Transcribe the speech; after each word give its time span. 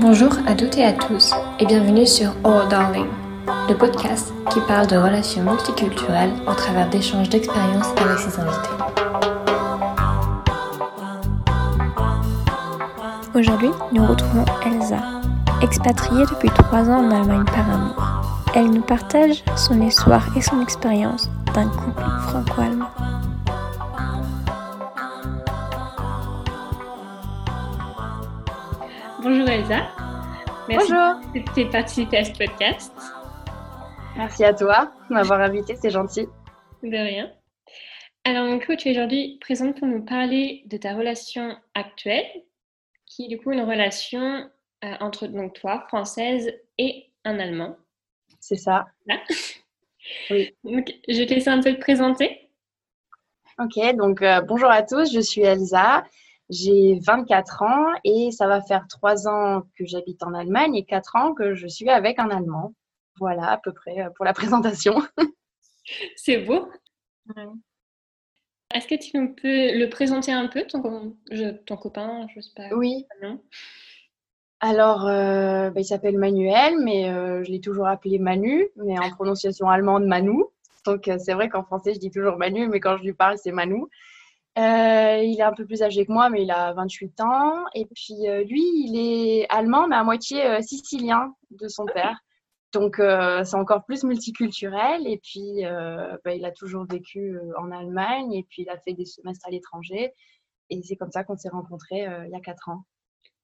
Bonjour 0.00 0.30
à 0.46 0.54
toutes 0.54 0.78
et 0.78 0.84
à 0.84 0.92
tous 0.92 1.34
et 1.58 1.66
bienvenue 1.66 2.06
sur 2.06 2.30
Oh 2.44 2.60
Darling, 2.70 3.08
le 3.68 3.74
podcast 3.74 4.32
qui 4.52 4.60
parle 4.68 4.86
de 4.86 4.96
relations 4.96 5.42
multiculturelles 5.42 6.30
au 6.46 6.54
travers 6.54 6.88
d'échanges 6.90 7.28
d'expériences 7.28 7.90
avec 7.96 8.20
ses 8.20 8.38
invités. 8.38 8.68
Aujourd'hui, 13.34 13.70
nous 13.90 14.06
retrouvons 14.06 14.44
Elsa, 14.64 14.98
expatriée 15.60 16.24
depuis 16.26 16.50
trois 16.50 16.88
ans 16.88 17.04
en 17.04 17.10
Allemagne 17.10 17.46
par 17.46 17.68
amour. 17.68 18.22
Elle 18.54 18.70
nous 18.70 18.82
partage 18.82 19.42
son 19.56 19.82
histoire 19.82 20.24
et 20.36 20.40
son 20.40 20.62
expérience 20.62 21.28
d'un 21.52 21.66
couple 21.66 22.04
franco-allemand. 22.28 22.87
Elsa. 29.68 29.86
Merci 30.68 30.92
Bonjour. 30.92 31.32
de 31.34 31.70
participer 31.70 32.16
à 32.18 32.24
ce 32.24 32.32
podcast. 32.32 32.92
Merci 34.16 34.44
à 34.44 34.54
toi 34.54 34.92
de 35.08 35.14
m'avoir 35.14 35.40
invité, 35.40 35.76
c'est 35.76 35.90
gentil. 35.90 36.26
De 36.82 36.96
rien. 36.96 37.30
Alors, 38.24 38.50
du 38.50 38.64
coup, 38.64 38.76
tu 38.76 38.88
es 38.88 38.92
aujourd'hui 38.92 39.38
présente 39.40 39.78
pour 39.78 39.86
nous 39.86 40.02
parler 40.04 40.62
de 40.66 40.76
ta 40.78 40.94
relation 40.94 41.56
actuelle, 41.74 42.26
qui 43.04 43.26
est 43.26 43.28
du 43.28 43.38
coup 43.38 43.52
une 43.52 43.60
relation 43.60 44.48
euh, 44.84 44.94
entre 45.00 45.26
donc 45.26 45.54
toi, 45.54 45.84
française, 45.88 46.50
et 46.78 47.10
un 47.24 47.38
Allemand. 47.38 47.76
C'est 48.40 48.56
ça. 48.56 48.86
Là. 49.06 49.16
Oui. 50.30 50.54
Donc, 50.64 50.90
je 51.08 51.22
te 51.24 51.34
laisse 51.34 51.48
un 51.48 51.60
peu 51.60 51.74
te 51.74 51.80
présenter. 51.80 52.48
Ok, 53.58 53.96
donc 53.96 54.22
euh, 54.22 54.40
bonjour 54.40 54.70
à 54.70 54.82
tous, 54.82 55.12
je 55.12 55.20
suis 55.20 55.42
Elsa, 55.42 56.04
j'ai 56.50 56.98
24 57.02 57.62
ans 57.62 57.86
et 58.04 58.30
ça 58.30 58.46
va 58.46 58.60
faire 58.62 58.86
3 58.88 59.28
ans 59.28 59.62
que 59.76 59.84
j'habite 59.86 60.22
en 60.22 60.34
Allemagne 60.34 60.74
et 60.74 60.84
4 60.84 61.16
ans 61.16 61.34
que 61.34 61.54
je 61.54 61.66
suis 61.66 61.88
avec 61.90 62.18
un 62.18 62.30
Allemand. 62.30 62.74
Voilà 63.18 63.50
à 63.50 63.58
peu 63.58 63.72
près 63.72 64.00
euh, 64.00 64.10
pour 64.16 64.24
la 64.24 64.32
présentation. 64.34 65.02
C'est 66.16 66.38
beau. 66.38 66.68
Est-ce 68.74 68.86
que 68.86 68.94
tu 68.94 69.12
peux 69.34 69.78
le 69.78 69.88
présenter 69.88 70.32
un 70.32 70.46
peu, 70.46 70.64
ton, 70.66 71.16
copain 71.76 72.26
Je 72.34 72.40
sais 72.40 72.52
pas. 72.54 72.74
Oui, 72.74 73.06
Non 73.22 73.40
alors 74.60 75.06
euh, 75.06 75.70
bah, 75.70 75.80
il 75.80 75.84
s'appelle 75.84 76.18
Manuel, 76.18 76.78
mais 76.82 77.08
euh, 77.10 77.44
je 77.44 77.50
l'ai 77.50 77.60
toujours 77.60 77.86
appelé 77.86 78.18
Manu, 78.18 78.68
mais 78.76 78.98
en 78.98 79.08
prononciation 79.10 79.68
allemande 79.68 80.04
Manu. 80.04 80.42
Donc 80.84 81.06
euh, 81.06 81.16
c'est 81.18 81.34
vrai 81.34 81.48
qu'en 81.48 81.62
français 81.62 81.94
je 81.94 82.00
dis 82.00 82.10
toujours 82.10 82.38
Manu, 82.38 82.66
mais 82.66 82.80
quand 82.80 82.96
je 82.96 83.04
lui 83.04 83.12
parle 83.12 83.38
c'est 83.38 83.52
Manu. 83.52 83.84
Euh, 84.58 85.22
il 85.22 85.38
est 85.38 85.44
un 85.44 85.52
peu 85.52 85.64
plus 85.64 85.82
âgé 85.82 86.04
que 86.04 86.10
moi, 86.10 86.30
mais 86.30 86.42
il 86.42 86.50
a 86.50 86.72
28 86.72 87.20
ans. 87.20 87.64
Et 87.74 87.86
puis 87.86 88.28
euh, 88.28 88.42
lui, 88.42 88.62
il 88.62 88.98
est 88.98 89.46
allemand, 89.50 89.86
mais 89.86 89.94
à 89.94 90.02
moitié 90.02 90.44
euh, 90.44 90.60
sicilien 90.60 91.32
de 91.50 91.68
son 91.68 91.86
père. 91.86 92.18
Donc 92.72 92.96
c'est 92.98 93.56
encore 93.56 93.86
plus 93.86 94.04
multiculturel. 94.04 95.06
Et 95.06 95.18
puis 95.22 95.62
bah, 95.62 96.34
il 96.34 96.44
a 96.44 96.50
toujours 96.50 96.84
vécu 96.84 97.38
en 97.56 97.70
Allemagne 97.70 98.34
et 98.34 98.42
puis 98.42 98.62
il 98.62 98.68
a 98.68 98.76
fait 98.76 98.92
des 98.92 99.06
semestres 99.06 99.46
à 99.46 99.50
l'étranger. 99.50 100.12
Et 100.68 100.82
c'est 100.82 100.96
comme 100.96 101.10
ça 101.10 101.24
qu'on 101.24 101.36
s'est 101.38 101.48
rencontrés 101.48 102.06
il 102.26 102.30
y 102.30 102.34
a 102.34 102.40
4 102.40 102.68
ans. 102.68 102.82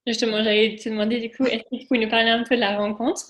Justement, 0.07 0.43
j'allais 0.43 0.77
te 0.77 0.91
demander 0.91 1.21
du 1.27 1.35
coup, 1.35 1.47
est-ce 1.47 1.63
que 1.63 1.81
tu 1.81 1.87
pouvais 1.87 2.01
nous 2.01 2.11
parler 2.11 2.29
un 2.29 2.45
peu 2.45 2.55
de 2.55 2.61
la 2.61 2.77
rencontre? 2.77 3.23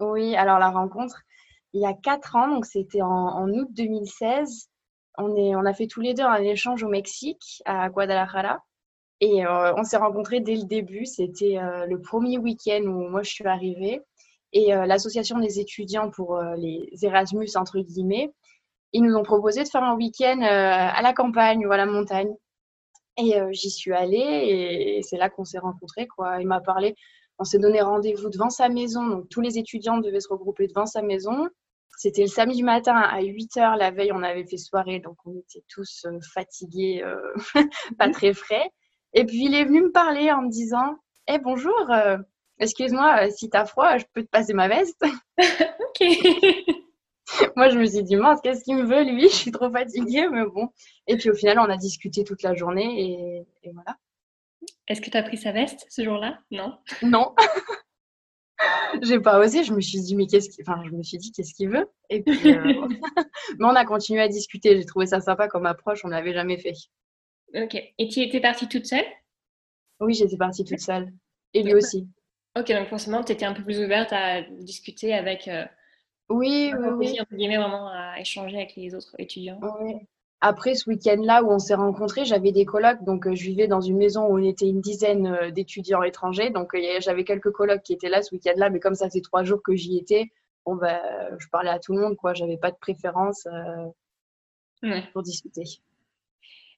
Oui, 0.00 0.34
alors 0.34 0.58
la 0.58 0.70
rencontre, 0.70 1.20
il 1.74 1.82
y 1.82 1.86
a 1.86 1.94
4 1.94 2.34
ans, 2.34 2.48
donc 2.48 2.66
c'était 2.66 3.02
en, 3.02 3.08
en 3.08 3.48
août 3.50 3.68
2016. 3.70 4.69
On, 5.18 5.66
a 5.66 5.72
fait 5.74 5.86
tous 5.86 6.00
les 6.00 6.14
deux 6.14 6.22
un 6.22 6.42
échange 6.42 6.82
au 6.82 6.88
Mexique, 6.88 7.62
à 7.64 7.88
Guadalajara. 7.90 8.62
Et 9.20 9.44
euh, 9.44 9.74
on 9.76 9.84
s'est 9.84 9.98
rencontrés 9.98 10.40
dès 10.40 10.56
le 10.56 10.64
début. 10.64 11.04
C'était 11.04 11.58
euh, 11.58 11.86
le 11.86 12.00
premier 12.00 12.38
week-end 12.38 12.82
où 12.82 13.08
moi 13.08 13.22
je 13.22 13.30
suis 13.30 13.46
arrivée. 13.46 14.00
Et 14.52 14.74
euh, 14.74 14.86
l'association 14.86 15.38
des 15.38 15.60
étudiants 15.60 16.10
pour 16.10 16.40
les 16.56 16.88
Erasmus, 17.02 17.48
entre 17.56 17.80
guillemets, 17.80 18.32
ils 18.92 19.02
nous 19.02 19.14
ont 19.14 19.22
proposé 19.22 19.62
de 19.62 19.68
faire 19.68 19.84
un 19.84 19.94
week-end 19.94 20.40
à 20.42 21.02
la 21.02 21.12
campagne 21.12 21.66
ou 21.66 21.72
à 21.72 21.76
la 21.76 21.86
montagne. 21.86 22.32
Et 23.16 23.34
j'y 23.50 23.70
suis 23.70 23.92
allée 23.92 24.16
et, 24.16 24.98
et 24.98 25.02
c'est 25.02 25.18
là 25.18 25.28
qu'on 25.28 25.44
s'est 25.44 25.58
rencontrés. 25.58 26.06
Quoi. 26.06 26.40
Il 26.40 26.46
m'a 26.46 26.60
parlé, 26.60 26.96
on 27.38 27.44
s'est 27.44 27.58
donné 27.58 27.80
rendez-vous 27.82 28.30
devant 28.30 28.50
sa 28.50 28.68
maison. 28.68 29.06
Donc 29.06 29.28
tous 29.28 29.40
les 29.40 29.58
étudiants 29.58 29.98
devaient 29.98 30.20
se 30.20 30.28
regrouper 30.28 30.66
devant 30.66 30.86
sa 30.86 31.02
maison. 31.02 31.48
C'était 32.02 32.22
le 32.22 32.28
samedi 32.28 32.62
matin 32.62 32.96
à 32.96 33.20
8 33.20 33.56
h. 33.56 33.76
La 33.76 33.90
veille, 33.90 34.10
on 34.10 34.22
avait 34.22 34.46
fait 34.46 34.56
soirée, 34.56 35.00
donc 35.00 35.18
on 35.26 35.38
était 35.38 35.62
tous 35.68 36.06
euh, 36.06 36.18
fatigués, 36.32 37.02
euh, 37.04 37.20
pas 37.98 38.08
très 38.08 38.32
frais. 38.32 38.70
Et 39.12 39.26
puis 39.26 39.44
il 39.44 39.54
est 39.54 39.66
venu 39.66 39.82
me 39.82 39.92
parler 39.92 40.32
en 40.32 40.40
me 40.40 40.48
disant 40.48 40.96
Eh 41.28 41.38
bonjour, 41.38 41.90
euh, 41.90 42.16
excuse-moi, 42.58 43.28
si 43.28 43.50
t'as 43.50 43.66
froid, 43.66 43.98
je 43.98 44.06
peux 44.14 44.22
te 44.22 44.30
passer 44.30 44.54
ma 44.54 44.66
veste? 44.66 45.04
Ok. 45.38 46.06
Moi, 47.54 47.68
je 47.68 47.78
me 47.78 47.84
suis 47.84 48.02
dit 48.02 48.16
Mince, 48.16 48.40
qu'est-ce 48.42 48.64
qu'il 48.64 48.76
me 48.76 48.84
veut 48.84 49.04
lui? 49.04 49.24
Je 49.24 49.34
suis 49.34 49.52
trop 49.52 49.70
fatiguée, 49.70 50.26
mais 50.30 50.46
bon. 50.46 50.70
Et 51.06 51.18
puis 51.18 51.28
au 51.28 51.34
final, 51.34 51.58
on 51.58 51.68
a 51.68 51.76
discuté 51.76 52.24
toute 52.24 52.42
la 52.42 52.54
journée 52.54 52.98
et, 52.98 53.68
et 53.68 53.72
voilà. 53.74 53.98
Est-ce 54.88 55.02
que 55.02 55.10
tu 55.10 55.18
as 55.18 55.22
pris 55.22 55.36
sa 55.36 55.52
veste 55.52 55.84
ce 55.90 56.02
jour-là? 56.02 56.38
Non 56.50 56.78
Non. 57.02 57.34
J'ai 59.02 59.20
pas 59.20 59.38
osé, 59.38 59.64
je 59.64 59.72
me 59.72 59.80
suis 59.80 60.00
dit, 60.00 60.16
mais 60.16 60.26
qu'est-ce 60.26 60.50
qu'il... 60.50 60.64
Enfin, 60.68 60.82
je 60.84 60.90
me 60.90 61.02
suis 61.02 61.18
dit, 61.18 61.32
qu'est-ce 61.32 61.54
qu'il 61.54 61.68
veut? 61.70 61.88
Et 62.10 62.22
puis, 62.22 62.52
euh, 62.52 62.62
mais 63.58 63.66
on 63.66 63.74
a 63.74 63.84
continué 63.84 64.20
à 64.20 64.28
discuter. 64.28 64.76
J'ai 64.76 64.84
trouvé 64.84 65.06
ça 65.06 65.20
sympa 65.20 65.48
comme 65.48 65.66
approche, 65.66 66.04
on 66.04 66.08
l'avait 66.08 66.32
jamais 66.34 66.58
fait. 66.58 66.74
Ok. 67.54 67.74
Et 67.98 68.08
tu 68.08 68.20
étais 68.20 68.40
partie 68.40 68.68
toute 68.68 68.86
seule? 68.86 69.04
Oui, 70.00 70.14
j'étais 70.14 70.36
partie 70.36 70.64
toute 70.64 70.80
seule. 70.80 71.12
Et 71.54 71.62
lui 71.62 71.74
aussi. 71.74 72.08
Ok, 72.58 72.68
donc 72.72 72.88
forcément, 72.88 73.22
tu 73.22 73.32
étais 73.32 73.44
un 73.44 73.52
peu 73.54 73.62
plus 73.62 73.80
ouverte 73.80 74.12
à 74.12 74.42
discuter 74.42 75.14
avec. 75.14 75.46
Euh, 75.48 75.64
Oui, 76.28 76.72
oui, 76.76 76.88
oui. 76.96 77.20
entre 77.20 77.34
guillemets, 77.34 77.58
vraiment 77.58 77.88
à 77.88 78.18
échanger 78.20 78.56
avec 78.56 78.74
les 78.76 78.94
autres 78.94 79.14
étudiants. 79.18 79.60
oui. 79.80 79.94
Après 80.42 80.74
ce 80.74 80.88
week-end-là 80.88 81.42
où 81.42 81.50
on 81.50 81.58
s'est 81.58 81.74
rencontrés, 81.74 82.24
j'avais 82.24 82.50
des 82.50 82.64
colocs. 82.64 83.04
Donc, 83.04 83.26
euh, 83.26 83.34
je 83.34 83.44
vivais 83.44 83.68
dans 83.68 83.82
une 83.82 83.98
maison 83.98 84.24
où 84.26 84.38
on 84.38 84.42
était 84.42 84.66
une 84.68 84.80
dizaine 84.80 85.26
euh, 85.26 85.50
d'étudiants 85.50 86.02
étrangers. 86.02 86.48
Donc, 86.50 86.74
euh, 86.74 86.78
j'avais 87.00 87.24
quelques 87.24 87.50
colocs 87.50 87.82
qui 87.82 87.92
étaient 87.92 88.08
là 88.08 88.22
ce 88.22 88.34
week-end-là. 88.34 88.70
Mais 88.70 88.80
comme 88.80 88.94
ça 88.94 89.10
fait 89.10 89.20
trois 89.20 89.44
jours 89.44 89.62
que 89.62 89.74
j'y 89.76 89.98
étais, 89.98 90.30
bon, 90.64 90.76
bah, 90.76 91.00
je 91.38 91.46
parlais 91.48 91.68
à 91.70 91.78
tout 91.78 91.92
le 91.94 92.00
monde, 92.00 92.16
quoi. 92.16 92.32
J'avais 92.32 92.56
pas 92.56 92.70
de 92.70 92.76
préférence 92.80 93.46
euh, 93.46 93.86
Ouais. 94.82 95.02
pour 95.12 95.22
discuter. 95.22 95.64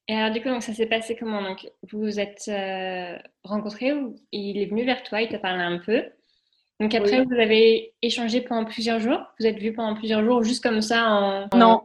Et 0.09 0.17
alors, 0.17 0.35
du 0.35 0.43
coup, 0.43 0.49
donc, 0.49 0.65
ça 0.65 0.75
s'est 0.75 0.87
passé 0.87 1.15
comment? 1.15 1.41
Donc, 1.41 1.71
vous 1.93 2.01
vous 2.01 2.19
êtes 2.19 2.47
euh, 2.49 3.17
rencontrés, 3.45 3.93
il 4.33 4.59
est 4.61 4.67
venu 4.67 4.85
vers 4.85 5.05
toi, 5.05 5.23
il 5.23 5.29
t'a 5.29 5.39
parlé 5.39 5.63
un 5.63 5.79
peu? 5.79 6.03
Donc, 6.81 6.93
après, 6.97 7.21
Oui. 7.21 7.27
vous 7.27 7.41
avez 7.41 7.95
échangé 8.03 8.41
pendant 8.41 8.65
plusieurs 8.65 8.99
jours? 8.99 9.21
Vous 9.39 9.47
êtes 9.47 9.59
vus 9.59 9.73
pendant 9.73 9.95
plusieurs 9.95 10.25
jours, 10.25 10.43
juste 10.43 10.65
comme 10.65 10.81
ça 10.83 11.09
en. 11.09 11.49
Non. 11.57 11.83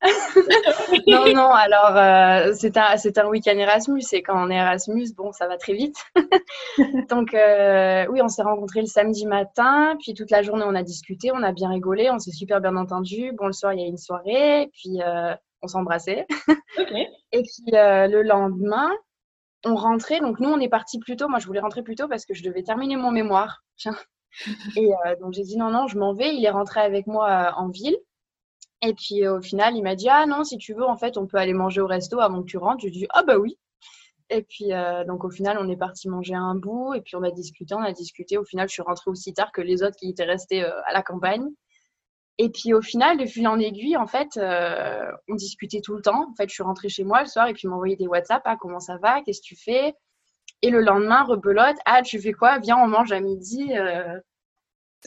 Non, 1.06 1.32
non, 1.34 1.50
alors 1.50 1.96
euh, 1.96 2.52
c'est 2.54 2.76
un, 2.76 2.96
c'est 2.96 3.18
un 3.18 3.26
week-end 3.28 3.56
Erasmus 3.56 4.02
et 4.12 4.22
quand 4.22 4.34
on 4.36 4.50
est 4.50 4.56
Erasmus, 4.56 5.08
bon, 5.16 5.32
ça 5.32 5.48
va 5.48 5.56
très 5.56 5.74
vite. 5.74 5.96
Donc, 7.10 7.34
euh, 7.34 8.06
oui, 8.10 8.20
on 8.22 8.28
s'est 8.28 8.42
rencontrés 8.42 8.80
le 8.80 8.86
samedi 8.86 9.26
matin, 9.26 9.96
puis 10.00 10.14
toute 10.14 10.30
la 10.30 10.42
journée, 10.42 10.64
on 10.66 10.74
a 10.74 10.82
discuté, 10.82 11.32
on 11.32 11.42
a 11.42 11.52
bien 11.52 11.70
rigolé, 11.70 12.10
on 12.10 12.18
s'est 12.18 12.32
super 12.32 12.60
bien 12.60 12.76
entendu. 12.76 13.32
Bon, 13.32 13.46
le 13.46 13.52
soir, 13.52 13.72
il 13.72 13.80
y 13.80 13.84
a 13.84 13.86
une 13.86 13.98
soirée, 13.98 14.70
puis 14.72 15.02
euh, 15.02 15.34
on 15.62 15.68
s'embrassait. 15.68 16.26
Ok. 16.78 16.92
Et 17.32 17.42
puis 17.42 17.64
le 17.72 18.22
lendemain, 18.22 18.90
on 19.64 19.74
rentrait. 19.74 20.20
Donc, 20.20 20.38
nous, 20.40 20.48
on 20.48 20.60
est 20.60 20.68
parti 20.68 20.98
plus 20.98 21.16
tôt. 21.16 21.28
Moi, 21.28 21.40
je 21.40 21.46
voulais 21.46 21.60
rentrer 21.60 21.82
plus 21.82 21.96
tôt 21.96 22.08
parce 22.08 22.24
que 22.24 22.34
je 22.34 22.42
devais 22.42 22.62
terminer 22.62 22.96
mon 22.96 23.10
mémoire. 23.10 23.64
Tiens. 23.76 23.96
Et 24.76 24.90
donc, 25.20 25.32
j'ai 25.32 25.42
dit 25.42 25.56
non, 25.56 25.70
non, 25.70 25.88
je 25.88 25.98
m'en 25.98 26.14
vais. 26.14 26.34
Il 26.34 26.44
est 26.44 26.50
rentré 26.50 26.80
avec 26.80 27.06
moi 27.06 27.52
en 27.56 27.68
ville. 27.68 27.96
Et 28.82 28.94
puis 28.94 29.26
au 29.26 29.40
final, 29.40 29.76
il 29.76 29.82
m'a 29.82 29.94
dit 29.96 30.08
Ah 30.08 30.26
non, 30.26 30.44
si 30.44 30.56
tu 30.58 30.74
veux, 30.74 30.84
en 30.84 30.96
fait, 30.96 31.16
on 31.16 31.26
peut 31.26 31.38
aller 31.38 31.52
manger 31.52 31.80
au 31.80 31.86
resto 31.86 32.20
avant 32.20 32.42
que 32.42 32.46
tu 32.46 32.58
rentres. 32.58 32.80
J'ai 32.82 32.90
dit 32.90 33.06
Ah 33.10 33.22
bah 33.22 33.38
oui. 33.38 33.58
Et 34.30 34.42
puis 34.42 34.72
euh, 34.72 35.04
donc 35.04 35.24
au 35.24 35.30
final, 35.30 35.58
on 35.60 35.68
est 35.68 35.76
parti 35.76 36.08
manger 36.08 36.34
un 36.34 36.54
bout 36.54 36.94
et 36.94 37.00
puis 37.00 37.16
on 37.16 37.22
a 37.22 37.30
discuté, 37.30 37.74
on 37.74 37.82
a 37.82 37.92
discuté. 37.92 38.38
Au 38.38 38.44
final, 38.44 38.68
je 38.68 38.74
suis 38.74 38.82
rentrée 38.82 39.10
aussi 39.10 39.32
tard 39.34 39.52
que 39.52 39.60
les 39.62 39.82
autres 39.82 39.96
qui 39.96 40.10
étaient 40.10 40.24
restés 40.24 40.64
euh, 40.64 40.80
à 40.86 40.92
la 40.92 41.02
campagne. 41.02 41.48
Et 42.38 42.50
puis 42.50 42.74
au 42.74 42.82
final, 42.82 43.18
de 43.18 43.26
fil 43.26 43.48
en 43.48 43.58
aiguille, 43.58 43.96
en 43.96 44.06
fait, 44.06 44.36
euh, 44.36 45.10
on 45.28 45.34
discutait 45.34 45.80
tout 45.80 45.94
le 45.96 46.02
temps. 46.02 46.28
En 46.30 46.34
fait, 46.36 46.48
je 46.48 46.54
suis 46.54 46.62
rentrée 46.62 46.88
chez 46.88 47.04
moi 47.04 47.22
le 47.22 47.26
soir 47.26 47.48
et 47.48 47.54
puis 47.54 47.68
m'envoyait 47.68 47.96
des 47.96 48.06
WhatsApp 48.06 48.42
Ah 48.44 48.56
comment 48.60 48.80
ça 48.80 48.98
va? 48.98 49.22
Qu'est-ce 49.22 49.40
que 49.40 49.46
tu 49.46 49.56
fais? 49.56 49.94
Et 50.62 50.70
le 50.70 50.80
lendemain, 50.82 51.24
rebelote 51.24 51.76
Ah 51.86 52.02
tu 52.02 52.20
fais 52.20 52.32
quoi? 52.32 52.58
Viens, 52.58 52.78
on 52.78 52.88
mange 52.88 53.12
à 53.12 53.20
midi. 53.20 53.72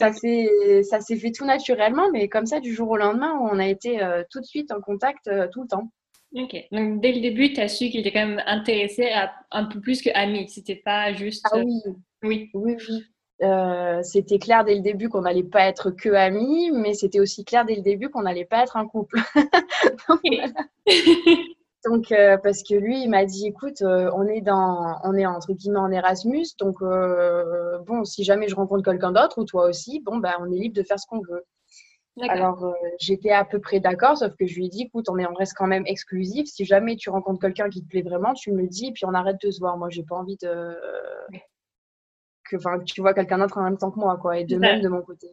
Euh, 0.00 0.04
ça 0.06 0.12
s'est 0.12 0.82
ça 0.82 1.00
s'est 1.00 1.16
fait 1.16 1.32
tout 1.32 1.44
naturellement, 1.44 2.10
mais 2.12 2.28
comme 2.28 2.46
ça, 2.46 2.60
du 2.60 2.72
jour 2.74 2.90
au 2.90 2.96
lendemain, 2.96 3.38
on 3.40 3.58
a 3.58 3.66
été 3.66 4.02
euh, 4.02 4.22
tout 4.30 4.40
de 4.40 4.46
suite 4.46 4.72
en 4.72 4.80
contact 4.80 5.28
euh, 5.28 5.48
tout 5.52 5.62
le 5.62 5.68
temps. 5.68 5.92
Ok. 6.34 6.56
Donc, 6.72 7.00
dès 7.02 7.12
le 7.12 7.20
début, 7.20 7.52
tu 7.52 7.60
as 7.60 7.68
su 7.68 7.90
qu'il 7.90 8.00
était 8.00 8.12
quand 8.12 8.26
même 8.26 8.42
intéressé 8.46 9.10
à 9.10 9.32
un 9.50 9.64
peu 9.66 9.80
plus 9.80 10.00
que 10.00 10.08
ami. 10.14 10.48
C'était 10.48 10.76
pas 10.82 11.12
juste. 11.12 11.44
Ah 11.52 11.58
oui, 11.58 11.82
Oui. 12.22 12.50
oui, 12.54 12.76
oui. 12.88 13.02
Euh, 13.42 14.00
c'était 14.02 14.38
clair 14.38 14.64
dès 14.64 14.76
le 14.76 14.82
début 14.82 15.08
qu'on 15.08 15.22
n'allait 15.22 15.42
pas 15.42 15.66
être 15.66 15.90
que 15.90 16.08
amis, 16.10 16.70
mais 16.70 16.94
c'était 16.94 17.18
aussi 17.20 17.44
clair 17.44 17.64
dès 17.66 17.74
le 17.74 17.82
début 17.82 18.08
qu'on 18.08 18.22
n'allait 18.22 18.44
pas 18.44 18.62
être 18.62 18.76
un 18.76 18.86
couple. 18.86 19.18
Donc, 20.08 20.20
voilà. 20.22 20.52
Donc, 21.84 22.12
euh, 22.12 22.38
parce 22.38 22.62
que 22.62 22.74
lui, 22.74 23.02
il 23.02 23.10
m'a 23.10 23.24
dit, 23.24 23.46
écoute, 23.46 23.82
euh, 23.82 24.10
on 24.14 24.26
est 24.28 24.40
dans, 24.40 25.00
on 25.02 25.14
est 25.14 25.26
entre 25.26 25.52
guillemets 25.52 25.80
en 25.80 25.90
Erasmus, 25.90 26.46
donc 26.58 26.80
euh, 26.80 27.78
bon, 27.80 28.04
si 28.04 28.22
jamais 28.22 28.48
je 28.48 28.54
rencontre 28.54 28.84
quelqu'un 28.84 29.10
d'autre 29.10 29.38
ou 29.38 29.44
toi 29.44 29.66
aussi, 29.66 30.00
bon, 30.00 30.18
ben, 30.18 30.32
on 30.40 30.52
est 30.52 30.56
libre 30.58 30.76
de 30.76 30.84
faire 30.84 30.98
ce 30.98 31.06
qu'on 31.06 31.20
veut. 31.20 31.44
Alors, 32.28 32.74
j'étais 33.00 33.30
à 33.30 33.42
peu 33.42 33.58
près 33.58 33.80
d'accord, 33.80 34.18
sauf 34.18 34.36
que 34.36 34.46
je 34.46 34.54
lui 34.54 34.66
ai 34.66 34.68
dit, 34.68 34.82
écoute, 34.82 35.08
on, 35.08 35.18
est, 35.18 35.26
on 35.26 35.32
reste 35.32 35.54
quand 35.56 35.66
même 35.66 35.84
exclusif. 35.86 36.46
Si 36.46 36.66
jamais 36.66 36.94
tu 36.96 37.08
rencontres 37.08 37.40
quelqu'un 37.40 37.70
qui 37.70 37.82
te 37.82 37.88
plaît 37.88 38.02
vraiment, 38.02 38.34
tu 38.34 38.52
me 38.52 38.60
le 38.60 38.68
dis, 38.68 38.88
et 38.88 38.92
puis 38.92 39.06
on 39.06 39.14
arrête 39.14 39.40
de 39.40 39.50
se 39.50 39.58
voir. 39.60 39.78
Moi, 39.78 39.88
j'ai 39.88 40.02
pas 40.02 40.16
envie 40.16 40.36
de 40.36 40.76
que, 42.44 42.56
que 42.56 42.84
tu 42.84 43.00
vois 43.00 43.14
quelqu'un 43.14 43.38
d'autre 43.38 43.56
en 43.56 43.62
même 43.62 43.78
temps 43.78 43.90
que 43.90 43.98
moi, 43.98 44.18
quoi. 44.18 44.38
Et 44.38 44.44
de 44.44 44.56
même 44.56 44.82
de 44.82 44.88
mon 44.88 45.00
côté. 45.00 45.30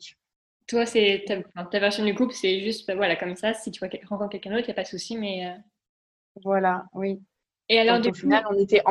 Toi, 0.68 0.86
c'est 0.86 1.26
ta, 1.28 1.64
ta, 1.66 1.80
version 1.80 2.06
du 2.06 2.16
couple, 2.16 2.34
c'est 2.34 2.62
juste, 2.62 2.88
bah, 2.88 2.96
voilà, 2.96 3.18
comme 3.18 3.36
ça. 3.36 3.54
Si 3.54 3.72
tu 3.72 3.80
vois, 3.80 3.90
rencontres 4.08 4.32
quelqu'un 4.32 4.52
d'autre, 4.52 4.64
il 4.64 4.68
n'y 4.68 4.72
a 4.72 4.76
pas 4.76 4.84
de 4.84 4.88
souci, 4.88 5.18
mais 5.18 5.54
voilà, 6.44 6.86
oui. 6.94 7.22
Et 7.70 7.80
alors, 7.80 8.06
au 8.06 8.14
final, 8.14 8.46
on 8.50 8.54
n'était 8.54 8.82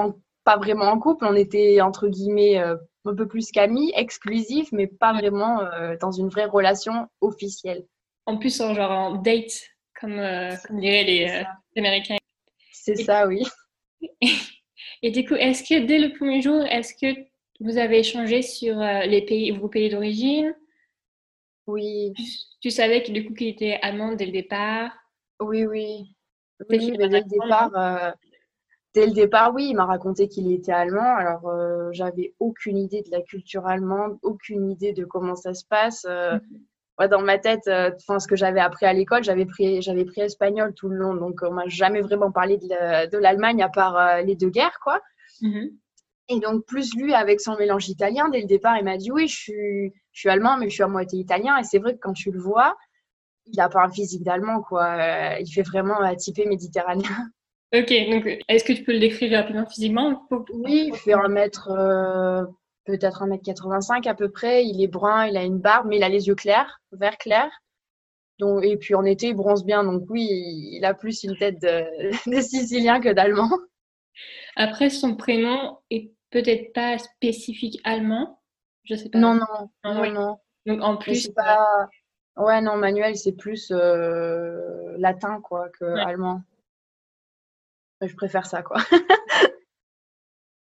pas 0.44 0.56
vraiment 0.56 0.86
en 0.86 0.98
couple, 0.98 1.26
on 1.26 1.34
était 1.34 1.80
entre 1.80 2.08
guillemets 2.08 2.58
euh, 2.58 2.76
un 3.04 3.14
peu 3.14 3.26
plus 3.26 3.50
qu'amis, 3.50 3.92
exclusifs, 3.96 4.70
mais 4.72 4.86
pas 4.86 5.12
vraiment 5.12 5.60
euh, 5.60 5.96
dans 6.00 6.12
une 6.12 6.28
vraie 6.28 6.46
relation 6.46 7.08
officielle. 7.20 7.84
En 8.26 8.38
plus, 8.38 8.56
genre 8.58 8.90
en 8.90 9.14
date, 9.16 9.52
comme, 10.00 10.18
euh, 10.18 10.54
diraient 10.70 11.04
les, 11.04 11.44
Américains. 11.76 12.16
C'est 12.72 12.96
ça, 12.96 13.26
oui. 13.26 13.44
Et 15.02 15.10
du 15.10 15.24
coup, 15.24 15.34
est-ce 15.34 15.62
que 15.62 15.86
dès 15.86 15.98
le 15.98 16.12
premier 16.16 16.40
jour, 16.40 16.62
est-ce 16.64 16.94
que 16.94 17.20
vous 17.60 17.78
avez 17.78 18.00
échangé 18.00 18.42
sur 18.42 18.76
les 18.78 19.22
pays, 19.22 19.50
vos 19.52 19.68
pays 19.68 19.88
d'origine? 19.88 20.54
Oui. 21.68 22.14
Tu, 22.60 22.70
savais 22.70 23.02
que 23.02 23.12
du 23.12 23.26
coup 23.26 23.34
qu'il 23.34 23.48
était 23.48 23.78
allemand 23.82 24.14
dès 24.14 24.26
le 24.26 24.32
départ? 24.32 24.90
Oui, 25.40 25.66
oui. 25.66 26.16
Oui, 26.68 26.96
dès 26.96 27.08
le 27.08 27.22
départ, 27.24 27.70
euh, 27.76 28.10
dès 28.94 29.06
le 29.06 29.12
départ, 29.12 29.54
oui, 29.54 29.68
il 29.70 29.74
m'a 29.74 29.86
raconté 29.86 30.28
qu'il 30.28 30.50
était 30.52 30.72
allemand. 30.72 31.16
Alors, 31.16 31.48
euh, 31.48 31.88
j'avais 31.92 32.34
aucune 32.40 32.76
idée 32.76 33.02
de 33.02 33.10
la 33.10 33.22
culture 33.22 33.66
allemande, 33.66 34.18
aucune 34.22 34.70
idée 34.70 34.92
de 34.92 35.04
comment 35.04 35.36
ça 35.36 35.54
se 35.54 35.64
passe. 35.64 36.04
Euh, 36.08 36.38
mhm. 36.98 37.08
dans 37.08 37.22
ma 37.22 37.38
tête, 37.38 37.68
enfin, 37.68 38.18
ce 38.18 38.26
que 38.26 38.36
j'avais 38.36 38.60
appris 38.60 38.86
à 38.86 38.92
l'école, 38.92 39.22
j'avais 39.22 39.46
pris, 39.46 39.82
j'avais 39.82 40.04
pris 40.04 40.22
espagnol 40.22 40.74
tout 40.74 40.88
le 40.88 40.96
long, 40.96 41.14
donc 41.14 41.40
on 41.42 41.52
m'a 41.52 41.68
jamais 41.68 42.00
vraiment 42.00 42.32
parlé 42.32 42.56
de 42.58 43.18
l'Allemagne 43.18 43.62
à 43.62 43.68
part 43.68 44.22
les 44.22 44.34
deux 44.34 44.50
guerres, 44.50 44.80
quoi. 44.82 45.00
Mhm. 45.42 45.70
Et 46.30 46.40
donc, 46.40 46.66
plus 46.66 46.94
lui, 46.94 47.14
avec 47.14 47.40
son 47.40 47.56
mélange 47.56 47.88
italien, 47.88 48.28
dès 48.28 48.40
le 48.40 48.46
départ, 48.46 48.76
il 48.76 48.84
m'a 48.84 48.98
dit 48.98 49.10
Oui, 49.10 49.28
je 49.28 49.36
suis, 49.36 49.92
je 50.12 50.20
suis 50.20 50.28
allemand, 50.28 50.58
mais 50.58 50.68
je 50.68 50.74
suis 50.74 50.82
à 50.82 50.88
moitié 50.88 51.20
italien. 51.20 51.56
Et 51.56 51.64
c'est 51.64 51.78
vrai 51.78 51.94
que 51.94 52.00
quand 52.00 52.12
tu 52.12 52.30
le 52.30 52.38
vois, 52.38 52.76
il 53.52 53.60
a 53.60 53.68
pas 53.68 53.84
un 53.84 53.90
physique 53.90 54.22
d'allemand, 54.22 54.62
quoi. 54.62 54.86
Euh, 54.86 55.38
il 55.40 55.50
fait 55.52 55.62
vraiment 55.62 56.00
un 56.00 56.14
typé 56.14 56.46
méditerranéen. 56.46 57.08
Ok, 57.74 57.92
donc 58.10 58.26
est-ce 58.48 58.64
que 58.64 58.72
tu 58.72 58.82
peux 58.82 58.94
le 58.94 58.98
décrire 58.98 59.38
rapidement 59.38 59.66
physiquement 59.66 60.26
Oui, 60.54 60.88
il 60.90 60.96
fait 60.96 61.12
un 61.12 61.28
mètre, 61.28 61.68
euh, 61.70 62.42
peut-être 62.86 63.22
un 63.22 63.26
mètre 63.26 63.44
85 63.44 64.06
à 64.06 64.14
peu 64.14 64.30
près. 64.30 64.64
Il 64.64 64.82
est 64.82 64.86
brun, 64.86 65.26
il 65.26 65.36
a 65.36 65.42
une 65.42 65.58
barbe, 65.58 65.86
mais 65.86 65.98
il 65.98 66.02
a 66.02 66.08
les 66.08 66.28
yeux 66.28 66.34
clairs, 66.34 66.80
vert 66.92 67.18
clair. 67.18 67.50
Donc, 68.38 68.64
et 68.64 68.78
puis 68.78 68.94
en 68.94 69.04
été, 69.04 69.28
il 69.28 69.34
bronze 69.34 69.66
bien. 69.66 69.84
Donc 69.84 70.04
oui, 70.08 70.28
il 70.30 70.84
a 70.86 70.94
plus 70.94 71.24
une 71.24 71.36
tête 71.36 71.60
de, 71.60 71.84
de 72.30 72.40
Sicilien 72.40 73.00
que 73.00 73.12
d'Allemand. 73.12 73.50
Après, 74.56 74.88
son 74.88 75.14
prénom 75.14 75.76
est 75.90 76.10
peut-être 76.30 76.72
pas 76.72 76.96
spécifique 76.96 77.80
allemand. 77.84 78.40
Je 78.84 78.94
sais 78.94 79.10
pas. 79.10 79.18
Non, 79.18 79.34
non, 79.34 79.70
non, 79.84 80.10
non. 80.10 80.38
Donc 80.64 80.82
en 80.82 80.96
plus, 80.96 81.28
pas... 81.28 81.88
Ouais, 82.38 82.60
non, 82.60 82.76
Manuel, 82.76 83.16
c'est 83.16 83.32
plus 83.32 83.72
euh, 83.72 84.94
latin, 84.96 85.40
quoi, 85.40 85.68
que 85.70 85.84
allemand. 85.84 86.42
Je 88.00 88.14
préfère 88.14 88.46
ça, 88.46 88.62
quoi. 88.62 88.76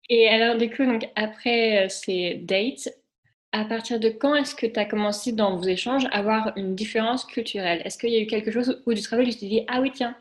Et 0.09 0.29
alors, 0.29 0.57
du 0.57 0.69
coup, 0.69 0.85
donc, 0.85 1.09
après 1.17 1.85
euh, 1.85 1.89
ces 1.89 2.35
dates, 2.35 2.87
à 3.51 3.65
partir 3.65 3.99
de 3.99 4.07
quand 4.07 4.35
est-ce 4.35 4.55
que 4.55 4.65
tu 4.65 4.79
as 4.79 4.85
commencé 4.85 5.33
dans 5.33 5.57
vos 5.57 5.63
échanges 5.63 6.05
à 6.05 6.19
avoir 6.19 6.53
une 6.55 6.75
différence 6.75 7.25
culturelle? 7.25 7.81
Est-ce 7.83 7.97
qu'il 7.97 8.11
y 8.11 8.15
a 8.15 8.21
eu 8.21 8.27
quelque 8.27 8.51
chose 8.51 8.81
où 8.85 8.93
du 8.93 9.01
travail, 9.01 9.29
tu 9.29 9.37
t'es 9.37 9.47
dit, 9.47 9.65
ah 9.67 9.81
oui, 9.81 9.91
tiens, 9.93 10.15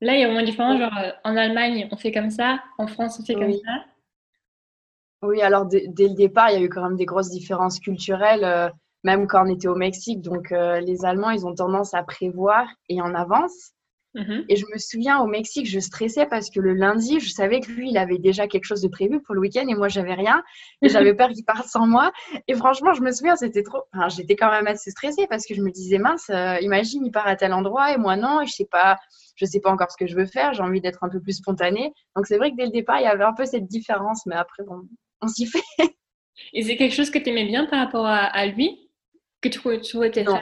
là, 0.00 0.14
il 0.14 0.20
y 0.20 0.22
a 0.22 0.28
vraiment 0.28 0.40
une 0.40 0.46
différence, 0.46 0.78
genre 0.78 0.96
euh, 0.96 1.10
en 1.24 1.36
Allemagne, 1.36 1.88
on 1.92 1.96
fait 1.96 2.12
comme 2.12 2.30
ça, 2.30 2.62
en 2.78 2.86
France, 2.86 3.18
on 3.20 3.24
fait 3.24 3.34
comme 3.34 3.52
ça. 3.52 3.84
Oui, 5.20 5.42
alors 5.42 5.66
dès 5.66 5.86
le 5.86 6.14
départ, 6.14 6.50
il 6.50 6.54
y 6.54 6.56
a 6.56 6.64
eu 6.64 6.70
quand 6.70 6.82
même 6.82 6.96
des 6.96 7.04
grosses 7.04 7.30
différences 7.30 7.78
culturelles 7.78 8.72
même 9.04 9.26
quand 9.26 9.46
on 9.46 9.50
était 9.50 9.68
au 9.68 9.74
Mexique. 9.74 10.20
Donc, 10.20 10.52
euh, 10.52 10.80
les 10.80 11.04
Allemands, 11.04 11.30
ils 11.30 11.46
ont 11.46 11.54
tendance 11.54 11.94
à 11.94 12.02
prévoir 12.02 12.66
et 12.88 13.00
en 13.00 13.14
avance. 13.14 13.72
Mm-hmm. 14.14 14.44
Et 14.48 14.56
je 14.56 14.66
me 14.70 14.78
souviens, 14.78 15.20
au 15.20 15.26
Mexique, 15.26 15.66
je 15.66 15.80
stressais 15.80 16.26
parce 16.26 16.50
que 16.50 16.60
le 16.60 16.74
lundi, 16.74 17.18
je 17.18 17.30
savais 17.30 17.60
que 17.60 17.70
lui, 17.70 17.90
il 17.90 17.96
avait 17.96 18.18
déjà 18.18 18.46
quelque 18.46 18.64
chose 18.64 18.82
de 18.82 18.88
prévu 18.88 19.22
pour 19.22 19.34
le 19.34 19.40
week-end 19.40 19.66
et 19.68 19.74
moi, 19.74 19.88
j'avais 19.88 20.14
rien. 20.14 20.42
Et 20.82 20.88
j'avais 21.10 21.14
peur 21.14 21.30
qu'il 21.30 21.44
parte 21.44 21.66
sans 21.66 21.86
moi. 21.86 22.12
Et 22.46 22.54
franchement, 22.54 22.92
je 22.92 23.02
me 23.02 23.10
souviens, 23.10 23.36
c'était 23.36 23.62
trop. 23.62 23.82
Enfin, 23.94 24.08
j'étais 24.08 24.36
quand 24.36 24.50
même 24.50 24.66
assez 24.66 24.90
stressée 24.90 25.26
parce 25.28 25.46
que 25.46 25.54
je 25.54 25.62
me 25.62 25.70
disais, 25.70 25.98
mince, 25.98 26.28
euh, 26.30 26.58
imagine, 26.60 27.06
il 27.06 27.10
part 27.10 27.26
à 27.26 27.36
tel 27.36 27.52
endroit 27.52 27.92
et 27.92 27.96
moi, 27.96 28.16
non. 28.16 28.42
Et 28.42 28.46
je 28.46 28.52
sais 28.52 28.68
pas, 28.70 28.98
je 29.36 29.46
sais 29.46 29.60
pas 29.60 29.70
encore 29.70 29.90
ce 29.90 29.96
que 29.96 30.06
je 30.06 30.14
veux 30.14 30.26
faire. 30.26 30.52
J'ai 30.52 30.62
envie 30.62 30.82
d'être 30.82 31.02
un 31.04 31.08
peu 31.08 31.20
plus 31.20 31.38
spontanée. 31.38 31.92
Donc, 32.14 32.26
c'est 32.26 32.36
vrai 32.36 32.50
que 32.50 32.56
dès 32.56 32.66
le 32.66 32.72
départ, 32.72 33.00
il 33.00 33.04
y 33.04 33.06
avait 33.06 33.24
un 33.24 33.34
peu 33.34 33.46
cette 33.46 33.66
différence. 33.66 34.26
Mais 34.26 34.36
après, 34.36 34.62
bon, 34.64 34.82
on 35.22 35.28
s'y 35.28 35.46
fait. 35.46 35.62
Et 36.52 36.62
c'est 36.62 36.76
quelque 36.76 36.94
chose 36.94 37.10
que 37.10 37.18
tu 37.18 37.30
aimais 37.30 37.46
bien 37.46 37.66
par 37.66 37.78
rapport 37.78 38.06
à 38.06 38.46
lui? 38.46 38.81
Que 39.42 39.48
tu 39.48 39.58
trouvais 39.58 40.08
été 40.08 40.24
non. 40.24 40.40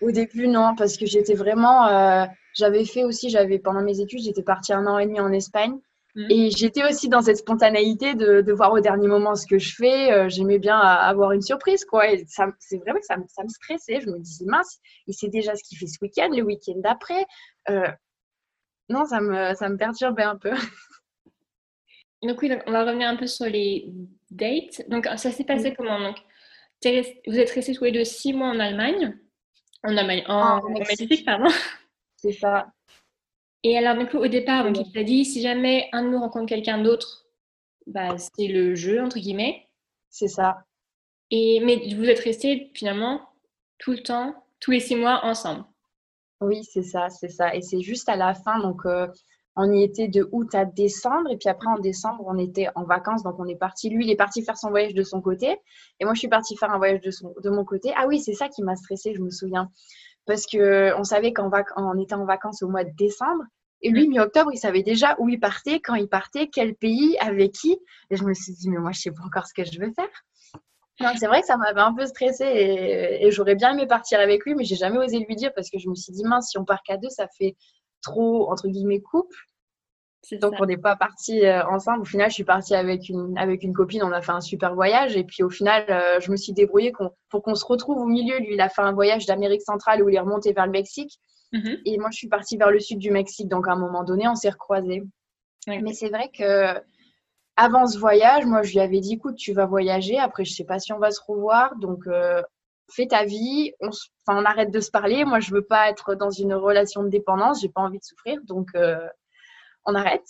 au, 0.00 0.10
début, 0.10 0.46
non, 0.46 0.74
parce 0.76 0.96
que 0.96 1.06
j'étais 1.06 1.34
vraiment. 1.34 1.86
Euh, 1.88 2.24
j'avais 2.54 2.84
fait 2.84 3.04
aussi, 3.04 3.30
j'avais 3.30 3.58
pendant 3.58 3.82
mes 3.82 4.00
études, 4.00 4.20
j'étais 4.20 4.42
partie 4.42 4.72
un 4.72 4.86
an 4.86 4.98
et 4.98 5.06
demi 5.06 5.20
en 5.20 5.32
Espagne. 5.32 5.78
Mmh. 6.14 6.26
Et 6.30 6.50
j'étais 6.50 6.84
aussi 6.84 7.08
dans 7.08 7.22
cette 7.22 7.38
spontanéité 7.38 8.14
de, 8.14 8.42
de, 8.42 8.52
voir 8.52 8.72
au 8.72 8.80
dernier 8.80 9.08
moment 9.08 9.34
ce 9.34 9.46
que 9.46 9.58
je 9.58 9.74
fais. 9.74 10.12
Euh, 10.12 10.28
j'aimais 10.28 10.58
bien 10.58 10.78
avoir 10.78 11.32
une 11.32 11.40
surprise, 11.40 11.84
quoi. 11.84 12.04
c'est 12.26 12.76
vrai 12.76 13.00
que 13.00 13.06
ça, 13.06 13.16
ça, 13.28 13.42
me 13.42 13.48
stressait. 13.48 14.00
Je 14.00 14.10
me 14.10 14.18
disais, 14.18 14.44
mince, 14.46 14.78
il 15.06 15.14
sait 15.14 15.28
déjà 15.28 15.54
ce 15.56 15.62
qu'il 15.64 15.78
fait 15.78 15.86
ce 15.86 15.98
week-end, 16.02 16.28
le 16.30 16.42
week-end 16.42 16.74
d'après. 16.76 17.24
Euh, 17.70 17.88
non, 18.90 19.06
ça 19.06 19.20
me, 19.20 19.54
ça 19.54 19.68
me 19.70 19.76
perturbait 19.78 20.22
un 20.22 20.36
peu. 20.36 20.52
Donc 22.22 22.40
oui, 22.42 22.52
on 22.66 22.72
va 22.72 22.84
revenir 22.84 23.08
un 23.08 23.16
peu 23.16 23.26
sur 23.26 23.46
les 23.46 23.90
dates. 24.30 24.88
Donc 24.88 25.06
ça 25.16 25.30
s'est 25.30 25.44
passé 25.44 25.74
comment 25.74 25.98
donc, 25.98 26.18
vous 27.26 27.38
êtes 27.38 27.50
restés 27.50 27.74
tous 27.74 27.84
les 27.84 27.92
deux 27.92 28.04
six 28.04 28.32
mois 28.32 28.48
en 28.48 28.58
Allemagne, 28.60 29.16
en 29.84 29.96
Allemagne, 29.96 30.24
en, 30.28 30.58
ah, 30.58 30.60
Mexique. 30.68 31.24
pardon. 31.24 31.48
C'est 32.16 32.32
ça. 32.32 32.72
Et 33.64 33.76
alors, 33.78 33.96
du 33.96 34.10
coup, 34.10 34.18
au 34.18 34.26
départ, 34.26 34.64
donc, 34.64 34.86
il 34.86 34.92
t'a 34.92 35.04
dit 35.04 35.24
si 35.24 35.40
jamais 35.40 35.88
un 35.92 36.04
de 36.04 36.08
nous 36.10 36.18
rencontre 36.18 36.46
quelqu'un 36.46 36.78
d'autre, 36.78 37.26
bah, 37.86 38.16
c'est 38.18 38.48
le 38.48 38.74
jeu, 38.74 39.00
entre 39.00 39.18
guillemets. 39.18 39.68
C'est 40.10 40.28
ça. 40.28 40.64
Et, 41.30 41.60
mais 41.60 41.94
vous 41.94 42.04
êtes 42.04 42.20
restés 42.20 42.70
finalement 42.74 43.28
tout 43.78 43.92
le 43.92 44.02
temps, 44.02 44.34
tous 44.60 44.72
les 44.72 44.80
six 44.80 44.96
mois 44.96 45.24
ensemble. 45.24 45.64
Oui, 46.40 46.64
c'est 46.64 46.82
ça, 46.82 47.08
c'est 47.08 47.28
ça. 47.28 47.54
Et 47.54 47.62
c'est 47.62 47.80
juste 47.80 48.08
à 48.08 48.16
la 48.16 48.34
fin, 48.34 48.58
donc 48.58 48.84
euh, 48.84 49.06
on 49.56 49.70
y 49.70 49.82
était 49.82 50.08
de 50.08 50.28
août 50.32 50.54
à 50.54 50.64
décembre. 50.64 51.30
Et 51.30 51.36
puis 51.36 51.48
après, 51.48 51.68
en 51.68 51.78
décembre, 51.78 52.24
on 52.26 52.38
était 52.38 52.68
en 52.74 52.84
vacances. 52.84 53.22
Donc, 53.22 53.36
on 53.38 53.46
est 53.46 53.56
parti. 53.56 53.90
Lui, 53.90 54.06
il 54.06 54.10
est 54.10 54.16
parti 54.16 54.42
faire 54.42 54.56
son 54.56 54.70
voyage 54.70 54.94
de 54.94 55.02
son 55.02 55.20
côté. 55.20 55.58
Et 56.00 56.04
moi, 56.04 56.14
je 56.14 56.20
suis 56.20 56.28
partie 56.28 56.56
faire 56.56 56.70
un 56.70 56.78
voyage 56.78 57.00
de, 57.00 57.10
son, 57.10 57.34
de 57.42 57.50
mon 57.50 57.64
côté. 57.64 57.92
Ah 57.96 58.06
oui, 58.06 58.20
c'est 58.20 58.34
ça 58.34 58.48
qui 58.48 58.62
m'a 58.62 58.76
stressée, 58.76 59.14
je 59.14 59.20
me 59.20 59.30
souviens. 59.30 59.70
Parce 60.26 60.46
qu'on 60.46 61.04
savait 61.04 61.32
qu'on 61.32 61.50
on 61.76 61.98
était 62.00 62.14
en 62.14 62.24
vacances 62.24 62.62
au 62.62 62.68
mois 62.68 62.84
de 62.84 62.92
décembre. 62.96 63.44
Et 63.82 63.90
lui, 63.90 64.08
mi-octobre, 64.08 64.50
il 64.52 64.58
savait 64.58 64.84
déjà 64.84 65.16
où 65.18 65.28
il 65.28 65.40
partait, 65.40 65.80
quand 65.80 65.96
il 65.96 66.08
partait, 66.08 66.48
quel 66.48 66.74
pays, 66.76 67.16
avec 67.18 67.52
qui. 67.52 67.76
Et 68.10 68.16
je 68.16 68.24
me 68.24 68.32
suis 68.32 68.52
dit, 68.52 68.70
mais 68.70 68.78
moi, 68.78 68.92
je 68.92 69.00
sais 69.00 69.10
pas 69.10 69.24
encore 69.24 69.46
ce 69.46 69.54
que 69.54 69.64
je 69.64 69.78
veux 69.80 69.92
faire. 69.92 71.12
c'est 71.18 71.26
vrai 71.26 71.40
que 71.40 71.46
ça 71.46 71.56
m'avait 71.56 71.80
un 71.80 71.92
peu 71.92 72.06
stressée 72.06 72.44
et, 72.44 73.26
et 73.26 73.30
j'aurais 73.32 73.56
bien 73.56 73.72
aimé 73.72 73.88
partir 73.88 74.20
avec 74.20 74.44
lui, 74.44 74.54
mais 74.54 74.62
j'ai 74.62 74.76
jamais 74.76 74.98
osé 74.98 75.18
lui 75.18 75.34
dire 75.34 75.50
parce 75.56 75.68
que 75.68 75.80
je 75.80 75.88
me 75.88 75.96
suis 75.96 76.12
dit, 76.12 76.22
mince, 76.22 76.50
si 76.50 76.58
on 76.58 76.64
part 76.64 76.82
qu'à 76.84 76.96
deux, 76.96 77.10
ça 77.10 77.26
fait 77.36 77.56
trop, 78.02 78.50
entre 78.50 78.68
guillemets, 78.68 79.00
couple. 79.00 79.36
Donc, 80.40 80.54
on 80.60 80.66
n'est 80.66 80.76
pas 80.76 80.94
partis 80.94 81.44
euh, 81.44 81.66
ensemble. 81.66 82.02
Au 82.02 82.04
final, 82.04 82.30
je 82.30 82.34
suis 82.34 82.44
partie 82.44 82.74
avec 82.74 83.08
une, 83.08 83.36
avec 83.36 83.64
une 83.64 83.72
copine. 83.72 84.02
On 84.04 84.12
a 84.12 84.22
fait 84.22 84.32
un 84.32 84.40
super 84.40 84.74
voyage. 84.74 85.16
Et 85.16 85.24
puis, 85.24 85.42
au 85.42 85.50
final, 85.50 85.84
euh, 85.88 86.20
je 86.20 86.30
me 86.30 86.36
suis 86.36 86.52
débrouillée 86.52 86.92
pour 87.28 87.42
qu'on 87.42 87.54
se 87.56 87.64
retrouve 87.64 87.98
au 87.98 88.06
milieu. 88.06 88.38
Lui, 88.38 88.54
il 88.54 88.60
a 88.60 88.68
fait 88.68 88.82
un 88.82 88.92
voyage 88.92 89.26
d'Amérique 89.26 89.62
centrale 89.62 90.02
où 90.02 90.08
il 90.08 90.14
est 90.14 90.20
remonté 90.20 90.52
vers 90.52 90.66
le 90.66 90.72
Mexique. 90.72 91.18
Mhm. 91.52 91.78
Et 91.84 91.98
moi, 91.98 92.08
je 92.12 92.18
suis 92.18 92.28
partie 92.28 92.56
vers 92.56 92.70
le 92.70 92.78
sud 92.78 92.98
du 92.98 93.10
Mexique. 93.10 93.48
Donc, 93.48 93.66
à 93.66 93.72
un 93.72 93.76
moment 93.76 94.04
donné, 94.04 94.28
on 94.28 94.36
s'est 94.36 94.50
recroisés. 94.50 95.02
Mais 95.66 95.92
c'est 95.92 96.08
vrai 96.08 96.30
que 96.36 96.80
avant 97.56 97.86
ce 97.86 97.98
voyage, 97.98 98.46
moi, 98.46 98.62
je 98.62 98.72
lui 98.72 98.80
avais 98.80 99.00
dit 99.00 99.14
écoute, 99.14 99.36
tu 99.36 99.52
vas 99.52 99.66
voyager. 99.66 100.18
Après, 100.18 100.44
je 100.44 100.52
sais 100.52 100.64
pas 100.64 100.78
si 100.78 100.92
on 100.92 100.98
va 100.98 101.10
se 101.10 101.20
revoir. 101.26 101.76
Donc, 101.76 102.06
euh, 102.06 102.42
fais 102.94 103.06
ta 103.06 103.24
vie, 103.24 103.72
on, 103.80 103.90
on, 104.28 104.44
arrête 104.44 104.70
de 104.70 104.80
se 104.80 104.90
parler. 104.90 105.24
Moi, 105.24 105.40
je 105.40 105.52
veux 105.52 105.64
pas 105.64 105.88
être 105.90 106.14
dans 106.14 106.30
une 106.30 106.54
relation 106.54 107.02
de 107.02 107.08
dépendance, 107.08 107.60
j'ai 107.60 107.68
pas 107.68 107.80
envie 107.80 107.98
de 107.98 108.04
souffrir, 108.04 108.40
donc 108.44 108.68
euh, 108.74 109.08
on 109.84 109.94
arrête. 109.94 110.24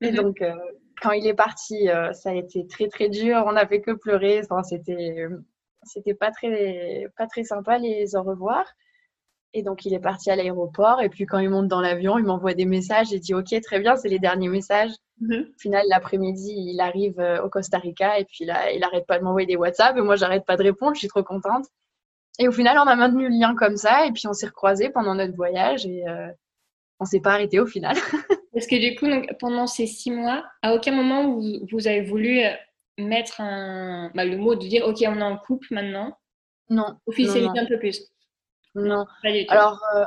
Et 0.00 0.10
mhm. 0.10 0.16
donc, 0.16 0.42
euh, 0.42 0.54
quand 1.00 1.12
il 1.12 1.26
est 1.26 1.34
parti, 1.34 1.88
euh, 1.88 2.12
ça 2.12 2.30
a 2.30 2.34
été 2.34 2.66
très 2.66 2.88
très 2.88 3.08
dur. 3.08 3.44
On 3.46 3.52
n'a 3.52 3.66
fait 3.66 3.80
que 3.80 3.92
pleurer. 3.92 4.40
Enfin, 4.42 4.62
c'était 4.62 5.26
c'était 5.84 6.14
pas 6.14 6.30
très 6.30 7.06
pas 7.16 7.26
très 7.26 7.44
sympa 7.44 7.78
les 7.78 8.14
au 8.16 8.22
revoir. 8.22 8.64
Et 9.54 9.62
donc, 9.62 9.84
il 9.84 9.92
est 9.92 10.00
parti 10.00 10.30
à 10.30 10.36
l'aéroport. 10.36 11.02
Et 11.02 11.10
puis, 11.10 11.26
quand 11.26 11.38
il 11.38 11.50
monte 11.50 11.68
dans 11.68 11.82
l'avion, 11.82 12.18
il 12.18 12.24
m'envoie 12.24 12.54
des 12.54 12.64
messages. 12.64 13.12
Il 13.12 13.20
dit 13.20 13.34
Ok, 13.34 13.54
très 13.62 13.80
bien, 13.80 13.96
c'est 13.96 14.08
les 14.08 14.18
derniers 14.18 14.48
messages. 14.48 14.92
Mhm. 15.20 15.50
Au 15.54 15.58
final, 15.60 15.86
l'après-midi, 15.88 16.54
il 16.56 16.80
arrive 16.80 17.18
au 17.44 17.48
Costa 17.48 17.78
Rica. 17.78 18.18
Et 18.18 18.24
puis 18.24 18.44
là, 18.44 18.72
il 18.72 18.82
arrête 18.82 19.06
pas 19.06 19.18
de 19.18 19.24
m'envoyer 19.24 19.46
des 19.46 19.56
WhatsApp. 19.56 19.96
Et 19.96 20.00
moi, 20.00 20.16
j'arrête 20.16 20.44
pas 20.46 20.56
de 20.56 20.62
répondre. 20.62 20.94
Je 20.94 21.00
suis 21.00 21.08
trop 21.08 21.22
contente. 21.22 21.66
Et 22.42 22.48
au 22.48 22.52
final, 22.52 22.76
on 22.76 22.88
a 22.88 22.96
maintenu 22.96 23.28
le 23.28 23.38
lien 23.38 23.54
comme 23.54 23.76
ça. 23.76 24.04
Et 24.04 24.10
puis, 24.10 24.26
on 24.26 24.32
s'est 24.32 24.46
recroisés 24.46 24.90
pendant 24.90 25.14
notre 25.14 25.36
voyage. 25.36 25.86
Et 25.86 26.02
euh, 26.08 26.26
on 26.98 27.04
s'est 27.04 27.20
pas 27.20 27.34
arrêté 27.34 27.60
au 27.60 27.66
final. 27.66 27.96
Parce 28.52 28.66
que 28.66 28.74
du 28.76 28.98
coup, 28.98 29.06
donc, 29.06 29.32
pendant 29.38 29.68
ces 29.68 29.86
six 29.86 30.10
mois, 30.10 30.44
à 30.62 30.74
aucun 30.74 30.92
moment 30.92 31.28
vous, 31.28 31.42
vous 31.70 31.86
avez 31.86 32.02
voulu 32.02 32.40
euh, 32.40 32.50
mettre 32.98 33.40
un, 33.40 34.10
bah, 34.16 34.24
le 34.24 34.36
mot 34.36 34.56
de 34.56 34.66
dire 34.66 34.84
Ok, 34.86 34.96
on 35.06 35.18
est 35.18 35.22
en 35.22 35.36
couple 35.36 35.68
maintenant? 35.70 36.18
Non. 36.68 36.96
Officialiser 37.06 37.60
un 37.60 37.66
peu 37.66 37.78
plus? 37.78 38.02
Non. 38.74 39.06
Pas 39.22 39.30
du 39.30 39.46
tout. 39.46 39.52
Alors, 39.52 39.80
euh, 39.94 40.04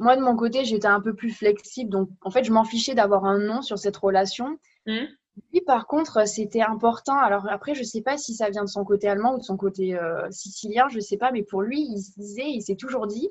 moi, 0.00 0.16
de 0.16 0.22
mon 0.22 0.34
côté, 0.34 0.64
j'étais 0.64 0.88
un 0.88 1.00
peu 1.00 1.14
plus 1.14 1.30
flexible. 1.30 1.90
Donc, 1.90 2.08
en 2.22 2.32
fait, 2.32 2.42
je 2.42 2.52
m'en 2.52 2.64
fichais 2.64 2.94
d'avoir 2.96 3.26
un 3.26 3.38
nom 3.38 3.62
sur 3.62 3.78
cette 3.78 3.96
relation. 3.96 4.58
Hmm. 4.86 5.06
Lui, 5.52 5.60
par 5.60 5.86
contre, 5.86 6.26
c'était 6.26 6.62
important. 6.62 7.18
Alors, 7.18 7.46
après, 7.50 7.74
je 7.74 7.82
sais 7.82 8.02
pas 8.02 8.16
si 8.16 8.34
ça 8.34 8.50
vient 8.50 8.64
de 8.64 8.68
son 8.68 8.84
côté 8.84 9.08
allemand 9.08 9.34
ou 9.34 9.38
de 9.38 9.42
son 9.42 9.56
côté 9.56 9.94
euh, 9.94 10.30
sicilien, 10.30 10.88
je 10.88 11.00
sais 11.00 11.18
pas. 11.18 11.30
Mais 11.32 11.42
pour 11.42 11.62
lui, 11.62 11.80
il 11.80 11.98
se 11.98 12.12
disait, 12.18 12.48
il 12.48 12.62
s'est 12.62 12.76
toujours 12.76 13.06
dit 13.06 13.30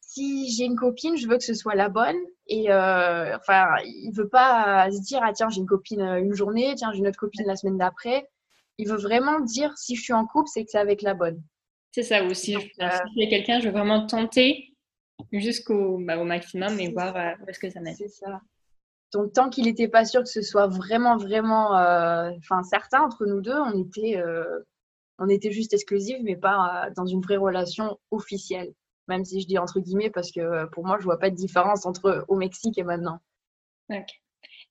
si 0.00 0.50
j'ai 0.50 0.64
une 0.64 0.74
copine, 0.76 1.16
je 1.16 1.28
veux 1.28 1.36
que 1.36 1.44
ce 1.44 1.54
soit 1.54 1.74
la 1.74 1.88
bonne. 1.88 2.16
Et 2.46 2.70
euh, 2.70 3.36
enfin, 3.36 3.66
il 3.84 4.10
veut 4.12 4.28
pas 4.28 4.90
se 4.90 5.00
dire, 5.02 5.20
ah 5.22 5.32
tiens, 5.32 5.48
j'ai 5.50 5.60
une 5.60 5.66
copine 5.66 6.00
euh, 6.00 6.18
une 6.18 6.34
journée, 6.34 6.74
tiens, 6.76 6.90
j'ai 6.92 6.98
une 6.98 7.08
autre 7.08 7.18
copine 7.18 7.46
la 7.46 7.56
semaine 7.56 7.76
d'après. 7.76 8.26
Il 8.78 8.88
veut 8.88 8.96
vraiment 8.96 9.40
dire, 9.40 9.76
si 9.76 9.96
je 9.96 10.02
suis 10.02 10.12
en 10.12 10.26
couple, 10.26 10.48
c'est 10.52 10.64
que 10.64 10.70
c'est 10.70 10.78
avec 10.78 11.02
la 11.02 11.14
bonne. 11.14 11.42
C'est 11.92 12.02
ça 12.02 12.24
aussi. 12.24 12.54
Donc, 12.54 12.62
Si 12.62 12.82
euh, 12.82 12.88
y 13.16 13.26
a 13.26 13.30
quelqu'un, 13.30 13.60
je 13.60 13.66
veux 13.66 13.72
vraiment 13.72 14.06
tenter 14.06 14.74
jusqu'au 15.32 15.98
bah, 15.98 16.18
au 16.18 16.24
maximum 16.24 16.78
et 16.80 16.90
voir 16.90 17.14
euh, 17.16 17.32
où 17.42 17.48
est-ce 17.48 17.58
que 17.58 17.70
ça 17.70 17.80
mène. 17.80 17.94
C'est 17.94 18.08
ça. 18.08 18.40
Donc, 19.12 19.32
tant 19.32 19.48
qu'il 19.48 19.64
n'était 19.64 19.88
pas 19.88 20.04
sûr 20.04 20.22
que 20.22 20.28
ce 20.28 20.42
soit 20.42 20.66
vraiment, 20.66 21.16
vraiment 21.16 21.76
euh, 21.76 22.30
enfin, 22.38 22.62
certain 22.62 23.02
entre 23.02 23.24
nous 23.24 23.40
deux, 23.40 23.56
on 23.56 23.82
était, 23.82 24.18
euh, 24.18 24.60
on 25.18 25.28
était 25.28 25.50
juste 25.50 25.72
exclusifs, 25.72 26.18
mais 26.22 26.36
pas 26.36 26.86
euh, 26.86 26.90
dans 26.94 27.06
une 27.06 27.22
vraie 27.22 27.36
relation 27.36 27.98
officielle. 28.10 28.72
Même 29.06 29.24
si 29.24 29.40
je 29.40 29.46
dis 29.46 29.56
entre 29.56 29.80
guillemets, 29.80 30.10
parce 30.10 30.30
que 30.30 30.66
pour 30.66 30.84
moi, 30.84 30.98
je 30.98 31.04
vois 31.04 31.18
pas 31.18 31.30
de 31.30 31.34
différence 31.34 31.86
entre 31.86 32.26
au 32.28 32.36
Mexique 32.36 32.76
et 32.76 32.82
maintenant. 32.82 33.20
Ok. 33.88 34.08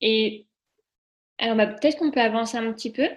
Et 0.02 0.46
alors, 1.40 1.56
bah, 1.56 1.66
peut-être 1.66 1.98
qu'on 1.98 2.12
peut 2.12 2.22
avancer 2.22 2.58
un 2.58 2.72
petit 2.72 2.92
peu. 2.92 3.10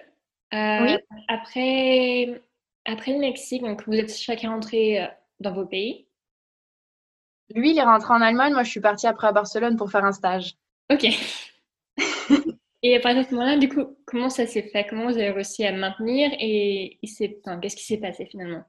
Oui. 0.53 0.97
Après, 1.27 2.41
après 2.85 3.13
le 3.13 3.19
Mexique, 3.19 3.61
donc 3.61 3.85
vous 3.85 3.93
êtes 3.93 4.15
chacun 4.15 4.49
rentré 4.49 5.07
dans 5.39 5.53
vos 5.53 5.67
pays. 5.67 6.07
Lui, 7.53 7.71
il 7.71 7.77
est 7.77 7.83
rentré 7.83 8.13
en 8.13 8.21
Allemagne. 8.21 8.53
Moi, 8.53 8.63
je 8.63 8.71
suis 8.71 8.79
partie 8.79 9.05
après 9.05 9.27
à 9.27 9.31
Barcelone 9.31 9.77
pour 9.77 9.91
faire 9.91 10.03
un 10.03 10.11
stage. 10.11 10.55
Ok. 10.89 11.03
Et 12.83 12.95
à 12.95 12.99
partir 12.99 13.23
de 13.23 13.27
ce 13.27 13.33
moment-là, 13.35 13.57
du 13.57 13.69
coup, 13.69 13.97
comment 14.05 14.29
ça 14.29 14.45
s'est 14.47 14.63
fait? 14.63 14.85
Comment 14.87 15.05
vous 15.05 15.17
avez 15.17 15.31
réussi 15.31 15.65
à 15.65 15.71
maintenir? 15.71 16.31
Et 16.39 16.99
enfin, 17.43 17.59
qu'est-ce 17.59 17.75
qui 17.75 17.85
s'est 17.85 17.97
passé 17.99 18.25
finalement? 18.25 18.63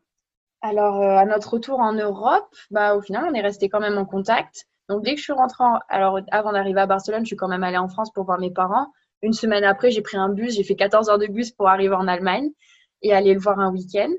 Alors, 0.61 1.00
euh, 1.00 1.16
à 1.19 1.25
notre 1.25 1.54
retour 1.54 1.78
en 1.81 1.92
Europe, 1.92 2.54
bah, 2.71 2.95
au 2.97 3.00
final, 3.02 3.25
on 3.31 3.35
est 3.35 3.40
resté 3.40 3.69
quand 3.69 3.81
même 3.81 3.99
en 3.99 4.04
contact. 4.04 4.66
Donc, 4.88 5.02
dès 5.04 5.12
que 5.12 5.19
je 5.19 5.25
suis 5.25 5.33
rentrée, 5.33 5.64
en- 5.64 5.78
alors 5.88 6.19
avant 6.31 6.52
d'arriver 6.52 6.81
à 6.81 6.87
Barcelone, 6.87 7.21
je 7.23 7.26
suis 7.28 7.37
quand 7.37 7.49
même 7.49 7.62
allée 7.64 7.78
en 7.78 7.88
France 7.88 8.12
pour 8.12 8.25
voir 8.25 8.38
mes 8.38 8.50
parents. 8.50 8.87
Une 9.23 9.33
semaine 9.33 9.64
après, 9.64 9.90
j'ai 9.90 10.02
pris 10.02 10.16
un 10.16 10.28
bus, 10.28 10.54
j'ai 10.54 10.64
fait 10.64 10.75
14 10.76 11.09
heures 11.09 11.19
de 11.19 11.26
bus 11.26 11.50
pour 11.52 11.69
arriver 11.69 11.95
en 11.95 12.09
Allemagne 12.09 12.50
et 13.02 13.12
aller 13.12 13.35
le 13.35 13.40
voir 13.40 13.59
un 13.61 13.71
week-end. 13.73 14.11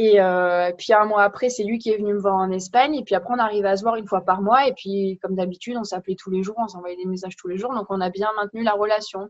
Et 0.00 0.20
euh, 0.20 0.70
puis 0.78 0.92
un 0.92 1.06
mois 1.06 1.22
après, 1.24 1.48
c'est 1.48 1.64
lui 1.64 1.78
qui 1.78 1.90
est 1.90 1.96
venu 1.96 2.12
me 2.14 2.20
voir 2.20 2.36
en 2.36 2.52
Espagne. 2.52 2.94
Et 2.94 3.02
puis 3.02 3.16
après, 3.16 3.34
on 3.34 3.38
arrive 3.40 3.66
à 3.66 3.76
se 3.76 3.82
voir 3.82 3.96
une 3.96 4.06
fois 4.06 4.20
par 4.20 4.42
mois. 4.42 4.68
Et 4.68 4.72
puis, 4.72 5.18
comme 5.20 5.34
d'habitude, 5.34 5.76
on 5.76 5.82
s'appelait 5.82 6.14
tous 6.14 6.30
les 6.30 6.44
jours, 6.44 6.54
on 6.58 6.68
s'envoyait 6.68 6.96
des 6.96 7.04
messages 7.06 7.34
tous 7.34 7.48
les 7.48 7.58
jours. 7.58 7.74
Donc, 7.74 7.86
on 7.88 8.00
a 8.00 8.08
bien 8.08 8.28
maintenu 8.36 8.62
la 8.62 8.74
relation. 8.74 9.28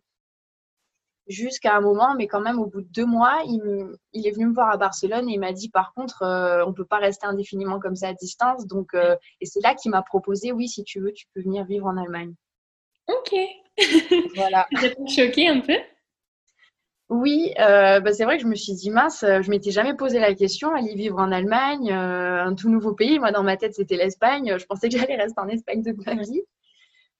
Jusqu'à 1.27 1.75
un 1.77 1.81
moment, 1.81 2.15
mais 2.17 2.27
quand 2.27 2.41
même, 2.41 2.59
au 2.59 2.67
bout 2.67 2.81
de 2.83 2.89
deux 2.91 3.07
mois, 3.07 3.41
il, 3.47 3.63
me- 3.63 3.99
il 4.15 4.27
est 4.27 4.31
venu 4.31 4.47
me 4.47 4.55
voir 4.55 4.71
à 4.71 4.77
Barcelone 4.79 5.29
et 5.29 5.35
il 5.35 5.41
m'a 5.41 5.53
dit, 5.53 5.71
par 5.71 5.93
contre, 5.95 6.23
euh, 6.23 6.65
on 6.67 6.73
peut 6.75 6.87
pas 6.87 6.97
rester 6.99 7.27
indéfiniment 7.27 7.79
comme 7.81 7.97
ça 7.97 8.09
à 8.09 8.13
distance. 8.15 8.67
Donc, 8.67 8.95
euh, 8.95 9.15
et 9.41 9.47
c'est 9.47 9.61
là 9.63 9.75
qu'il 9.75 9.91
m'a 9.91 10.03
proposé, 10.03 10.53
oui, 10.53 10.69
si 10.69 10.85
tu 10.85 11.01
veux, 11.01 11.13
tu 11.13 11.27
peux 11.35 11.43
venir 11.43 11.65
vivre 11.67 11.87
en 11.87 11.97
Allemagne. 11.99 12.35
Ok. 13.09 13.35
Voilà. 14.37 14.67
Vous 14.73 14.85
êtes 14.85 14.99
choqué 15.09 15.49
un 15.49 15.61
peu? 15.61 15.77
Oui, 17.09 17.55
euh, 17.59 18.01
bah, 18.01 18.13
c'est 18.13 18.25
vrai 18.25 18.37
que 18.37 18.43
je 18.43 18.49
me 18.49 18.55
suis 18.55 18.75
dit, 18.75 18.91
mince, 18.91 19.23
euh, 19.23 19.41
je 19.41 19.51
m'étais 19.51 19.71
jamais 19.71 19.95
posé 19.95 20.19
la 20.19 20.35
question, 20.35 20.75
aller 20.75 20.95
vivre 20.95 21.19
en 21.19 21.33
Allemagne, 21.33 21.91
euh, 21.91 22.45
un 22.45 22.55
tout 22.55 22.69
nouveau 22.69 22.93
pays. 22.93 23.19
Moi, 23.19 23.33
dans 23.33 23.43
ma 23.43 23.57
tête, 23.57 23.75
c'était 23.75 23.97
l'Espagne. 23.97 24.57
Je 24.59 24.67
pensais 24.67 24.91
que 24.91 24.99
j'allais 24.99 25.17
rester 25.17 25.41
en 25.41 25.49
Espagne 25.49 25.83
toute 25.83 26.05
ma 26.05 26.15
vie 26.17 26.43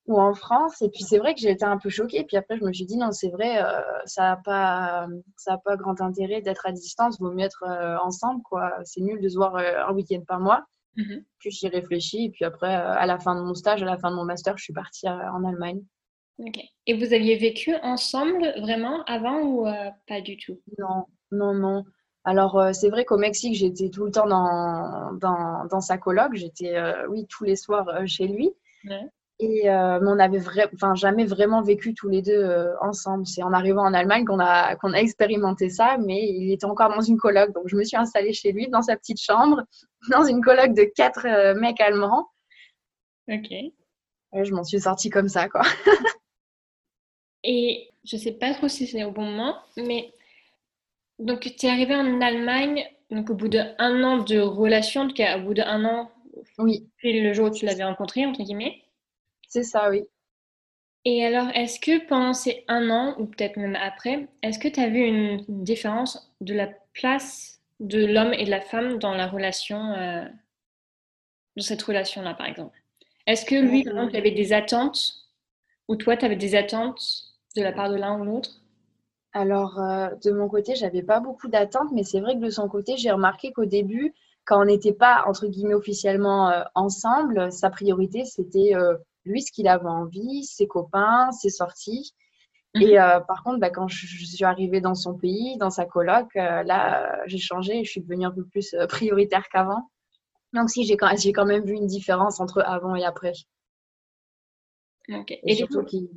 ou 0.05 0.19
en 0.19 0.35
France. 0.35 0.81
Et 0.83 0.89
puis, 0.89 1.03
c'est 1.03 1.17
vrai 1.17 1.33
que 1.33 1.39
j'ai 1.39 1.49
été 1.49 1.65
un 1.65 1.79
peu 1.79 1.89
choquée. 1.89 2.23
Puis 2.23 2.37
après, 2.37 2.57
je 2.57 2.63
me 2.63 2.71
suis 2.71 2.85
dit, 2.85 2.97
non, 2.97 3.11
c'est 3.11 3.29
vrai, 3.29 3.63
euh, 3.63 3.81
ça 4.05 4.21
n'a 4.23 4.37
pas, 4.37 5.07
ça 5.37 5.53
a 5.53 5.57
pas 5.57 5.75
grand 5.75 5.99
intérêt 6.01 6.41
d'être 6.41 6.67
à 6.67 6.71
distance. 6.71 7.19
Vaut 7.19 7.31
mieux 7.31 7.45
être 7.45 7.63
ensemble, 8.03 8.43
quoi. 8.43 8.71
C'est 8.83 9.01
nul 9.01 9.19
de 9.19 9.27
se 9.27 9.37
voir 9.37 9.55
un 9.55 9.93
week-end 9.93 10.21
par 10.27 10.39
mois. 10.39 10.65
Mhm. 10.97 11.23
Puis 11.39 11.49
j'y 11.49 11.67
réfléchis. 11.67 12.25
Et 12.25 12.29
puis 12.29 12.45
après, 12.45 12.73
à 12.73 13.07
la 13.07 13.17
fin 13.17 13.35
de 13.35 13.41
mon 13.41 13.55
stage, 13.55 13.81
à 13.81 13.87
la 13.87 13.97
fin 13.97 14.11
de 14.11 14.15
mon 14.15 14.25
master, 14.25 14.55
je 14.55 14.65
suis 14.65 14.73
partie 14.73 15.09
en 15.09 15.43
Allemagne. 15.43 15.81
Et 16.87 16.93
vous 16.93 17.13
aviez 17.13 17.37
vécu 17.37 17.75
ensemble 17.83 18.53
vraiment 18.59 19.03
avant 19.05 19.41
ou 19.41 19.67
euh, 19.67 19.89
pas 20.07 20.21
du 20.21 20.37
tout? 20.37 20.59
Non, 20.77 21.05
non, 21.31 21.53
non. 21.53 21.83
Alors, 22.23 22.59
euh, 22.59 22.73
c'est 22.73 22.89
vrai 22.89 23.05
qu'au 23.05 23.17
Mexique, 23.17 23.55
j'étais 23.55 23.89
tout 23.89 24.05
le 24.05 24.11
temps 24.11 24.27
dans, 24.27 25.13
dans, 25.13 25.65
dans 25.65 25.81
sa 25.81 25.97
coloc. 25.97 26.35
J'étais, 26.35 26.75
euh, 26.75 27.07
oui, 27.09 27.25
tous 27.27 27.43
les 27.43 27.55
soirs 27.55 27.87
chez 28.07 28.27
lui. 28.27 28.51
Ouais. 28.85 29.09
Et 29.41 29.69
euh, 29.69 29.99
on 30.01 30.15
n'avait 30.15 30.41
jamais 30.95 31.25
vraiment 31.25 31.61
vécu 31.61 31.93
tous 31.93 32.09
les 32.09 32.21
deux 32.21 32.43
euh, 32.43 32.73
ensemble. 32.81 33.25
C'est 33.25 33.41
en 33.41 33.53
arrivant 33.53 33.83
en 33.83 33.93
Allemagne 33.93 34.25
qu'on 34.25 34.39
a, 34.39 34.75
qu'on 34.75 34.91
a 34.91 34.97
expérimenté 34.97 35.69
ça, 35.69 35.97
mais 35.97 36.27
il 36.27 36.51
était 36.51 36.65
encore 36.65 36.89
dans 36.93 36.99
une 36.99 37.17
coloc. 37.17 37.53
Donc, 37.53 37.63
je 37.67 37.77
me 37.77 37.85
suis 37.85 37.95
installée 37.95 38.33
chez 38.33 38.51
lui, 38.51 38.67
dans 38.67 38.81
sa 38.81 38.97
petite 38.97 39.21
chambre, 39.21 39.63
dans 40.11 40.25
une 40.25 40.41
coloc 40.41 40.73
de 40.73 40.83
quatre 40.83 41.25
euh, 41.25 41.55
mecs 41.55 41.79
allemands. 41.79 42.27
Ok. 43.29 43.49
Et 43.51 44.43
je 44.43 44.53
m'en 44.53 44.65
suis 44.65 44.81
sortie 44.81 45.09
comme 45.09 45.29
ça, 45.29 45.47
quoi. 45.47 45.61
Et 47.43 47.89
je 48.05 48.15
sais 48.15 48.31
pas 48.31 48.53
trop 48.53 48.69
si 48.69 48.87
c'est 48.87 49.03
au 49.03 49.11
bon 49.11 49.23
moment, 49.25 49.57
mais 49.77 50.13
donc 51.19 51.41
tu 51.41 51.67
es 51.67 51.69
arrivé 51.69 51.95
en 51.95 52.19
Allemagne, 52.19 52.83
donc 53.11 53.29
au 53.29 53.35
bout 53.35 53.47
d'un 53.47 53.75
an 53.79 54.17
de 54.23 54.39
relation, 54.39 55.01
en 55.01 55.07
tout 55.07 55.13
cas 55.13 55.37
au 55.37 55.41
bout 55.43 55.53
d'un 55.53 55.85
an, 55.85 56.11
Oui, 56.59 56.87
puis 56.97 57.21
le 57.21 57.33
jour 57.33 57.47
où 57.47 57.49
tu 57.49 57.65
l'avais 57.65 57.83
rencontré, 57.83 58.23
entre 58.23 58.43
guillemets. 58.43 58.83
c'est 59.47 59.63
ça, 59.63 59.89
oui. 59.89 60.03
Et 61.05 61.25
alors, 61.25 61.49
est-ce 61.55 61.77
que 61.79 62.05
pendant 62.07 62.33
ces 62.33 62.63
un 62.69 62.89
an, 62.89 63.15
ou 63.19 63.25
peut-être 63.25 63.57
même 63.57 63.75
après, 63.75 64.27
est-ce 64.43 64.59
que 64.59 64.67
tu 64.69 64.79
as 64.79 64.87
vu 64.89 64.99
une 64.99 65.45
différence 65.63 66.31
de 66.41 66.53
la 66.53 66.67
place 66.93 67.61
de 67.81 68.05
l'homme 68.05 68.33
et 68.33 68.45
de 68.45 68.49
la 68.49 68.61
femme 68.61 68.97
dans 68.99 69.13
la 69.13 69.27
relation, 69.27 69.93
euh, 69.93 70.25
dans 71.55 71.63
cette 71.63 71.81
relation-là, 71.83 72.33
par 72.33 72.47
exemple? 72.47 72.77
Est-ce 73.27 73.45
que 73.45 73.55
lui, 73.55 73.83
par 73.83 73.93
exemple, 73.93 74.13
il 74.13 74.17
avait 74.17 74.31
des 74.31 74.53
attentes, 74.53 75.29
ou 75.87 75.95
toi, 75.97 76.17
tu 76.17 76.25
avais 76.25 76.35
des 76.37 76.55
attentes 76.55 77.28
de 77.55 77.63
la 77.63 77.71
part 77.71 77.89
de 77.89 77.95
l'un 77.95 78.19
ou 78.19 78.23
l'autre? 78.23 78.49
Alors, 79.33 79.79
euh, 79.79 80.09
de 80.23 80.31
mon 80.31 80.47
côté, 80.47 80.75
j'avais 80.75 81.03
pas 81.03 81.19
beaucoup 81.19 81.47
d'attentes, 81.47 81.91
mais 81.93 82.03
c'est 82.03 82.19
vrai 82.19 82.35
que 82.35 82.43
de 82.43 82.49
son 82.49 82.67
côté, 82.67 82.97
j'ai 82.97 83.11
remarqué 83.11 83.51
qu'au 83.51 83.65
début, 83.65 84.13
quand 84.45 84.61
on 84.61 84.65
n'était 84.65 84.93
pas, 84.93 85.23
entre 85.27 85.45
guillemets, 85.45 85.75
officiellement 85.75 86.49
euh, 86.49 86.63
ensemble, 86.73 87.51
sa 87.51 87.69
priorité, 87.69 88.25
c'était 88.25 88.75
euh, 88.75 88.95
lui, 89.23 89.43
ce 89.43 89.51
qu'il 89.51 89.67
avait 89.67 89.85
envie, 89.85 90.43
ses 90.43 90.67
copains, 90.67 91.31
ses 91.31 91.49
sorties. 91.49 92.15
Et 92.73 92.99
euh, 92.99 93.19
par 93.19 93.43
contre, 93.43 93.59
bah, 93.59 93.69
quand 93.69 93.87
je, 93.87 94.07
je 94.07 94.25
suis 94.25 94.43
arrivée 94.43 94.81
dans 94.81 94.95
son 94.95 95.15
pays, 95.15 95.57
dans 95.57 95.69
sa 95.69 95.85
coloc, 95.85 96.33
là, 96.35 97.21
j'ai 97.27 97.37
changé 97.37 97.79
et 97.79 97.83
je 97.83 97.91
suis 97.91 98.01
devenue 98.01 98.25
un 98.25 98.31
peu 98.31 98.43
plus 98.43 98.75
prioritaire 98.87 99.47
qu'avant. 99.49 99.89
Donc, 100.53 100.69
si, 100.69 100.83
j'ai 100.83 100.97
quand, 100.97 101.45
même 101.45 101.63
vu 101.63 101.73
une 101.73 101.87
différence 101.87 102.39
entre 102.39 102.61
avant 102.61 102.95
et 102.95 103.05
après. 103.05 103.33
Ok. 105.11 105.31
Et, 105.31 105.41
Et 105.45 105.55
surtout 105.55 105.83
coup, 105.83 106.09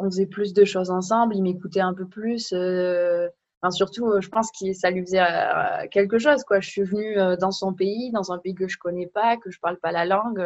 qu'on 0.00 0.10
faisait 0.10 0.26
plus 0.26 0.52
de 0.54 0.64
choses 0.64 0.90
ensemble, 0.90 1.36
il 1.36 1.42
m'écoutait 1.42 1.80
un 1.80 1.94
peu 1.94 2.06
plus. 2.08 2.52
euh, 2.52 3.28
Enfin, 3.62 3.70
surtout, 3.72 4.06
euh, 4.06 4.20
je 4.20 4.28
pense 4.30 4.50
que 4.52 4.72
ça 4.72 4.90
lui 4.90 5.02
faisait 5.02 5.20
euh, 5.20 5.86
quelque 5.90 6.18
chose, 6.18 6.44
quoi. 6.44 6.60
Je 6.60 6.70
suis 6.70 6.82
venue 6.82 7.18
euh, 7.18 7.36
dans 7.36 7.50
son 7.50 7.74
pays, 7.74 8.10
dans 8.10 8.32
un 8.32 8.38
pays 8.38 8.54
que 8.54 8.68
je 8.68 8.78
connais 8.78 9.06
pas, 9.06 9.36
que 9.36 9.50
je 9.50 9.58
parle 9.60 9.78
pas 9.78 9.92
la 9.92 10.06
langue. 10.06 10.42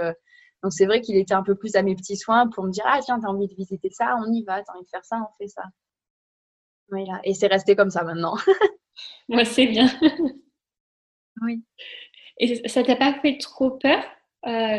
donc, 0.62 0.72
c'est 0.72 0.86
vrai 0.86 1.00
qu'il 1.00 1.16
était 1.16 1.34
un 1.34 1.42
peu 1.44 1.54
plus 1.54 1.76
à 1.76 1.82
mes 1.82 1.94
petits 1.94 2.16
soins 2.16 2.48
pour 2.48 2.64
me 2.64 2.70
dire, 2.72 2.84
ah, 2.86 2.98
tiens, 3.02 3.20
t'as 3.20 3.28
envie 3.28 3.46
de 3.48 3.54
visiter 3.54 3.90
ça, 3.90 4.16
on 4.26 4.32
y 4.32 4.42
va, 4.42 4.62
t'as 4.62 4.72
envie 4.74 4.84
de 4.84 4.88
faire 4.90 5.04
ça, 5.04 5.18
on 5.18 5.32
fait 5.38 5.48
ça. 5.48 5.62
Voilà. 6.90 7.20
Et 7.24 7.34
c'est 7.34 7.46
resté 7.46 7.76
comme 7.76 7.90
ça 7.90 8.02
maintenant. 8.04 8.34
moi, 9.28 9.44
c'est 9.44 9.66
bien. 9.66 9.88
Oui. 11.42 11.62
Et 12.38 12.68
ça 12.68 12.82
t'a 12.82 12.96
pas 12.96 13.14
fait 13.20 13.38
trop 13.38 13.72
peur? 13.72 14.02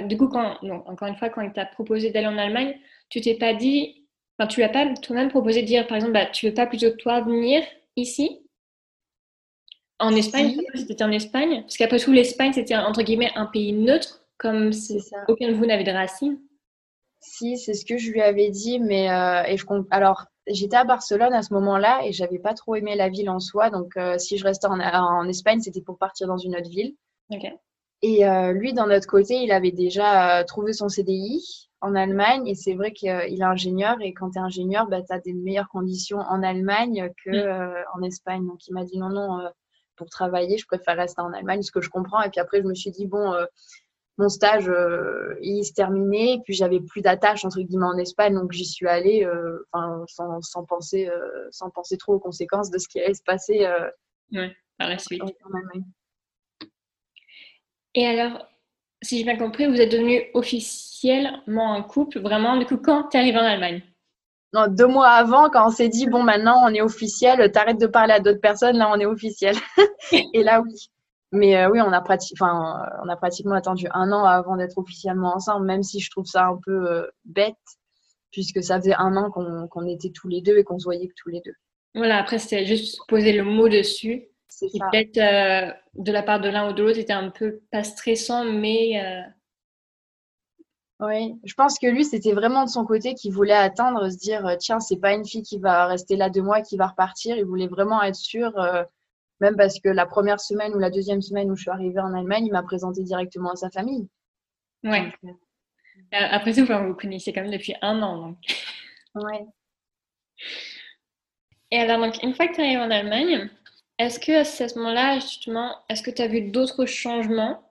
Du 0.08 0.18
coup, 0.18 0.28
quand, 0.28 0.62
non, 0.62 0.84
encore 0.88 1.08
une 1.08 1.18
fois, 1.18 1.30
quand 1.30 1.42
il 1.42 1.54
t'a 1.54 1.66
proposé 1.66 2.12
d'aller 2.12 2.28
en 2.28 2.38
Allemagne, 2.38 2.76
tu 3.10 3.22
t'es 3.22 3.36
pas 3.36 3.54
dit, 3.54 4.05
enfin, 4.38 4.48
tu 4.48 4.60
lui 4.60 4.64
as 4.64 4.70
pas 4.70 4.94
toi-même 4.94 5.30
proposé 5.30 5.62
de 5.62 5.68
dire, 5.68 5.88
par 5.88 5.98
exemple, 5.98 6.14
bah, 6.14 6.26
tu 6.26 6.48
veux 6.48 6.54
pas 6.54 6.68
plutôt 6.68 6.92
toi 6.92 7.22
venir 7.22 7.64
ici? 7.96 8.42
En 10.00 10.14
Espagne, 10.14 10.58
étais 10.74 11.04
en 11.04 11.12
Espagne, 11.12 11.62
parce 11.62 11.78
qu'après 11.78 12.00
tout, 12.00 12.12
l'Espagne, 12.12 12.52
c'était 12.52 12.76
entre 12.76 13.02
guillemets 13.02 13.32
un 13.36 13.46
pays 13.46 13.72
neutre 13.72 14.26
comme 14.38 14.72
aucun 15.30 15.48
de 15.48 15.54
vous 15.54 15.66
n'avait 15.66 15.86
de 15.86 15.92
racines. 15.92 16.40
Si, 17.22 17.58
c'est 17.58 17.74
ce 17.74 17.86
que 17.86 17.98
je 17.98 18.12
lui 18.12 18.22
avais 18.22 18.50
dit, 18.50 18.80
mais 18.80 19.10
euh, 19.10 19.44
et 19.46 19.58
je 19.58 19.66
alors 19.90 20.26
j'étais 20.48 20.76
à 20.76 20.84
Barcelone 20.84 21.34
à 21.34 21.42
ce 21.42 21.54
moment-là 21.54 22.02
et 22.06 22.12
j'avais 22.12 22.40
pas 22.40 22.54
trop 22.54 22.76
aimé 22.76 22.96
la 22.96 23.10
ville 23.10 23.30
en 23.30 23.40
soi, 23.40 23.70
donc 23.70 23.96
euh, 23.98 24.18
si 24.18 24.38
je 24.38 24.44
restais 24.44 24.68
en, 24.68 24.80
en 24.80 25.28
Espagne, 25.28 25.62
c'était 25.62 25.82
pour 25.82 25.98
partir 25.98 26.28
dans 26.28 26.38
une 26.38 26.56
autre 26.56 26.70
ville. 26.70 26.96
Et 28.02 28.28
euh, 28.28 28.54
lui, 28.54 28.74
d'un 28.74 28.90
autre 28.96 29.08
côté, 29.08 29.36
il 29.36 29.52
avait 29.52 29.72
déjà 29.72 30.44
trouvé 30.44 30.74
son 30.74 30.90
CDI 30.90 31.70
en 31.82 31.96
Allemagne 31.96 32.48
et 32.48 32.56
c'est 32.56 32.74
vrai 32.74 32.92
qu'il 32.92 33.10
est 33.10 33.44
ingénieur 33.44 33.98
et 34.02 34.14
quand 34.14 34.32
tu 34.32 34.38
es 34.38 34.42
ingénieur, 34.42 34.88
bah, 34.88 35.02
tu 35.02 35.14
as 35.14 35.20
des 35.20 35.34
meilleures 35.34 35.70
conditions 35.70 36.20
en 36.20 36.44
Allemagne 36.44 37.12
qu'en 37.24 38.00
mm. 38.00 38.04
Espagne. 38.04 38.46
Donc 38.46 38.68
il 38.68 38.74
m'a 38.74 38.84
dit 38.84 38.98
non, 38.98 39.10
non, 39.10 39.50
pour 39.96 40.10
travailler, 40.10 40.58
je 40.58 40.66
préfère 40.66 40.98
rester 40.98 41.22
en 41.22 41.34
Allemagne, 41.34 41.62
ce 41.62 41.72
que 41.72 41.82
je 41.82 41.90
comprends. 41.90 42.22
Et 42.22 42.30
puis 42.30 42.40
après, 42.40 42.62
je 42.62 42.68
me 42.68 42.74
suis 42.74 42.92
dit, 42.92 43.08
bon, 43.08 43.34
euh, 43.34 43.46
mon 44.18 44.30
stage, 44.30 44.70
euh, 44.70 45.36
il 45.42 45.64
se 45.64 45.74
terminait, 45.74 46.40
puis 46.44 46.54
j'avais 46.54 46.80
plus 46.80 47.02
d'attache, 47.02 47.44
entre 47.44 47.60
guillemets, 47.60 47.86
en 47.86 47.98
Espagne, 47.98 48.34
donc 48.34 48.52
j'y 48.52 48.66
suis 48.66 48.88
allée 48.88 49.26
euh, 49.26 49.66
sans, 50.08 50.42
sans, 50.42 50.64
penser, 50.66 51.10
sans 51.52 51.70
penser 51.70 51.98
trop 51.98 52.14
aux 52.14 52.20
conséquences 52.20 52.70
de 52.70 52.78
ce 52.78 52.88
qui 52.88 53.00
allait 53.00 53.14
se 53.14 53.24
passer 53.24 53.68
par 54.78 54.90
la 54.90 54.98
suite. 54.98 55.24
Et 57.96 58.06
alors, 58.06 58.46
si 59.02 59.18
j'ai 59.18 59.24
bien 59.24 59.38
compris, 59.38 59.68
vous 59.68 59.80
êtes 59.80 59.92
devenu 59.92 60.22
officiellement 60.34 61.74
un 61.74 61.82
couple, 61.82 62.20
vraiment, 62.20 62.58
du 62.58 62.66
coup, 62.66 62.78
quand 62.78 63.08
tu 63.10 63.18
arrives 63.18 63.38
en 63.38 63.40
Allemagne? 63.40 63.82
Deux 64.70 64.88
mois 64.88 65.10
avant, 65.10 65.50
quand 65.50 65.68
on 65.68 65.70
s'est 65.70 65.90
dit, 65.90 66.06
bon, 66.06 66.24
maintenant, 66.24 66.62
on 66.64 66.74
est 66.74 66.82
officiel, 66.82 67.52
t'arrêtes 67.52 67.80
de 67.80 67.88
parler 67.88 68.14
à 68.14 68.20
d'autres 68.20 68.40
personnes, 68.40 68.78
là, 68.78 68.90
on 68.94 69.00
est 69.00 69.06
officiel. 69.06 69.56
et 70.34 70.44
là, 70.44 70.62
oui. 70.62 70.74
Mais 71.32 71.58
euh, 71.58 71.70
oui, 71.70 71.82
on 71.82 71.92
a, 71.92 72.02
enfin, 72.02 72.86
on 73.04 73.10
a 73.10 73.16
pratiquement 73.18 73.56
attendu 73.56 73.88
un 73.94 74.12
an 74.12 74.24
avant 74.24 74.56
d'être 74.56 74.78
officiellement 74.78 75.36
ensemble, 75.36 75.66
même 75.66 75.84
si 75.84 76.00
je 76.00 76.10
trouve 76.10 76.26
ça 76.26 76.46
un 76.48 76.60
peu 76.64 76.90
euh, 76.90 77.08
bête, 77.26 77.56
puisque 78.32 78.64
ça 78.64 78.78
faisait 78.80 78.96
un 78.96 79.18
an 79.18 79.30
qu'on 79.32 79.88
était 79.88 80.12
tous 80.12 80.30
les 80.30 80.42
deux 80.42 80.58
et 80.58 80.64
qu'on 80.64 80.80
se 80.80 80.86
voyait 80.86 81.08
que 81.08 81.14
tous 81.18 81.30
les 81.30 81.42
deux. 81.44 81.56
Voilà, 81.94 82.18
après, 82.18 82.40
c'était 82.40 82.66
juste 82.66 83.00
poser 83.08 83.34
le 83.34 83.44
mot 83.44 83.68
dessus. 83.68 84.28
Qui 84.50 84.80
peut-être 84.80 85.18
euh, 85.18 85.74
de 85.96 86.12
la 86.12 86.24
part 86.24 86.40
de 86.40 86.50
l'un 86.50 86.70
ou 86.70 86.74
de 86.74 86.84
l'autre 86.84 87.00
était 87.00 87.14
un 87.14 87.30
peu 87.30 87.62
pas 87.72 87.84
stressant, 87.84 88.46
mais 88.46 89.02
oui, 91.02 91.38
je 91.44 91.54
pense 91.56 91.78
que 91.78 91.88
lui, 91.88 92.06
c'était 92.06 92.32
vraiment 92.32 92.64
de 92.64 92.70
son 92.70 92.86
côté 92.86 93.16
qu'il 93.16 93.34
voulait 93.34 93.54
atteindre, 93.54 94.10
se 94.10 94.18
dire 94.18 94.46
euh, 94.46 94.56
tiens, 94.58 94.80
c'est 94.80 95.00
pas 95.00 95.14
une 95.14 95.26
fille 95.26 95.44
qui 95.44 95.60
va 95.60 95.88
rester 95.88 96.16
là 96.16 96.30
deux 96.30 96.42
mois, 96.42 96.62
qui 96.62 96.78
va 96.78 96.88
repartir. 96.88 97.36
Il 97.36 97.44
voulait 97.44 97.68
vraiment 97.68 98.02
être 98.02 98.16
sûr, 98.16 98.58
euh, 98.58 98.84
même 99.42 99.58
parce 99.58 99.80
que 99.80 99.90
la 99.90 100.06
première 100.06 100.40
semaine 100.40 100.74
ou 100.74 100.80
la 100.80 100.90
deuxième 100.90 101.22
semaine 101.22 101.52
où 101.52 101.56
je 101.58 101.64
suis 101.64 101.72
arrivée 101.72 102.00
en 102.00 102.14
Allemagne, 102.14 102.46
il 102.46 102.52
m'a 102.54 102.64
présenté 102.64 103.04
directement 103.04 103.52
à 103.52 103.56
sa 103.58 103.70
famille. 103.70 104.08
Euh, 104.86 106.28
après 106.32 106.54
tout, 106.54 106.66
vous 106.66 106.88
vous 106.88 106.96
connaissez 106.96 107.34
quand 107.34 107.42
même 107.42 107.52
depuis 107.52 107.76
un 107.82 108.02
an. 108.02 108.28
Donc. 108.28 108.38
Ouais. 109.16 109.46
Et 111.72 111.80
alors, 111.80 112.00
donc, 112.00 112.24
une 112.24 112.34
fois 112.34 112.48
que 112.48 112.56
tu 112.56 112.62
arrives 112.62 112.80
en 112.80 112.92
Allemagne, 112.92 113.50
est-ce 113.98 114.20
que 114.20 114.42
à 114.42 114.44
ce 114.44 114.78
moment-là, 114.78 115.20
justement, 115.20 115.76
est-ce 115.90 116.04
que 116.04 116.12
tu 116.12 116.22
as 116.22 116.28
vu 116.28 116.42
d'autres 116.42 116.86
changements 116.86 117.62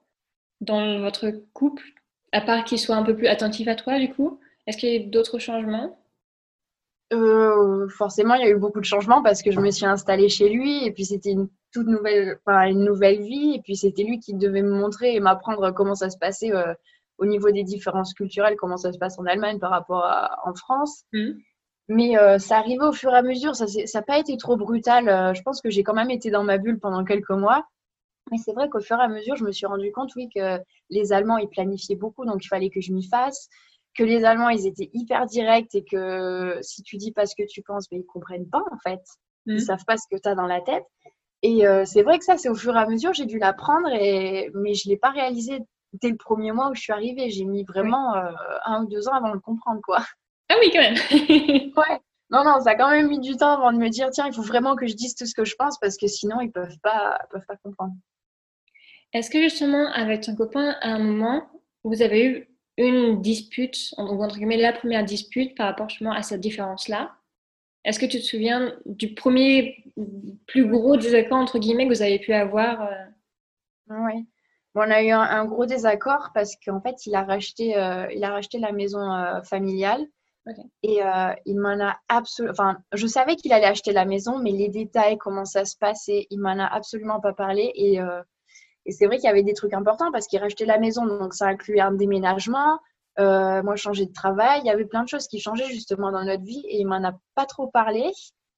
dans 0.61 1.01
votre 1.01 1.31
couple 1.53 1.85
à 2.33 2.41
part 2.41 2.65
qu'il 2.65 2.79
soit 2.79 2.97
un 2.97 3.03
peu 3.03 3.17
plus 3.17 3.27
attentif 3.27 3.69
à 3.69 3.75
toi, 3.75 3.99
du 3.99 4.13
coup? 4.13 4.41
Est-ce 4.67 4.79
qu'il 4.79 4.89
y 4.89 4.93
a 4.93 5.01
eu 5.01 5.07
d'autres 5.07 5.39
changements? 5.39 5.99
Euh, 7.13 7.89
Forcément, 7.89 8.35
il 8.35 8.43
y 8.43 8.45
a 8.45 8.51
eu 8.51 8.57
beaucoup 8.57 8.81
de 8.81 8.85
changements 8.85 9.23
parce 9.23 9.43
que 9.43 9.51
je 9.51 9.61
me 9.61 9.71
suis 9.71 9.87
installée 9.87 10.29
chez 10.29 10.49
lui 10.49 10.85
et 10.85 10.93
puis 10.93 11.05
c'était 11.05 11.33
une 11.33 11.49
toute 11.73 11.87
nouvelle, 11.87 12.39
enfin, 12.47 12.67
une 12.67 12.85
nouvelle 12.85 13.21
vie 13.23 13.55
et 13.55 13.61
puis 13.63 13.77
c'était 13.77 14.05
lui 14.05 14.21
qui 14.21 14.35
devait 14.35 14.63
me 14.63 14.73
montrer 14.73 15.15
et 15.15 15.21
m'apprendre 15.21 15.71
comment 15.73 15.95
ça 15.95 16.09
se 16.09 16.17
passait 16.17 16.53
euh, 16.53 16.73
au 17.19 17.27
niveau 17.27 17.51
des 17.51 17.63
différences 17.63 18.15
culturelles, 18.15 18.57
comment 18.57 18.77
ça 18.77 18.93
se 18.93 18.99
passe 18.99 19.19
en 19.19 19.27
Allemagne 19.27 19.59
par 19.59 19.71
rapport 19.71 20.05
à 20.05 20.39
en 20.45 20.55
France. 20.55 21.05
Mmh. 21.13 21.33
Mais 21.89 22.17
euh, 22.19 22.39
ça 22.39 22.59
arrivait 22.59 22.85
au 22.85 22.93
fur 22.93 23.13
et 23.13 23.19
à 23.19 23.23
mesure, 23.23 23.55
ça 23.55 23.67
n'a 23.67 24.03
pas 24.03 24.19
été 24.19 24.37
trop 24.37 24.57
brutal. 24.57 25.35
je 25.35 25.43
pense 25.43 25.61
que 25.61 25.71
j'ai 25.71 25.83
quand 25.83 25.95
même 25.95 26.11
été 26.11 26.31
dans 26.31 26.45
ma 26.45 26.59
bulle 26.59 26.79
pendant 26.79 27.05
quelques 27.05 27.31
mois. 27.31 27.67
Mais 28.31 28.39
c'est 28.39 28.53
vrai 28.53 28.69
qu'au 28.69 28.81
fur 28.81 28.99
et 28.99 29.03
à 29.03 29.09
mesure, 29.09 29.37
je 29.37 29.45
me 29.45 29.53
suis 29.53 29.67
rendu 29.67 29.93
compte, 29.93 30.15
oui, 30.17 30.29
que 30.35 30.59
les 30.91 31.13
Allemands, 31.13 31.37
ils 31.37 31.49
planifiaient 31.49 31.97
beaucoup, 31.97 32.25
donc 32.25 32.45
il 32.45 32.49
fallait 32.49 32.71
que 32.71 32.81
je 32.81 32.93
m'y 32.93 33.07
fasse. 33.07 33.49
Que 33.95 34.03
les 34.03 34.25
Allemands, 34.25 34.49
ils 34.49 34.67
étaient 34.67 34.91
hyper 34.93 35.27
directs 35.27 35.75
et 35.75 35.85
que 35.85 36.59
si 36.63 36.83
tu 36.83 36.97
dis 36.97 37.13
pas 37.13 37.27
ce 37.27 37.35
que 37.37 37.47
tu 37.47 37.63
penses, 37.63 37.87
mais 37.93 37.99
ils 37.99 38.07
comprennent 38.07 38.49
pas, 38.49 38.65
en 38.73 38.79
fait. 38.79 39.03
Ils 39.47 39.57
mmh. 39.57 39.61
savent 39.61 39.85
pas 39.87 39.97
ce 39.97 40.07
que 40.11 40.21
tu 40.21 40.29
as 40.29 40.35
dans 40.35 40.47
la 40.47 40.63
tête. 40.63 40.85
Et 41.43 41.67
euh, 41.67 41.85
c'est 41.85 42.03
vrai 42.03 42.19
que 42.19 42.25
ça, 42.25 42.39
c'est 42.39 42.49
au 42.49 42.55
fur 42.55 42.75
et 42.75 42.79
à 42.79 42.87
mesure, 42.87 43.13
j'ai 43.13 43.27
dû 43.27 43.39
l'apprendre, 43.39 43.89
et... 43.93 44.51
mais 44.55 44.73
je 44.73 44.89
l'ai 44.89 44.97
pas 44.97 45.11
réalisé 45.11 45.61
dès 45.93 46.09
le 46.09 46.17
premier 46.17 46.53
mois 46.53 46.71
où 46.71 46.75
je 46.75 46.81
suis 46.81 46.93
arrivée. 46.93 47.29
J'ai 47.29 47.45
mis 47.45 47.65
vraiment 47.65 48.17
euh, 48.17 48.33
un 48.65 48.85
ou 48.85 48.87
deux 48.89 49.07
ans 49.09 49.13
avant 49.13 49.29
de 49.29 49.35
le 49.35 49.41
comprendre, 49.41 49.81
quoi. 49.85 50.03
Ah 50.49 50.57
oui, 50.61 50.71
quand 50.73 50.81
même. 50.81 50.95
ouais. 51.77 52.01
Non, 52.31 52.45
non, 52.45 52.61
ça 52.61 52.71
a 52.71 52.75
quand 52.75 52.91
même 52.91 53.09
mis 53.09 53.21
du 53.21 53.37
temps 53.37 53.53
avant 53.53 53.73
de 53.73 53.79
me 53.79 53.89
dire, 53.89 54.11
tiens, 54.11 54.27
il 54.27 54.35
faut 54.35 54.43
vraiment 54.43 54.77
que 54.77 54.87
je 54.87 54.95
dise 54.95 55.15
tout 55.15 55.27
ce 55.27 55.35
que 55.35 55.45
je 55.45 55.55
pense 55.57 55.79
parce 55.79 55.97
que 55.97 56.07
sinon, 56.07 56.41
ils 56.41 56.51
peuvent 56.51 56.79
pas, 56.83 57.19
peuvent 57.31 57.47
pas 57.47 57.57
comprendre. 57.57 57.95
Est-ce 59.13 59.31
que 59.31 59.41
justement, 59.41 59.93
avec 59.93 60.23
ton 60.23 60.35
copain, 60.35 60.75
à 60.81 60.95
un 60.95 60.99
moment, 60.99 61.49
vous 61.85 62.03
avez 62.03 62.25
eu 62.25 62.49
une 62.77 63.23
dispute, 63.23 63.95
entre 63.97 64.37
guillemets, 64.37 64.57
la 64.57 64.73
première 64.73 65.05
dispute 65.05 65.57
par 65.57 65.67
rapport 65.67 65.89
justement 65.89 66.13
à 66.13 66.23
cette 66.23 66.41
différence-là? 66.41 67.15
Est-ce 67.85 68.01
que 68.01 68.07
tu 68.07 68.19
te 68.19 68.25
souviens 68.25 68.75
du 68.87 69.15
premier 69.15 69.85
plus 70.47 70.67
gros 70.67 70.97
désaccord, 70.97 71.39
entre 71.39 71.59
guillemets, 71.59 71.87
que 71.87 71.95
vous 71.95 72.03
avez 72.03 72.19
pu 72.19 72.33
avoir 72.33 72.83
euh? 72.83 73.05
Oui. 73.91 74.27
on 74.75 74.91
a 74.91 75.03
eu 75.03 75.11
un, 75.11 75.45
gros 75.45 75.67
désaccord 75.67 76.31
parce 76.35 76.57
qu'en 76.57 76.81
fait, 76.81 77.07
il 77.07 77.15
a 77.15 77.23
racheté, 77.23 77.77
euh, 77.77 78.11
il 78.13 78.25
a 78.25 78.31
racheté 78.31 78.59
la 78.59 78.73
maison 78.73 79.13
euh, 79.13 79.43
familiale. 79.43 80.05
Et 80.83 81.01
il 81.47 81.59
m'en 81.59 81.81
a 81.81 81.97
absolument. 82.09 82.53
Enfin, 82.53 82.79
je 82.93 83.07
savais 83.07 83.37
qu'il 83.37 83.53
allait 83.53 83.67
acheter 83.67 83.93
la 83.93 84.05
maison, 84.05 84.39
mais 84.39 84.51
les 84.51 84.69
détails, 84.69 85.17
comment 85.19 85.45
ça 85.45 85.65
se 85.65 85.77
passait, 85.77 86.27
il 86.31 86.39
m'en 86.41 86.59
a 86.59 86.67
absolument 86.67 87.21
pas 87.21 87.33
parlé. 87.33 87.73
Et 87.75 87.99
et 88.87 88.93
c'est 88.93 89.07
vrai 89.07 89.17
qu'il 89.17 89.27
y 89.27 89.31
avait 89.31 89.43
des 89.43 89.55
trucs 89.55 89.73
importants 89.73 90.13
parce 90.13 90.27
qu'il 90.27 90.41
rachetait 90.41 90.67
la 90.67 90.79
maison, 90.79 91.07
donc 91.07 91.35
ça 91.35 91.47
incluait 91.47 91.81
un 91.81 91.93
déménagement. 91.93 92.79
Euh, 93.19 93.63
moi, 93.63 93.77
changer 93.77 94.07
de 94.07 94.13
travail, 94.13 94.61
il 94.65 94.67
y 94.67 94.71
avait 94.71 94.85
plein 94.85 95.05
de 95.05 95.09
choses 95.09 95.27
qui 95.29 95.41
changeaient 95.41 95.69
justement 95.69 96.11
dans 96.11 96.25
notre 96.25 96.43
vie 96.43 96.65
et 96.69 96.81
il 96.81 96.87
m'en 96.87 97.03
a 97.05 97.13
pas 97.35 97.47
trop 97.47 97.69
parlé 97.69 98.11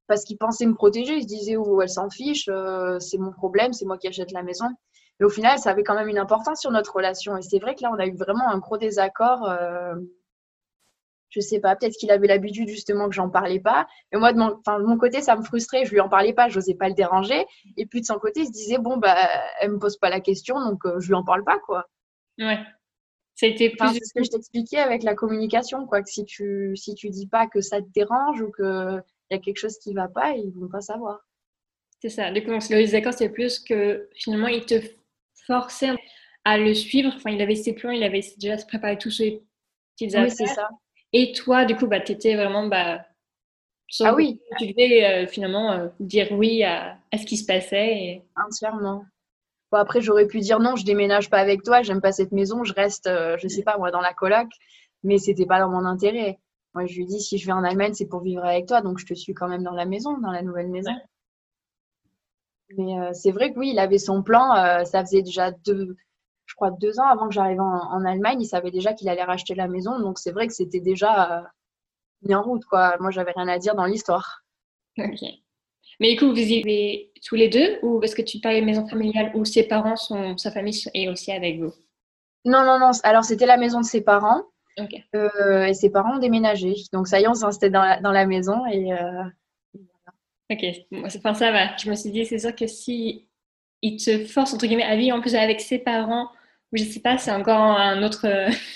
parce 0.07 0.25
qu'il 0.25 0.39
pensait 0.39 0.67
me 0.67 0.75
protéger. 0.75 1.17
Il 1.17 1.23
se 1.23 1.27
disait, 1.27 1.57
oh, 1.57 1.81
elle 1.81 1.89
s'en 1.89 2.11
fiche, 2.11 2.49
euh, 2.49 2.99
c'est 2.99 3.19
mon 3.19 3.33
problème, 3.33 3.73
c'est 3.73 3.85
moi 3.85 3.99
qui 3.99 4.09
achète 4.09 4.33
la 4.33 4.43
maison. 4.43 4.67
Mais 5.21 5.27
au 5.27 5.31
final, 5.31 5.59
ça 5.59 5.71
avait 5.71 5.85
quand 5.85 5.95
même 5.95 6.09
une 6.09 6.19
importance 6.19 6.61
sur 6.61 6.71
notre 6.71 6.95
relation. 6.95 7.37
Et 7.37 7.43
c'est 7.43 7.59
vrai 7.59 7.75
que 7.75 7.83
là, 7.83 7.91
on 7.93 7.99
a 7.99 8.07
eu 8.07 8.17
vraiment 8.17 8.49
un 8.49 8.59
gros 8.59 8.79
désaccord. 8.79 9.49
Je 11.37 11.43
sais 11.43 11.61
pas, 11.61 11.77
peut-être 11.77 11.97
qu'il 11.99 12.11
avait 12.11 12.29
l'habitude 12.29 12.67
justement 12.67 13.11
que 13.11 13.15
j'en 13.15 13.29
parlais 13.29 13.61
pas. 13.61 13.87
Mais 14.11 14.19
moi, 14.19 14.33
de 14.33 14.39
mon, 14.39 14.49
de 14.49 14.87
mon 14.87 14.97
côté, 14.97 15.21
ça 15.21 15.37
me 15.37 15.43
frustrait, 15.43 15.85
je 15.85 15.91
lui 15.91 16.01
en 16.01 16.09
parlais 16.09 16.33
pas, 16.33 16.49
je 16.49 16.59
n'osais 16.59 16.75
pas 16.75 16.89
le 16.89 16.95
déranger. 16.95 17.45
Et 17.77 17.85
puis 17.85 18.01
de 18.01 18.07
son 18.07 18.19
côté, 18.19 18.41
il 18.41 18.47
se 18.47 18.53
disait, 18.53 18.79
bon, 18.79 18.97
bah, 18.97 19.15
elle 19.61 19.73
me 19.73 19.79
pose 19.79 19.99
pas 19.99 20.09
la 20.09 20.21
question, 20.21 20.59
donc 20.59 20.81
je 20.85 20.89
euh, 20.89 21.01
je 21.01 21.09
lui 21.09 21.15
en 21.15 21.25
parle 21.25 21.45
pas, 21.45 21.59
quoi. 21.59 21.91
Ouais. 22.39 22.59
C'était 23.35 23.69
plus. 23.69 23.89
c'est 23.93 24.05
ce 24.05 24.15
que 24.15 24.25
je 24.25 24.31
t'expliquais 24.31 24.79
avec 24.79 25.03
la 25.03 25.15
communication, 25.15 25.87
quoi. 25.87 26.03
Que 26.03 26.09
si 26.09 26.25
tu, 26.25 26.75
si 26.75 26.95
tu 26.95 27.11
dis 27.11 27.27
pas 27.27 27.47
que 27.47 27.61
ça 27.61 27.83
te 27.83 27.89
dérange 27.91 28.41
ou 28.41 28.51
qu'il 28.51 29.03
y 29.31 29.35
a 29.35 29.39
quelque 29.39 29.59
chose 29.59 29.77
qui 29.77 29.93
va 29.93 30.09
pas, 30.09 30.33
ils 30.33 30.51
vont 30.53 30.69
pas 30.69 30.81
savoir. 30.81 31.21
C'est 32.01 32.09
ça. 32.09 32.31
Donc, 32.31 32.47
le 32.47 32.77
désaccord, 32.77 33.13
c'est 33.13 33.29
plus 33.29 33.59
que 33.59 34.09
finalement, 34.15 34.49
il 34.49 34.65
te 34.65 34.81
forçait 35.47 35.93
à 36.45 36.57
le 36.57 36.73
suivre. 36.73 37.13
Enfin, 37.15 37.31
il 37.31 37.43
avait 37.43 37.57
ses 37.57 37.75
plans, 37.75 37.91
il 37.91 38.05
avait 38.05 38.25
déjà 38.39 38.57
préparé 38.65 38.97
tous 38.97 39.11
ses 39.11 39.43
petites 39.97 40.15
affaires. 40.15 40.31
Oui, 40.31 40.35
c'est 40.35 40.47
ça. 40.47 40.71
Et 41.13 41.33
toi, 41.33 41.65
du 41.65 41.77
coup, 41.77 41.87
bah, 41.87 42.01
tu 42.01 42.13
étais 42.13 42.35
vraiment. 42.35 42.67
Bah, 42.67 43.01
ah 44.01 44.15
oui. 44.15 44.41
Tu 44.59 44.73
devais 44.73 45.05
euh, 45.05 45.27
finalement 45.27 45.73
euh, 45.73 45.89
dire 46.01 46.29
oui 46.33 46.65
à, 46.65 46.99
à, 47.13 47.19
ce 47.19 47.27
qui 47.27 47.37
se 47.37 47.47
passait. 47.47 47.97
Et... 47.97 48.23
Entièrement. 48.37 49.05
Bon, 49.71 49.79
après, 49.79 50.01
j'aurais 50.01 50.27
pu 50.27 50.41
dire 50.41 50.61
non, 50.61 50.77
je 50.77 50.85
déménage 50.85 51.31
pas 51.31 51.39
avec 51.39 51.63
toi, 51.63 51.83
j'aime 51.83 52.01
pas 52.01 52.13
cette 52.13 52.33
maison, 52.33 52.65
je 52.65 52.73
reste, 52.73 53.07
euh, 53.07 53.37
je 53.39 53.49
sais 53.49 53.63
pas, 53.63 53.79
moi, 53.79 53.91
dans 53.91 54.01
la 54.01 54.15
coloc. 54.15 54.49
Mais 55.03 55.19
c'était 55.19 55.47
pas 55.47 55.61
dans 55.61 55.69
mon 55.69 55.85
intérêt. 55.85 56.39
Moi, 56.75 56.87
je 56.87 56.97
lui 56.97 57.07
dis 57.07 57.21
si 57.21 57.39
je 57.39 57.47
vais 57.47 57.53
en 57.53 57.65
Allemagne, 57.65 57.95
c'est 57.95 58.07
pour 58.07 58.23
vivre 58.23 58.45
avec 58.45 58.67
toi, 58.67 58.83
donc 58.83 58.99
je 58.99 59.07
te 59.07 59.15
suis 59.15 59.35
quand 59.35 59.49
même 59.49 59.63
dans 59.63 59.75
la 59.75 59.87
maison, 59.87 60.19
dans 60.19 60.31
la 60.31 60.43
nouvelle 60.43 60.69
maison. 60.69 60.93
Mais 62.77 63.15
c'est 63.15 63.31
vrai 63.31 63.53
que 63.53 63.59
oui, 63.59 63.71
il 63.73 63.79
avait 63.79 63.99
son 63.99 64.23
plan. 64.23 64.85
ça 64.85 65.05
faisait 65.05 65.23
déjà 65.23 65.53
deux, 65.53 65.97
crois, 66.57 66.71
deux 66.73 66.99
ans 66.99 67.07
avant 67.07 67.29
que 67.29 67.35
j'arrive 67.35 67.61
en, 67.61 68.05
Allemagne, 68.05 68.41
il 68.41 68.47
savait 68.47 68.71
déjà 68.71 68.93
qu'il 68.93 69.09
allait 69.09 69.23
racheter 69.23 69.55
la 69.55 69.69
maison. 69.69 69.99
Donc, 70.01 70.19
c'est 70.19 70.33
vrai 70.33 70.47
que 70.47 70.53
c'était 70.53 70.81
déjà 70.81 71.39
euh, 71.39 71.43
mis 72.23 72.35
en 72.35 72.43
route, 72.43 72.65
quoi. 72.65 72.97
Moi, 72.99 73.11
j'avais 73.11 73.33
rien 73.37 73.49
à 73.49 73.59
dire 73.59 73.75
dans 73.75 73.85
l'histoire. 73.85 74.43
Ok. 74.99 75.21
Mais 76.01 76.13
du 76.13 76.19
coup, 76.19 76.27
vous 76.27 76.35
vivez 76.35 77.13
tous 77.25 77.37
les 77.37 77.49
deux 77.49 77.79
ou 77.83 78.03
est-ce 78.03 78.17
que 78.17 78.23
tu 78.23 78.41
parlais 78.41 78.61
de 78.61 78.67
maison 78.67 78.87
familiale 78.87 79.33
où 79.35 79.45
ses 79.45 79.63
parents 79.63 79.97
sont, 79.97 80.37
sa 80.37 80.51
famille 80.51 80.79
est 80.93 81.09
aussi 81.09 81.33
avec 81.33 81.61
vous? 81.61 81.73
Non, 82.45 82.65
non, 82.65 82.79
non. 82.79 82.91
Alors, 83.03 83.25
c'était 83.25 83.47
la 83.47 83.57
maison 83.57 83.81
de 83.81 83.87
ses 83.87 84.03
parents. 84.03 84.43
Euh, 85.15 85.65
et 85.65 85.73
ses 85.73 85.91
parents 85.91 86.17
ont 86.17 86.19
déménagé. 86.19 86.75
Donc, 86.93 87.09
ça 87.09 87.19
y 87.19 87.25
est, 87.25 87.29
on 87.29 87.35
s'est 87.35 87.47
installé 87.47 87.73
dans 87.73 87.83
la, 87.83 88.01
dans 88.01 88.13
la 88.13 88.27
maison 88.27 88.67
et. 88.67 88.93
Euh, 88.93 89.25
ok, 90.51 90.65
enfin, 91.05 91.33
ça 91.33 91.51
va. 91.51 91.77
Je 91.79 91.89
me 91.89 91.95
suis 91.95 92.11
dit, 92.11 92.27
c'est 92.27 92.39
sûr 92.39 92.55
que 92.55 92.67
si 92.67 93.27
il 93.81 93.97
te 93.97 94.25
force, 94.27 94.53
entre 94.53 94.67
guillemets, 94.67 94.83
à 94.83 94.97
vivre 94.97 95.17
en 95.17 95.21
plus 95.21 95.35
avec 95.35 95.61
ses 95.61 95.79
parents 95.79 96.29
je 96.73 96.85
sais 96.85 97.01
pas, 97.01 97.19
c'est 97.19 97.33
encore 97.33 97.61
un 97.61 98.03
autre. 98.03 98.27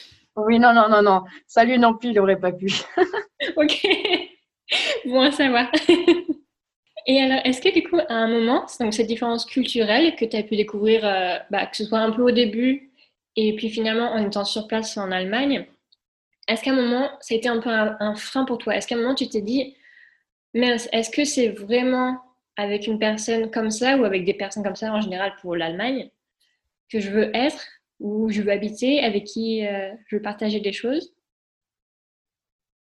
oui, 0.37 0.59
non, 0.59 0.73
non, 0.73 0.89
non, 0.89 1.03
non. 1.03 1.25
Salut 1.47 1.79
non 1.79 1.97
plus, 1.97 2.11
il 2.11 2.15
n'aurait 2.15 2.39
pas 2.39 2.53
pu. 2.53 2.71
ok. 3.57 3.89
Bon 5.07 5.23
à 5.23 5.33
savoir. 5.33 5.71
Et 7.07 7.21
alors, 7.21 7.41
est-ce 7.45 7.61
que 7.61 7.73
du 7.73 7.83
coup, 7.83 7.99
à 7.99 8.15
un 8.15 8.29
moment, 8.29 8.67
donc 8.79 8.95
cette 8.95 9.07
différence 9.07 9.47
culturelle 9.47 10.15
que 10.17 10.25
tu 10.25 10.37
as 10.37 10.43
pu 10.43 10.57
découvrir, 10.57 11.05
euh, 11.05 11.39
bah, 11.51 11.67
que 11.67 11.77
ce 11.77 11.85
soit 11.85 11.99
un 11.99 12.13
peu 12.13 12.23
au 12.23 12.31
début 12.31 12.93
et 13.37 13.55
puis 13.57 13.71
finalement 13.71 14.13
en 14.13 14.27
étant 14.27 14.45
sur 14.45 14.67
place 14.67 14.97
en 14.97 15.11
Allemagne, 15.11 15.67
est-ce 16.49 16.63
qu'à 16.63 16.73
un 16.73 16.77
moment, 16.77 17.11
ça 17.21 17.35
a 17.35 17.39
été 17.39 17.49
un 17.49 17.61
peu 17.61 17.71
un, 17.71 18.15
frein 18.17 18.45
pour 18.45 18.59
toi? 18.59 18.77
Est-ce 18.77 18.87
qu'à 18.87 18.97
un 18.97 18.99
moment, 18.99 19.15
tu 19.15 19.29
t'es 19.29 19.41
dit, 19.41 19.77
mais 20.53 20.77
est-ce 20.93 21.11
que 21.11 21.25
c'est 21.25 21.49
vraiment 21.49 22.21
avec 22.57 22.87
une 22.87 22.99
personne 22.99 23.51
comme 23.51 23.71
ça 23.71 23.97
ou 23.97 24.05
avec 24.05 24.25
des 24.25 24.35
personnes 24.35 24.65
comme 24.65 24.77
ça 24.77 24.93
en 24.93 25.01
général 25.01 25.35
pour 25.41 25.57
l'Allemagne 25.57 26.11
que 26.91 27.01
je 27.01 27.11
veux 27.11 27.35
être? 27.35 27.67
Ou 28.01 28.29
je 28.31 28.43
veux 28.43 28.51
habiter, 28.51 29.01
avec 29.01 29.25
qui 29.25 29.67
euh, 29.67 29.91
je 30.07 30.17
veux 30.17 30.23
partager 30.23 30.61
des 30.61 30.73
choses 30.73 31.15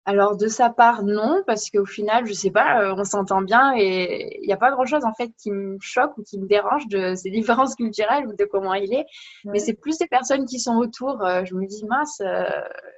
alors 0.08 0.38
de 0.38 0.48
sa 0.48 0.70
part, 0.70 1.02
non, 1.02 1.42
parce 1.46 1.68
qu'au 1.68 1.84
final, 1.84 2.24
je 2.24 2.32
sais 2.32 2.50
pas, 2.50 2.80
euh, 2.80 2.94
on 2.96 3.04
s'entend 3.04 3.42
bien 3.42 3.74
et 3.76 4.38
il 4.40 4.46
n'y 4.46 4.54
a 4.54 4.56
pas 4.56 4.70
grand-chose 4.70 5.04
en 5.04 5.12
fait 5.12 5.30
qui 5.36 5.50
me 5.50 5.76
choque 5.82 6.16
ou 6.16 6.22
qui 6.22 6.38
me 6.38 6.46
dérange 6.46 6.88
de 6.88 7.14
ces 7.14 7.28
différences 7.28 7.74
culturelles 7.74 8.26
ou 8.26 8.34
de 8.34 8.46
comment 8.46 8.72
il 8.72 8.94
est. 8.94 9.04
Mais 9.44 9.58
c'est 9.58 9.74
plus 9.74 9.98
des 9.98 10.06
personnes 10.06 10.46
qui 10.46 10.60
sont 10.60 10.76
autour. 10.76 11.22
Euh, 11.22 11.44
je 11.44 11.54
me 11.54 11.66
dis 11.66 11.84
mince, 11.84 12.22
euh, 12.24 12.48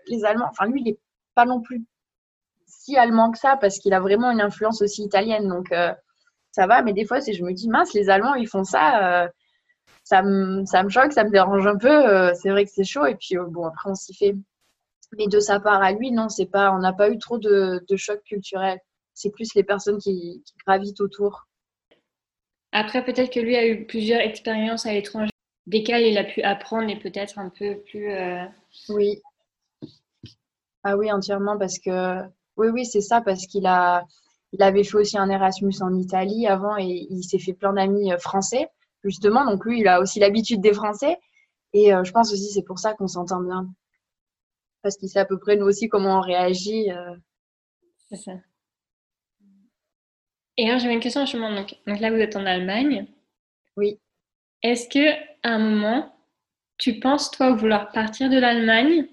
les 0.06 0.24
Allemands. 0.24 0.46
Enfin 0.50 0.66
lui, 0.66 0.82
il 0.82 0.84
n'est 0.84 0.98
pas 1.34 1.46
non 1.46 1.60
plus 1.60 1.84
si 2.66 2.96
allemand 2.96 3.32
que 3.32 3.38
ça 3.38 3.56
parce 3.56 3.80
qu'il 3.80 3.92
a 3.92 3.98
vraiment 3.98 4.30
une 4.30 4.40
influence 4.40 4.80
aussi 4.80 5.02
italienne, 5.02 5.48
donc 5.48 5.74
ça 6.52 6.66
va. 6.68 6.82
Mais 6.82 6.92
des 6.92 7.04
fois, 7.04 7.20
c'est 7.20 7.32
je 7.32 7.42
me 7.42 7.52
dis 7.52 7.68
mince, 7.68 7.92
les 7.92 8.08
Allemands, 8.08 8.36
ils 8.36 8.46
font 8.46 8.62
ça. 8.62 9.28
Ça 10.10 10.22
me, 10.22 10.64
ça 10.66 10.82
me 10.82 10.88
choque, 10.88 11.12
ça 11.12 11.22
me 11.22 11.30
dérange 11.30 11.68
un 11.68 11.76
peu. 11.76 12.34
c'est 12.34 12.50
vrai 12.50 12.64
que 12.64 12.70
c'est 12.72 12.82
chaud. 12.82 13.06
Et 13.06 13.14
puis, 13.14 13.36
bon, 13.48 13.64
après, 13.64 13.90
on 13.90 13.94
s'y 13.94 14.12
fait. 14.12 14.34
Mais 15.16 15.28
de 15.28 15.38
sa 15.38 15.60
part 15.60 15.80
à 15.82 15.92
lui, 15.92 16.10
non, 16.10 16.28
c'est 16.28 16.46
pas, 16.46 16.72
on 16.72 16.78
n'a 16.78 16.92
pas 16.92 17.10
eu 17.10 17.18
trop 17.18 17.38
de, 17.38 17.84
de 17.88 17.96
choc 17.96 18.20
culturel. 18.24 18.80
C'est 19.14 19.30
plus 19.30 19.54
les 19.54 19.62
personnes 19.62 19.98
qui, 19.98 20.42
gravitent 20.66 21.00
autour. 21.00 21.46
Après, 22.72 23.04
peut-être 23.04 23.32
que 23.32 23.38
lui 23.38 23.56
a 23.56 23.64
eu 23.64 23.86
plusieurs 23.86 24.20
expériences 24.20 24.84
à 24.84 24.92
l'étranger, 24.92 25.30
desquelles 25.68 26.06
il 26.06 26.18
a 26.18 26.24
pu 26.24 26.42
apprendre 26.42 26.90
et 26.90 26.98
peut-être 26.98 27.38
un 27.38 27.48
peu 27.48 27.78
plus. 27.88 28.10
Euh, 28.10 28.44
oui. 28.88 29.20
Ah 30.82 30.96
oui, 30.96 31.12
entièrement, 31.12 31.56
parce 31.56 31.78
que. 31.78 32.20
Oui, 32.56 32.68
oui, 32.68 32.84
c'est 32.84 33.00
ça, 33.00 33.20
parce 33.20 33.46
qu'il 33.46 33.66
a. 33.68 34.04
Il 34.52 34.62
avait 34.64 34.82
fait 34.82 34.96
aussi 34.96 35.16
un 35.16 35.30
Erasmus 35.30 35.74
en 35.82 35.94
Italie 35.94 36.48
avant 36.48 36.76
et 36.76 37.06
il 37.10 37.22
s'est 37.22 37.38
fait 37.38 37.52
plein 37.52 37.72
d'amis 37.72 38.12
euh, 38.12 38.18
français, 38.18 38.68
justement. 39.04 39.44
Donc 39.44 39.64
lui, 39.64 39.80
il 39.80 39.88
a 39.88 40.00
aussi 40.00 40.20
l'habitude 40.20 40.60
des 40.60 40.72
Français. 40.72 41.18
Et 41.72 41.94
euh, 41.94 42.02
je 42.04 42.12
pense 42.12 42.32
aussi 42.32 42.50
c'est 42.52 42.64
pour 42.64 42.78
ça 42.78 42.94
qu'on 42.94 43.06
s'entend 43.06 43.40
bien 43.42 43.68
parce 44.82 44.96
qu'il 44.96 45.08
sait 45.08 45.18
à 45.18 45.24
peu 45.24 45.38
près 45.38 45.56
nous 45.56 45.66
aussi 45.66 45.88
comment 45.88 46.18
on 46.18 46.20
réagit. 46.20 46.90
Euh. 46.90 47.16
C'est 48.08 48.16
ça. 48.16 48.32
Et 50.56 50.68
alors 50.68 50.80
j'avais 50.80 50.94
une 50.94 51.00
question 51.00 51.22
justement. 51.22 51.54
Donc, 51.54 51.74
donc 51.86 52.00
là 52.00 52.10
vous 52.10 52.18
êtes 52.18 52.36
en 52.36 52.46
Allemagne. 52.46 53.06
Oui. 53.76 53.98
Est-ce 54.62 54.88
que 54.88 55.12
à 55.42 55.54
un 55.54 55.58
moment 55.58 56.14
tu 56.78 56.98
penses 56.98 57.30
toi 57.30 57.52
vouloir 57.52 57.92
partir 57.92 58.30
de 58.30 58.38
l'Allemagne? 58.38 59.06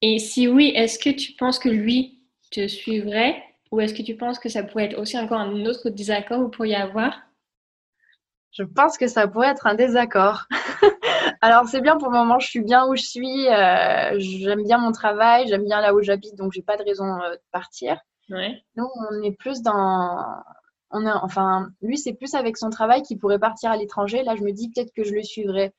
Et 0.00 0.18
si 0.20 0.46
oui, 0.46 0.72
est-ce 0.76 0.98
que 0.98 1.10
tu 1.10 1.32
penses 1.32 1.58
que 1.58 1.68
lui 1.68 2.20
te 2.52 2.68
suivrait? 2.68 3.42
Ou 3.70 3.80
est-ce 3.80 3.92
que 3.92 4.02
tu 4.02 4.16
penses 4.16 4.38
que 4.38 4.48
ça 4.48 4.62
pourrait 4.62 4.86
être 4.86 4.98
aussi 4.98 5.18
encore 5.18 5.40
un 5.40 5.66
autre 5.66 5.90
désaccord 5.90 6.40
vous 6.40 6.48
pourriez 6.48 6.76
avoir? 6.76 7.20
Je 8.52 8.62
pense 8.62 8.96
que 8.96 9.06
ça 9.06 9.28
pourrait 9.28 9.48
être 9.48 9.66
un 9.66 9.74
désaccord. 9.74 10.46
Alors, 11.40 11.66
c'est 11.68 11.80
bien 11.80 11.96
pour 11.96 12.10
le 12.10 12.18
moment, 12.18 12.38
je 12.38 12.48
suis 12.48 12.62
bien 12.62 12.86
où 12.88 12.96
je 12.96 13.02
suis. 13.02 13.48
Euh, 13.48 14.18
j'aime 14.18 14.64
bien 14.64 14.78
mon 14.78 14.92
travail, 14.92 15.46
j'aime 15.46 15.64
bien 15.64 15.80
là 15.80 15.94
où 15.94 16.02
j'habite, 16.02 16.34
donc 16.34 16.52
j'ai 16.52 16.62
pas 16.62 16.76
de 16.76 16.82
raison 16.82 17.20
euh, 17.22 17.32
de 17.32 17.40
partir. 17.52 18.00
Ouais. 18.30 18.62
Nous, 18.76 18.88
on 19.10 19.22
est 19.22 19.36
plus 19.36 19.62
dans. 19.62 20.24
On 20.90 21.06
a, 21.06 21.22
enfin, 21.22 21.68
lui, 21.82 21.98
c'est 21.98 22.14
plus 22.14 22.34
avec 22.34 22.56
son 22.56 22.70
travail 22.70 23.02
qu'il 23.02 23.18
pourrait 23.18 23.38
partir 23.38 23.70
à 23.70 23.76
l'étranger. 23.76 24.22
Là, 24.22 24.34
je 24.36 24.42
me 24.42 24.52
dis 24.52 24.70
peut-être 24.70 24.92
que 24.94 25.04
je 25.04 25.12
le 25.12 25.22
suivrai. 25.22 25.72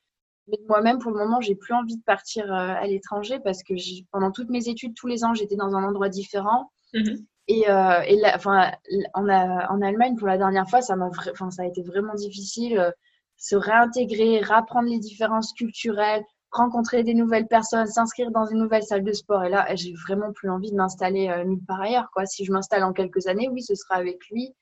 Mais 0.47 0.57
moi-même, 0.67 0.99
pour 0.99 1.11
le 1.11 1.17
moment, 1.17 1.41
j'ai 1.41 1.55
plus 1.55 1.73
envie 1.73 1.97
de 1.97 2.03
partir 2.03 2.45
euh, 2.45 2.73
à 2.75 2.85
l'étranger 2.87 3.39
parce 3.43 3.63
que 3.63 3.73
pendant 4.11 4.31
toutes 4.31 4.49
mes 4.49 4.67
études, 4.67 4.95
tous 4.95 5.07
les 5.07 5.23
ans, 5.23 5.33
j'étais 5.33 5.55
dans 5.55 5.75
un 5.75 5.83
endroit 5.83 6.09
différent. 6.09 6.71
Mm-hmm. 6.93 7.25
Et, 7.51 7.61
et 7.63 8.21
enfin, 8.33 8.71
en, 9.15 9.81
Allemagne, 9.81 10.15
pour 10.15 10.27
la 10.27 10.37
dernière 10.37 10.69
fois, 10.69 10.81
ça, 10.81 10.93
a 10.95 11.65
été 11.65 11.81
vraiment 11.81 12.13
difficile 12.13 12.93
se 13.39 13.55
réintégrer, 13.55 14.41
rapprendre 14.41 14.89
les 14.89 14.99
différences 14.99 15.53
culturelles, 15.53 16.23
rencontrer 16.51 17.03
des 17.03 17.13
nouvelles 17.13 17.47
personnes, 17.47 17.87
s'inscrire 17.87 18.31
dans 18.31 18.45
une 18.45 18.59
nouvelle 18.59 18.83
salle 18.83 19.03
de 19.03 19.13
sport. 19.13 19.43
Et 19.45 19.49
là, 19.49 19.65
j'ai 19.75 19.93
vraiment 19.93 20.33
plus 20.33 20.49
envie 20.49 20.71
de 20.71 20.75
m'installer 20.75 21.29
euh, 21.29 21.45
nulle 21.45 21.63
part 21.65 21.81
ailleurs. 21.81 22.09
Si 22.25 22.43
je 22.43 22.51
m'installe 22.51 22.83
en 22.83 22.91
quelques 22.91 23.27
années, 23.27 23.47
oui, 23.49 23.61
ce 23.61 23.75
sera 23.75 23.95
avec 23.95 24.17
lui. 24.29 24.53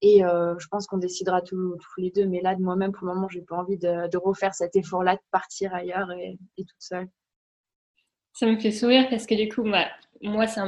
Et 0.00 0.24
euh, 0.24 0.54
je 0.58 0.66
pense 0.68 0.86
qu'on 0.86 0.98
décidera 0.98 1.42
tous, 1.42 1.78
les 1.98 2.10
deux. 2.10 2.26
Mais 2.26 2.40
là, 2.40 2.54
de 2.54 2.62
moi-même, 2.62 2.92
pour 2.92 3.06
le 3.06 3.14
moment, 3.14 3.28
j'ai 3.28 3.42
pas 3.42 3.56
envie 3.56 3.76
de, 3.76 4.16
refaire 4.16 4.54
cet 4.54 4.76
effort-là, 4.76 5.16
de 5.16 5.20
partir 5.30 5.74
ailleurs 5.74 6.10
et, 6.12 6.38
toute 6.56 6.70
seule. 6.78 7.08
Ça 8.32 8.46
me 8.46 8.58
fait 8.58 8.72
sourire 8.72 9.08
parce 9.10 9.26
que 9.26 9.34
du 9.34 9.48
coup, 9.52 9.62
bah, 9.62 9.86
moi, 10.22 10.46
c'est 10.46 10.60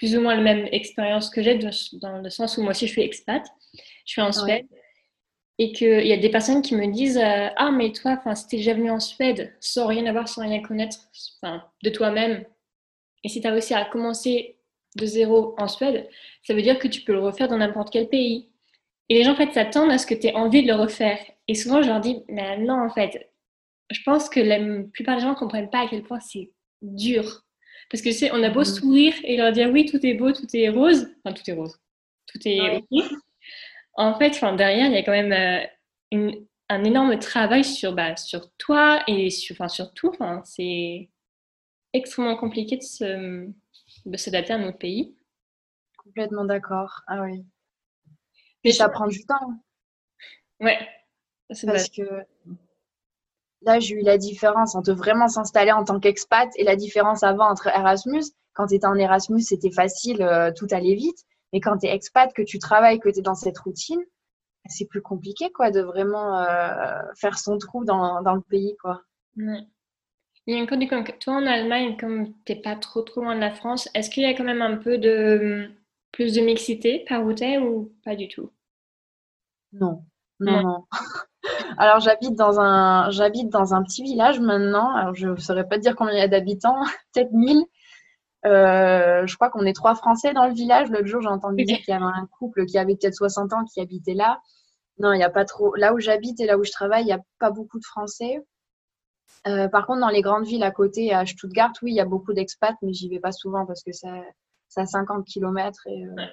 plus 0.00 0.16
ou 0.16 0.22
moins 0.22 0.34
la 0.34 0.40
même 0.40 0.66
expérience 0.72 1.28
que 1.28 1.42
j'ai 1.42 1.58
dans 1.58 2.22
le 2.22 2.30
sens 2.30 2.56
où 2.56 2.62
moi 2.62 2.70
aussi, 2.70 2.86
je 2.86 2.92
suis 2.92 3.02
expat. 3.02 3.44
Je 4.06 4.12
suis 4.12 4.22
en 4.22 4.32
Suède 4.32 4.66
et 5.58 5.72
qu'il 5.72 6.06
y 6.06 6.12
a 6.14 6.16
des 6.16 6.30
personnes 6.30 6.62
qui 6.62 6.74
me 6.74 6.90
disent 6.90 7.18
euh, 7.18 7.48
Ah, 7.56 7.70
mais 7.70 7.92
toi, 7.92 8.18
si 8.34 8.46
tu 8.46 8.56
es 8.56 8.58
déjà 8.60 8.72
venu 8.72 8.90
en 8.90 8.98
Suède 8.98 9.54
sans 9.60 9.86
rien 9.86 10.06
avoir, 10.06 10.26
sans 10.26 10.40
rien 10.40 10.62
connaître 10.62 10.96
de 11.84 11.90
toi-même, 11.90 12.46
et 13.24 13.28
si 13.28 13.42
tu 13.42 13.46
as 13.46 13.50
réussi 13.50 13.74
à 13.74 13.84
commencer 13.84 14.56
de 14.96 15.04
zéro 15.04 15.54
en 15.58 15.68
Suède, 15.68 16.08
ça 16.44 16.54
veut 16.54 16.62
dire 16.62 16.78
que 16.78 16.88
tu 16.88 17.02
peux 17.02 17.12
le 17.12 17.20
refaire 17.20 17.48
dans 17.48 17.58
n'importe 17.58 17.92
quel 17.92 18.08
pays. 18.08 18.48
Et 19.10 19.16
les 19.16 19.24
gens, 19.24 19.32
en 19.32 19.36
fait, 19.36 19.52
s'attendent 19.52 19.90
à 19.90 19.98
ce 19.98 20.06
que 20.06 20.14
tu 20.14 20.28
aies 20.28 20.34
envie 20.34 20.62
de 20.62 20.68
le 20.68 20.76
refaire. 20.76 21.18
Et 21.46 21.54
souvent, 21.54 21.82
je 21.82 21.88
leur 21.88 22.00
dis 22.00 22.22
Mais 22.30 22.56
non, 22.56 22.82
en 22.82 22.88
fait, 22.88 23.30
je 23.90 24.00
pense 24.02 24.30
que 24.30 24.40
la 24.40 24.58
plupart 24.94 25.16
des 25.16 25.22
gens 25.22 25.32
ne 25.32 25.38
comprennent 25.38 25.68
pas 25.68 25.80
à 25.80 25.88
quel 25.88 26.04
point 26.04 26.20
c'est 26.20 26.52
dur. 26.80 27.44
Parce 27.90 28.02
que 28.02 28.08
tu 28.08 28.14
sais, 28.14 28.30
on 28.32 28.42
a 28.42 28.50
beau 28.50 28.60
mmh. 28.60 28.64
sourire 28.64 29.14
et 29.24 29.36
leur 29.36 29.52
dire 29.52 29.70
Oui, 29.70 29.84
tout 29.86 30.04
est 30.06 30.14
beau, 30.14 30.32
tout 30.32 30.46
est 30.54 30.68
rose. 30.68 31.08
Enfin, 31.24 31.34
tout 31.34 31.48
est 31.50 31.54
rose. 31.54 31.76
Tout 32.26 32.38
est 32.46 32.76
OK 32.76 33.02
en 33.94 34.18
fait, 34.18 34.40
derrière, 34.56 34.86
il 34.86 34.94
y 34.94 34.96
a 34.96 35.02
quand 35.02 35.12
même 35.12 35.70
euh, 36.12 36.30
un 36.68 36.84
énorme 36.84 37.18
travail 37.18 37.64
sur, 37.64 37.92
bah, 37.92 38.16
sur 38.16 38.50
toi 38.56 39.02
et 39.06 39.30
sur, 39.30 39.54
enfin, 39.54 39.68
sur 39.68 39.92
tout. 39.92 40.12
c'est 40.44 41.10
extrêmement 41.92 42.36
compliqué 42.36 42.78
de, 42.78 44.16
s'adapter 44.16 44.52
à 44.52 44.58
notre 44.58 44.78
pays. 44.78 45.14
Complètement 45.98 46.44
d'accord. 46.44 47.02
Ah 47.08 47.22
oui. 47.22 47.44
Mais 48.64 48.72
ça 48.72 48.88
prend 48.88 49.06
du 49.06 49.24
temps. 49.26 49.62
Ouais. 50.60 50.78
Parce 51.48 51.88
que 51.90 52.02
là, 53.62 53.78
j'ai 53.78 53.96
eu 53.96 54.02
la 54.02 54.18
différence 54.18 54.74
entre 54.74 54.92
vraiment 54.92 55.28
s'installer 55.28 55.72
en 55.72 55.84
tant 55.84 56.00
qu'expat 56.00 56.48
et 56.56 56.64
la 56.64 56.76
différence 56.76 57.22
avant 57.22 57.48
entre 57.48 57.68
Erasmus. 57.68 58.24
Quand 58.54 58.66
tu 58.66 58.74
étais 58.74 58.86
en 58.86 58.96
Erasmus, 58.96 59.42
c'était 59.42 59.70
facile, 59.70 60.22
euh, 60.22 60.52
tout 60.52 60.66
allait 60.70 60.94
vite. 60.94 61.24
Mais 61.52 61.60
quand 61.60 61.78
tu 61.78 61.86
es 61.86 61.94
expat, 61.94 62.32
que 62.32 62.42
tu 62.42 62.58
travailles, 62.58 63.00
que 63.00 63.08
tu 63.08 63.18
es 63.18 63.22
dans 63.22 63.34
cette 63.34 63.58
routine, 63.58 64.00
c'est 64.66 64.86
plus 64.86 65.02
compliqué 65.02 65.50
quoi, 65.50 65.70
de 65.70 65.80
vraiment 65.80 66.38
euh, 66.38 67.02
faire 67.16 67.38
son 67.38 67.58
trou 67.58 67.84
dans, 67.84 68.22
dans, 68.22 68.34
le 68.34 68.42
pays. 68.42 68.76
Quoi. 68.80 69.02
Ouais. 69.36 69.66
Il 70.46 70.54
y 70.54 70.58
a 70.58 70.60
une 70.60 70.88
comme 70.88 71.04
toi 71.04 71.34
en 71.34 71.46
Allemagne, 71.46 71.96
comme 71.98 72.32
tu 72.44 72.52
n'es 72.52 72.60
pas 72.60 72.76
trop 72.76 73.02
trop 73.02 73.22
loin 73.22 73.34
de 73.34 73.40
la 73.40 73.52
France, 73.52 73.88
est-ce 73.94 74.10
qu'il 74.10 74.22
y 74.22 74.26
a 74.26 74.34
quand 74.34 74.44
même 74.44 74.62
un 74.62 74.76
peu 74.76 74.98
de 74.98 75.70
plus 76.12 76.34
de 76.34 76.40
mixité 76.40 77.04
par 77.08 77.24
où 77.24 77.32
tu 77.32 77.58
ou 77.58 77.92
pas 78.04 78.16
du 78.16 78.28
tout? 78.28 78.50
Non, 79.72 80.04
non, 80.40 80.62
non. 80.62 80.84
Alors 81.78 82.00
j'habite 82.00 82.34
dans 82.34 82.60
un 82.60 83.10
j'habite 83.10 83.48
dans 83.48 83.74
un 83.74 83.82
petit 83.82 84.02
village 84.02 84.40
maintenant. 84.40 84.94
Alors 84.94 85.14
je 85.14 85.28
ne 85.28 85.36
saurais 85.36 85.66
pas 85.66 85.78
dire 85.78 85.96
combien 85.96 86.14
il 86.14 86.18
y 86.18 86.22
a 86.22 86.28
d'habitants, 86.28 86.76
peut-être 87.14 87.32
1000. 87.32 87.64
Euh, 88.46 89.26
je 89.26 89.34
crois 89.34 89.50
qu'on 89.50 89.66
est 89.66 89.74
trois 89.74 89.94
Français 89.94 90.32
dans 90.32 90.46
le 90.46 90.54
village. 90.54 90.90
L'autre 90.90 91.06
jour, 91.06 91.20
j'ai 91.20 91.28
entendu 91.28 91.64
dire 91.64 91.78
qu'il 91.78 91.92
y 91.92 91.96
avait 91.96 92.04
un 92.04 92.26
couple 92.38 92.66
qui 92.66 92.78
avait 92.78 92.96
peut-être 92.96 93.14
60 93.14 93.52
ans 93.52 93.64
qui 93.64 93.80
habitait 93.80 94.14
là. 94.14 94.40
Non, 94.98 95.12
il 95.12 95.18
n'y 95.18 95.24
a 95.24 95.30
pas 95.30 95.44
trop. 95.44 95.74
Là 95.76 95.94
où 95.94 95.98
j'habite 95.98 96.40
et 96.40 96.46
là 96.46 96.58
où 96.58 96.64
je 96.64 96.70
travaille, 96.72 97.02
il 97.02 97.06
n'y 97.06 97.12
a 97.12 97.20
pas 97.38 97.50
beaucoup 97.50 97.78
de 97.78 97.84
Français. 97.84 98.40
Euh, 99.46 99.68
par 99.68 99.86
contre, 99.86 100.00
dans 100.00 100.08
les 100.08 100.22
grandes 100.22 100.46
villes 100.46 100.62
à 100.62 100.70
côté, 100.70 101.12
à 101.14 101.24
Stuttgart, 101.24 101.72
oui, 101.82 101.92
il 101.92 101.96
y 101.96 102.00
a 102.00 102.04
beaucoup 102.04 102.32
d'expats, 102.32 102.76
mais 102.82 102.92
j'y 102.92 103.08
vais 103.08 103.20
pas 103.20 103.32
souvent 103.32 103.64
parce 103.64 103.82
que 103.82 103.92
c'est 103.92 104.08
à 104.76 104.86
50 104.86 105.26
km 105.26 105.86
et 105.86 106.04
euh, 106.04 106.24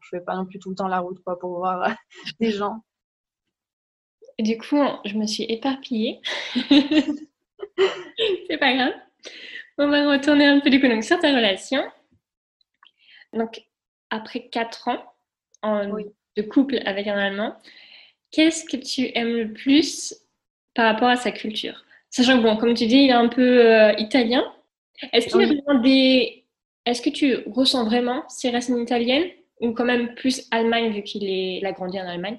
je 0.00 0.08
fais 0.10 0.20
pas 0.20 0.34
non 0.36 0.44
plus 0.44 0.58
tout 0.58 0.70
le 0.70 0.76
temps 0.76 0.88
la 0.88 1.00
route 1.00 1.22
quoi, 1.24 1.38
pour 1.38 1.56
voir 1.56 1.90
des 2.40 2.50
gens. 2.50 2.82
Du 4.38 4.56
coup, 4.56 4.80
je 5.04 5.14
me 5.14 5.26
suis 5.26 5.44
éparpillée. 5.44 6.20
c'est 8.48 8.58
pas 8.58 8.72
grave. 8.72 8.94
On 9.78 9.88
va 9.88 10.10
retourner 10.10 10.46
un 10.46 10.60
peu 10.60 10.70
du 10.70 10.80
coup 10.80 10.88
donc, 10.88 11.04
sur 11.04 11.18
ta 11.18 11.28
relation. 11.28 11.82
Donc, 13.32 13.62
après 14.10 14.48
4 14.48 14.88
ans 14.88 15.04
de 16.36 16.42
couple 16.42 16.80
avec 16.84 17.06
un 17.06 17.18
Allemand, 17.18 17.56
qu'est-ce 18.30 18.64
que 18.64 18.76
tu 18.76 19.10
aimes 19.14 19.36
le 19.36 19.52
plus 19.52 20.14
par 20.74 20.92
rapport 20.92 21.08
à 21.08 21.16
sa 21.16 21.32
culture? 21.32 21.84
Sachant 22.10 22.38
que, 22.38 22.42
bon, 22.42 22.56
comme 22.56 22.74
tu 22.74 22.86
dis, 22.86 22.96
il 22.96 23.10
est 23.10 23.12
un 23.12 23.28
peu 23.28 23.66
euh, 23.66 23.92
italien. 23.98 24.44
Est-ce 25.12 25.28
qu'il 25.28 25.42
y 25.42 25.62
a 25.66 25.74
des... 25.78 26.44
Est-ce 26.86 27.02
que 27.02 27.10
tu 27.10 27.36
ressens 27.46 27.84
vraiment 27.84 28.26
ses 28.28 28.50
racines 28.50 28.78
italiennes 28.78 29.28
ou 29.60 29.72
quand 29.72 29.84
même 29.84 30.14
plus 30.14 30.48
Allemagne 30.50 30.92
vu 30.92 31.02
qu'il 31.02 31.24
est... 31.24 31.64
a 31.64 31.72
grandi 31.72 32.00
en 32.00 32.06
Allemagne 32.06 32.38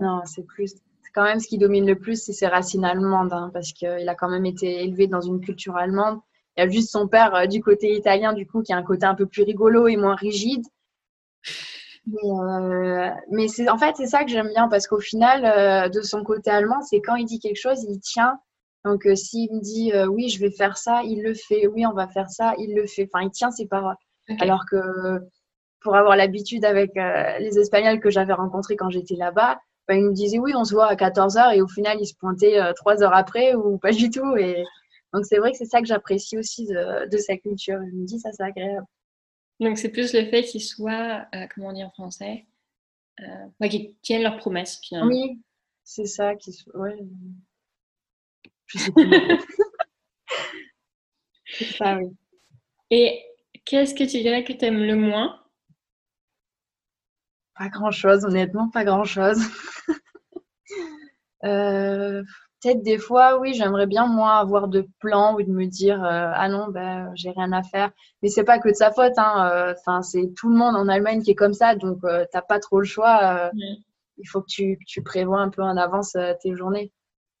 Non, 0.00 0.22
c'est 0.24 0.44
plus... 0.44 0.74
Quand 1.14 1.24
même, 1.24 1.40
ce 1.40 1.48
qui 1.48 1.56
domine 1.56 1.86
le 1.86 1.98
plus, 1.98 2.22
c'est 2.22 2.34
ses 2.34 2.46
racines 2.46 2.84
allemandes, 2.84 3.32
hein, 3.32 3.50
parce 3.54 3.72
qu'il 3.72 4.06
a 4.08 4.14
quand 4.14 4.28
même 4.28 4.44
été 4.44 4.84
élevé 4.84 5.06
dans 5.06 5.22
une 5.22 5.40
culture 5.40 5.76
allemande. 5.76 6.20
Il 6.56 6.64
y 6.64 6.66
a 6.66 6.68
juste 6.68 6.90
son 6.90 7.06
père 7.06 7.34
euh, 7.34 7.46
du 7.46 7.62
côté 7.62 7.94
italien, 7.94 8.32
du 8.32 8.46
coup, 8.46 8.62
qui 8.62 8.72
a 8.72 8.76
un 8.76 8.82
côté 8.82 9.04
un 9.04 9.14
peu 9.14 9.26
plus 9.26 9.42
rigolo 9.42 9.88
et 9.88 9.96
moins 9.96 10.14
rigide. 10.14 10.64
Mais, 12.06 12.30
euh, 12.30 13.10
mais 13.30 13.48
c'est 13.48 13.68
en 13.68 13.78
fait 13.78 13.96
c'est 13.96 14.06
ça 14.06 14.22
que 14.22 14.30
j'aime 14.30 14.48
bien 14.50 14.68
parce 14.68 14.86
qu'au 14.86 15.00
final 15.00 15.44
euh, 15.44 15.88
de 15.88 16.02
son 16.02 16.22
côté 16.22 16.50
allemand 16.50 16.80
c'est 16.82 17.00
quand 17.00 17.16
il 17.16 17.24
dit 17.24 17.40
quelque 17.40 17.60
chose 17.60 17.84
il 17.88 17.98
tient. 17.98 18.38
Donc 18.84 19.08
s'il 19.16 19.52
me 19.52 19.60
dit 19.60 19.92
oui 20.08 20.28
je 20.28 20.38
vais 20.38 20.52
faire 20.52 20.78
ça 20.78 21.02
il 21.02 21.22
le 21.22 21.34
fait. 21.34 21.66
Oui 21.66 21.84
on 21.84 21.92
va 21.92 22.06
faire 22.06 22.30
ça 22.30 22.54
il 22.58 22.76
le 22.76 22.86
fait. 22.86 23.08
Enfin 23.12 23.24
il 23.24 23.32
tient 23.32 23.50
ses 23.50 23.66
paroles. 23.66 23.96
Alors 24.38 24.66
que 24.70 24.76
pour 25.86 25.96
avoir 25.96 26.16
l'habitude 26.16 26.64
avec 26.64 26.92
les 26.94 27.58
Espagnols 27.58 28.00
que 28.00 28.10
j'avais 28.10 28.32
rencontrés 28.32 28.76
quand 28.76 28.90
j'étais 28.90 29.16
là-bas 29.16 29.58
ben, 29.88 29.94
ils 29.94 30.06
me 30.06 30.12
disaient 30.12 30.38
oui 30.38 30.52
on 30.54 30.64
se 30.64 30.74
voit 30.74 30.88
à 30.88 30.96
14h 30.96 31.54
et 31.54 31.62
au 31.62 31.68
final 31.68 31.98
ils 32.00 32.06
se 32.06 32.16
pointaient 32.16 32.58
trois 32.74 33.02
heures 33.02 33.14
après 33.14 33.54
ou 33.54 33.78
pas 33.78 33.92
du 33.92 34.10
tout 34.10 34.36
et 34.36 34.64
donc 35.14 35.24
c'est 35.24 35.38
vrai 35.38 35.52
que 35.52 35.58
c'est 35.58 35.64
ça 35.64 35.80
que 35.80 35.86
j'apprécie 35.86 36.36
aussi 36.36 36.66
de, 36.66 37.08
de 37.08 37.18
sa 37.18 37.36
culture 37.36 37.78
je 37.90 37.96
me 37.96 38.04
dis 38.04 38.18
ça 38.18 38.30
c'est 38.32 38.42
agréable 38.42 38.86
donc, 39.60 39.78
c'est 39.78 39.88
plus 39.88 40.12
le 40.12 40.26
fait 40.26 40.42
qu'ils 40.42 40.62
soient, 40.62 41.26
euh, 41.34 41.46
comment 41.54 41.72
dire 41.72 41.86
en 41.86 41.90
français, 41.90 42.46
euh, 43.20 43.68
qu'ils 43.68 43.94
tiennent 44.02 44.22
leurs 44.22 44.36
promesses, 44.36 44.78
finalement. 44.82 45.10
Oui, 45.10 45.40
c'est 45.82 46.04
ça. 46.04 46.34
Qui, 46.34 46.54
ouais. 46.74 46.98
Je 48.66 48.78
sais 48.78 48.92
plus. 48.92 49.08
c'est 51.46 51.64
ça, 51.64 51.96
oui. 51.96 52.10
Et 52.90 53.22
qu'est-ce 53.64 53.94
que 53.94 54.04
tu 54.04 54.20
dirais 54.20 54.44
que 54.44 54.52
tu 54.52 54.64
aimes 54.64 54.84
le 54.84 54.96
moins 54.96 55.40
Pas 57.58 57.68
grand-chose, 57.68 58.24
honnêtement, 58.24 58.68
pas 58.68 58.84
grand-chose. 58.84 59.38
euh, 61.44 62.22
peut-être 62.60 62.82
des 62.82 62.98
fois, 62.98 63.40
oui, 63.40 63.54
j'aimerais 63.54 63.86
bien 63.86 64.06
moi 64.06 64.34
avoir 64.34 64.68
de 64.68 64.86
plans 64.98 65.34
ou 65.34 65.42
de 65.42 65.50
me 65.50 65.64
dire 65.64 66.04
euh, 66.04 66.30
ah 66.34 66.48
non, 66.48 66.68
ben 66.68 67.10
j'ai 67.14 67.30
rien 67.30 67.52
à 67.52 67.62
faire. 67.62 67.90
Mais 68.22 68.28
c'est 68.28 68.44
pas 68.44 68.58
que 68.58 68.68
de 68.68 68.74
sa 68.74 68.92
faute. 68.92 69.14
Hein, 69.16 69.50
euh, 69.50 69.74
enfin, 69.78 70.02
c'est 70.02 70.34
tout 70.36 70.50
le 70.50 70.56
monde 70.56 70.76
en 70.76 70.88
Allemagne 70.88 71.22
qui 71.22 71.30
est 71.30 71.34
comme 71.34 71.54
ça, 71.54 71.74
donc 71.74 72.00
tu 72.02 72.08
t'as 72.30 72.42
pas 72.42 72.60
trop 72.60 72.78
le 72.78 72.84
choix. 72.84 73.50
Il 74.18 74.28
faut 74.28 74.40
que 74.40 74.48
tu, 74.48 74.78
tu, 74.86 75.02
prévois 75.02 75.40
un 75.40 75.50
peu 75.50 75.62
en 75.62 75.76
avance 75.76 76.16
tes 76.42 76.54
journées, 76.54 76.92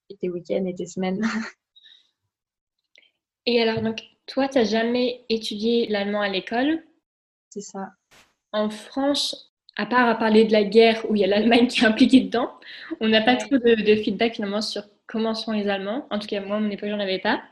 et 0.08 0.16
tes 0.16 0.30
week-ends 0.30 0.64
et 0.66 0.74
tes 0.74 0.86
semaines. 0.86 1.22
et 3.46 3.62
alors 3.62 3.82
donc 3.82 4.02
toi, 4.26 4.48
tu 4.48 4.58
n'as 4.58 4.64
jamais 4.64 5.24
étudié 5.28 5.86
l'allemand 5.88 6.20
à 6.20 6.28
l'école? 6.28 6.82
C'est 7.50 7.60
ça. 7.60 7.92
En 8.52 8.70
France, 8.70 9.54
à 9.76 9.86
part 9.86 10.08
à 10.08 10.14
parler 10.14 10.44
de 10.44 10.52
la 10.52 10.64
guerre 10.64 11.04
où 11.08 11.14
il 11.14 11.20
y 11.20 11.24
a 11.24 11.26
l'Allemagne 11.26 11.66
qui 11.66 11.82
est 11.82 11.86
impliquée 11.86 12.20
dedans, 12.20 12.50
on 13.00 13.08
n'a 13.08 13.20
pas 13.20 13.36
trop 13.36 13.56
de, 13.58 13.74
de, 13.74 13.96
feedback 13.96 14.34
finalement 14.36 14.62
sur 14.62 14.82
comment 15.06 15.34
sont 15.34 15.52
les 15.52 15.68
Allemands. 15.68 16.06
En 16.10 16.18
tout 16.18 16.26
cas, 16.26 16.40
moi, 16.40 16.56
à 16.56 16.60
mon 16.60 16.70
époque, 16.70 16.88
j'en 16.88 17.00
avais 17.00 17.18
pas. 17.18 17.42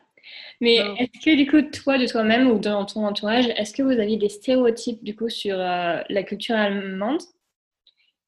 Mais 0.60 0.76
est-ce 0.76 1.24
que, 1.24 1.36
du 1.36 1.46
coup, 1.46 1.60
toi, 1.62 1.98
de 1.98 2.06
toi-même 2.06 2.50
ou 2.50 2.58
dans 2.58 2.84
ton 2.86 3.06
entourage, 3.06 3.46
est-ce 3.56 3.74
que 3.74 3.82
vous 3.82 4.00
aviez 4.00 4.16
des 4.16 4.28
stéréotypes, 4.28 5.04
du 5.04 5.14
coup, 5.14 5.28
sur 5.28 5.56
euh, 5.58 6.00
la 6.08 6.22
culture 6.22 6.56
allemande? 6.56 7.20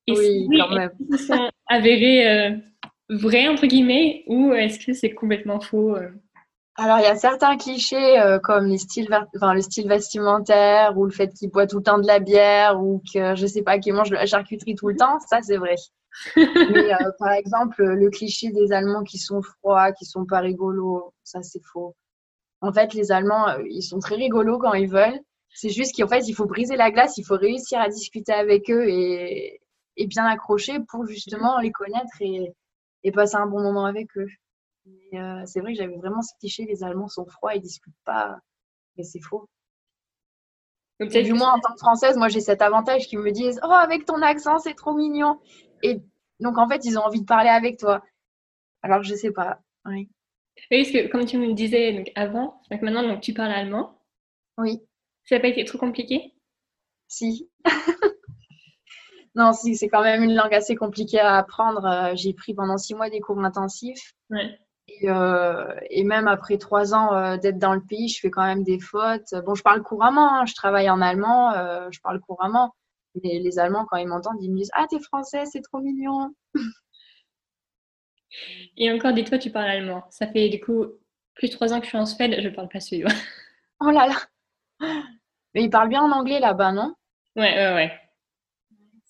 Oui, 0.09 0.47
quand 0.59 0.75
même. 0.75 0.91
Est-ce 1.13 1.27
sont 1.27 1.51
avérés 1.69 2.29
euh, 2.29 2.57
vrais, 3.09 3.49
entre 3.49 3.67
guillemets, 3.67 4.25
ou 4.27 4.53
est-ce 4.53 4.85
que 4.85 4.93
c'est 4.93 5.13
complètement 5.13 5.61
faux 5.61 5.97
euh? 5.97 6.11
Alors, 6.79 6.99
il 6.99 7.03
y 7.03 7.07
a 7.07 7.17
certains 7.17 7.57
clichés 7.57 8.39
comme 8.43 8.67
les 8.67 8.79
styles, 8.79 9.09
enfin, 9.35 9.55
le 9.55 9.63
style 9.63 9.89
vestimentaire 9.89 10.97
ou 10.99 11.07
le 11.07 11.11
fait 11.11 11.33
qu'ils 11.33 11.51
boivent 11.51 11.69
tout 11.69 11.79
le 11.79 11.83
temps 11.83 11.99
de 11.99 12.07
la 12.07 12.19
bière 12.19 12.81
ou 12.81 13.03
que, 13.13 13.35
je 13.35 13.47
sais 13.47 13.63
pas, 13.63 13.79
qu'ils 13.79 13.95
mangent 13.95 14.11
de 14.11 14.17
la 14.17 14.27
charcuterie 14.27 14.75
tout 14.75 14.89
le 14.89 14.97
temps. 14.97 15.19
Ça, 15.21 15.41
c'est 15.43 15.57
vrai. 15.57 15.77
Mais 16.37 16.95
euh, 16.95 17.11
par 17.19 17.33
exemple, 17.33 17.85
le 17.85 18.11
cliché 18.11 18.51
des 18.51 18.73
Allemands 18.73 19.05
qui 19.05 19.19
sont 19.19 19.43
froids, 19.43 19.93
qui 19.93 20.05
sont 20.05 20.25
pas 20.25 20.41
rigolos, 20.41 21.13
ça 21.23 21.43
c'est 21.43 21.63
faux. 21.73 21.95
En 22.61 22.73
fait, 22.73 22.95
les 22.95 23.13
Allemands, 23.13 23.49
euh, 23.49 23.63
ils 23.69 23.83
sont 23.83 23.99
très 23.99 24.17
rigolos 24.17 24.59
quand 24.59 24.75
ils 24.75 24.89
veulent. 24.89 25.21
C'est 25.51 25.71
juste 25.71 25.97
qu'en 25.97 26.09
fait, 26.09 26.27
il 26.27 26.35
faut 26.35 26.47
briser 26.47 26.77
la 26.77 26.91
glace, 26.91 27.19
il 27.19 27.25
faut 27.25 27.37
réussir 27.37 27.81
à 27.81 27.89
discuter 27.89 28.33
avec 28.33 28.71
eux 28.71 28.89
et, 28.89 29.61
et 29.97 30.07
bien 30.07 30.25
accrocher 30.25 30.79
pour 30.89 31.07
justement 31.07 31.59
les 31.61 31.71
connaître 31.71 32.17
et, 32.21 32.53
et, 33.05 33.13
passer 33.13 33.37
un 33.37 33.47
bon 33.47 33.63
moment 33.63 33.87
avec 33.87 34.09
eux. 34.17 34.29
Euh, 35.15 35.43
c'est 35.47 35.61
vrai 35.61 35.73
que 35.73 35.79
j'avais 35.79 35.97
vraiment 35.97 36.23
ce 36.23 36.33
cliché, 36.39 36.65
les 36.65 36.85
Allemands 36.85 37.09
sont 37.09 37.27
froids, 37.27 37.55
ils 37.55 37.61
discutent 37.61 37.95
pas, 38.05 38.39
mais 38.97 39.05
c'est 39.05 39.21
faux. 39.21 39.49
du 41.01 41.33
moins, 41.33 41.53
en 41.53 41.61
tant 41.61 41.73
que 41.73 41.79
Française, 41.79 42.17
moi 42.17 42.29
j'ai 42.29 42.41
cet 42.41 42.63
avantage 42.63 43.07
qu'ils 43.07 43.19
me 43.19 43.33
disent 43.33 43.61
Oh, 43.63 43.71
avec 43.71 44.05
ton 44.05 44.23
accent, 44.23 44.59
c'est 44.59 44.75
trop 44.75 44.95
mignon. 44.95 45.41
Et 45.83 46.01
donc, 46.41 46.59
en 46.59 46.69
fait, 46.69 46.85
ils 46.85 46.99
ont 46.99 47.03
envie 47.03 47.21
de 47.21 47.27
parler 47.27 47.49
avec 47.49 47.79
toi. 47.79 48.03
Alors, 48.83 49.03
je 49.03 49.15
sais 49.15 49.33
pas. 49.33 49.61
Oui. 49.85 50.09
Oui, 50.71 50.83
parce 50.83 50.91
que 50.91 51.09
comme 51.09 51.27
tu 51.27 51.39
me 51.39 51.53
disais 51.53 51.93
donc, 51.93 52.11
avant, 52.15 52.61
donc 52.71 52.83
maintenant, 52.83 53.03
donc, 53.03 53.21
tu 53.21 53.35
parles 53.35 53.53
allemand. 53.53 54.01
Oui. 54.59 54.81
Ça 55.25 55.37
n'a 55.37 55.41
pas 55.41 55.49
été 55.49 55.65
trop 55.65 55.79
compliqué? 55.79 56.35
Si. 57.09 57.51
non, 59.35 59.53
si, 59.53 59.77
c'est 59.77 59.89
quand 59.89 60.03
même 60.03 60.23
une 60.23 60.35
langue 60.35 60.55
assez 60.55 60.77
compliquée 60.77 61.21
à 61.21 61.37
apprendre. 61.37 61.85
Euh, 61.85 62.13
j'ai 62.15 62.33
pris 62.33 62.55
pendant 62.55 62.79
six 62.79 62.95
mois 62.95 63.11
des 63.11 63.21
cours 63.21 63.39
intensifs. 63.41 64.15
Ouais. 64.31 64.59
Et, 64.89 65.11
euh, 65.11 65.75
et, 65.91 66.05
même 66.05 66.29
après 66.29 66.59
trois 66.59 66.95
ans 66.95 67.13
euh, 67.15 67.37
d'être 67.37 67.59
dans 67.59 67.75
le 67.75 67.81
pays, 67.81 68.09
je 68.09 68.21
fais 68.21 68.31
quand 68.31 68.45
même 68.45 68.63
des 68.63 68.79
fautes. 68.79 69.35
Bon, 69.45 69.55
je 69.55 69.63
parle 69.63 69.83
couramment, 69.83 70.35
hein. 70.37 70.47
je 70.47 70.55
travaille 70.55 70.89
en 70.91 71.01
allemand, 71.01 71.53
je 71.91 72.01
parle 72.01 72.21
couramment. 72.21 72.75
Mais 73.23 73.39
les 73.39 73.59
Allemands, 73.59 73.87
quand 73.87 73.97
ils 73.97 74.07
m'entendent, 74.07 74.43
ils 74.43 74.51
me 74.51 74.57
disent 74.57 74.71
Ah, 74.75 74.87
t'es 74.89 75.01
français, 75.01 75.45
c'est 75.47 75.63
trop 75.63 75.81
mignon. 75.81 76.31
Et 78.77 78.93
encore, 78.93 79.13
dis-toi, 79.13 79.39
tu 79.39 79.51
parles 79.51 79.71
allemand. 79.71 80.05
Ça 80.11 80.27
fait 80.27 80.49
du 80.49 80.61
coup 80.61 80.87
plus 81.35 81.49
de 81.49 81.55
trois 81.55 81.73
ans 81.73 81.79
que 81.79 81.85
je 81.85 81.91
suis 81.91 81.99
en 81.99 82.07
Suède, 82.07 82.41
je 82.43 82.49
parle 82.49 82.69
pas 82.69 82.81
suédois. 82.81 83.13
Oh 83.81 83.91
là 83.91 84.09
là 84.09 84.17
Mais 85.55 85.63
ils 85.65 85.71
parlent 85.71 85.91
bien 85.91 86.03
en 86.03 86.11
anglais 86.11 86.41
là-bas, 86.41 86.73
non? 86.73 86.95
Ouais, 87.37 87.55
ouais, 87.55 87.75
ouais. 87.75 87.93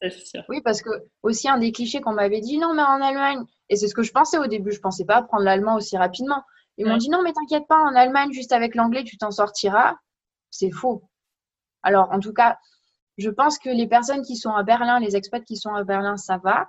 Sûr. 0.02 0.44
Oui, 0.48 0.60
parce 0.60 0.82
que 0.82 0.90
aussi 1.22 1.48
un 1.48 1.58
des 1.58 1.72
clichés 1.72 2.00
qu'on 2.00 2.12
m'avait 2.12 2.40
dit 2.40 2.58
Non, 2.58 2.74
mais 2.74 2.82
en 2.82 3.00
Allemagne, 3.00 3.44
et 3.70 3.76
c'est 3.76 3.88
ce 3.88 3.94
que 3.94 4.02
je 4.02 4.12
pensais 4.12 4.38
au 4.38 4.46
début, 4.46 4.72
je 4.72 4.80
pensais 4.80 5.04
pas 5.04 5.16
apprendre 5.16 5.44
l'allemand 5.44 5.76
aussi 5.76 5.96
rapidement. 5.96 6.42
Ils 6.76 6.86
m'ont 6.86 6.98
dit 6.98 7.08
Non, 7.08 7.22
mais 7.22 7.32
t'inquiète 7.32 7.66
pas, 7.66 7.80
en 7.82 7.94
Allemagne, 7.94 8.32
juste 8.32 8.52
avec 8.52 8.74
l'anglais, 8.74 9.04
tu 9.04 9.16
t'en 9.16 9.30
sortiras. 9.30 9.96
C'est 10.50 10.70
faux. 10.70 11.08
Alors, 11.82 12.10
en 12.12 12.20
tout 12.20 12.32
cas, 12.32 12.58
je 13.16 13.30
pense 13.30 13.58
que 13.58 13.70
les 13.70 13.86
personnes 13.86 14.22
qui 14.22 14.36
sont 14.36 14.50
à 14.50 14.62
Berlin, 14.62 15.00
les 15.00 15.16
expats 15.16 15.44
qui 15.44 15.56
sont 15.56 15.74
à 15.74 15.84
Berlin, 15.84 16.16
ça 16.16 16.36
va. 16.38 16.68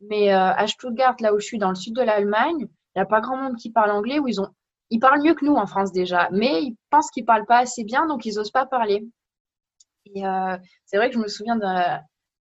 Mais 0.00 0.34
euh, 0.34 0.52
à 0.52 0.66
Stuttgart, 0.66 1.14
là 1.20 1.32
où 1.32 1.38
je 1.38 1.46
suis, 1.46 1.58
dans 1.58 1.68
le 1.68 1.76
sud 1.76 1.94
de 1.94 2.02
l'Allemagne, 2.02 2.58
il 2.58 2.98
n'y 2.98 3.02
a 3.02 3.06
pas 3.06 3.20
grand 3.20 3.36
monde 3.36 3.56
qui 3.56 3.70
parle 3.70 3.92
anglais. 3.92 4.18
Où 4.18 4.26
ils, 4.26 4.40
ont... 4.40 4.48
ils 4.90 4.98
parlent 4.98 5.22
mieux 5.22 5.34
que 5.34 5.44
nous 5.44 5.54
en 5.54 5.66
France 5.66 5.92
déjà, 5.92 6.28
mais 6.32 6.62
ils 6.62 6.76
pensent 6.90 7.10
qu'ils 7.10 7.22
ne 7.22 7.26
parlent 7.26 7.46
pas 7.46 7.58
assez 7.58 7.84
bien, 7.84 8.06
donc 8.06 8.26
ils 8.26 8.34
n'osent 8.34 8.50
pas 8.50 8.66
parler. 8.66 9.06
Et 10.06 10.26
euh, 10.26 10.56
c'est 10.84 10.96
vrai 10.96 11.08
que 11.08 11.14
je 11.14 11.20
me 11.20 11.28
souviens 11.28 11.56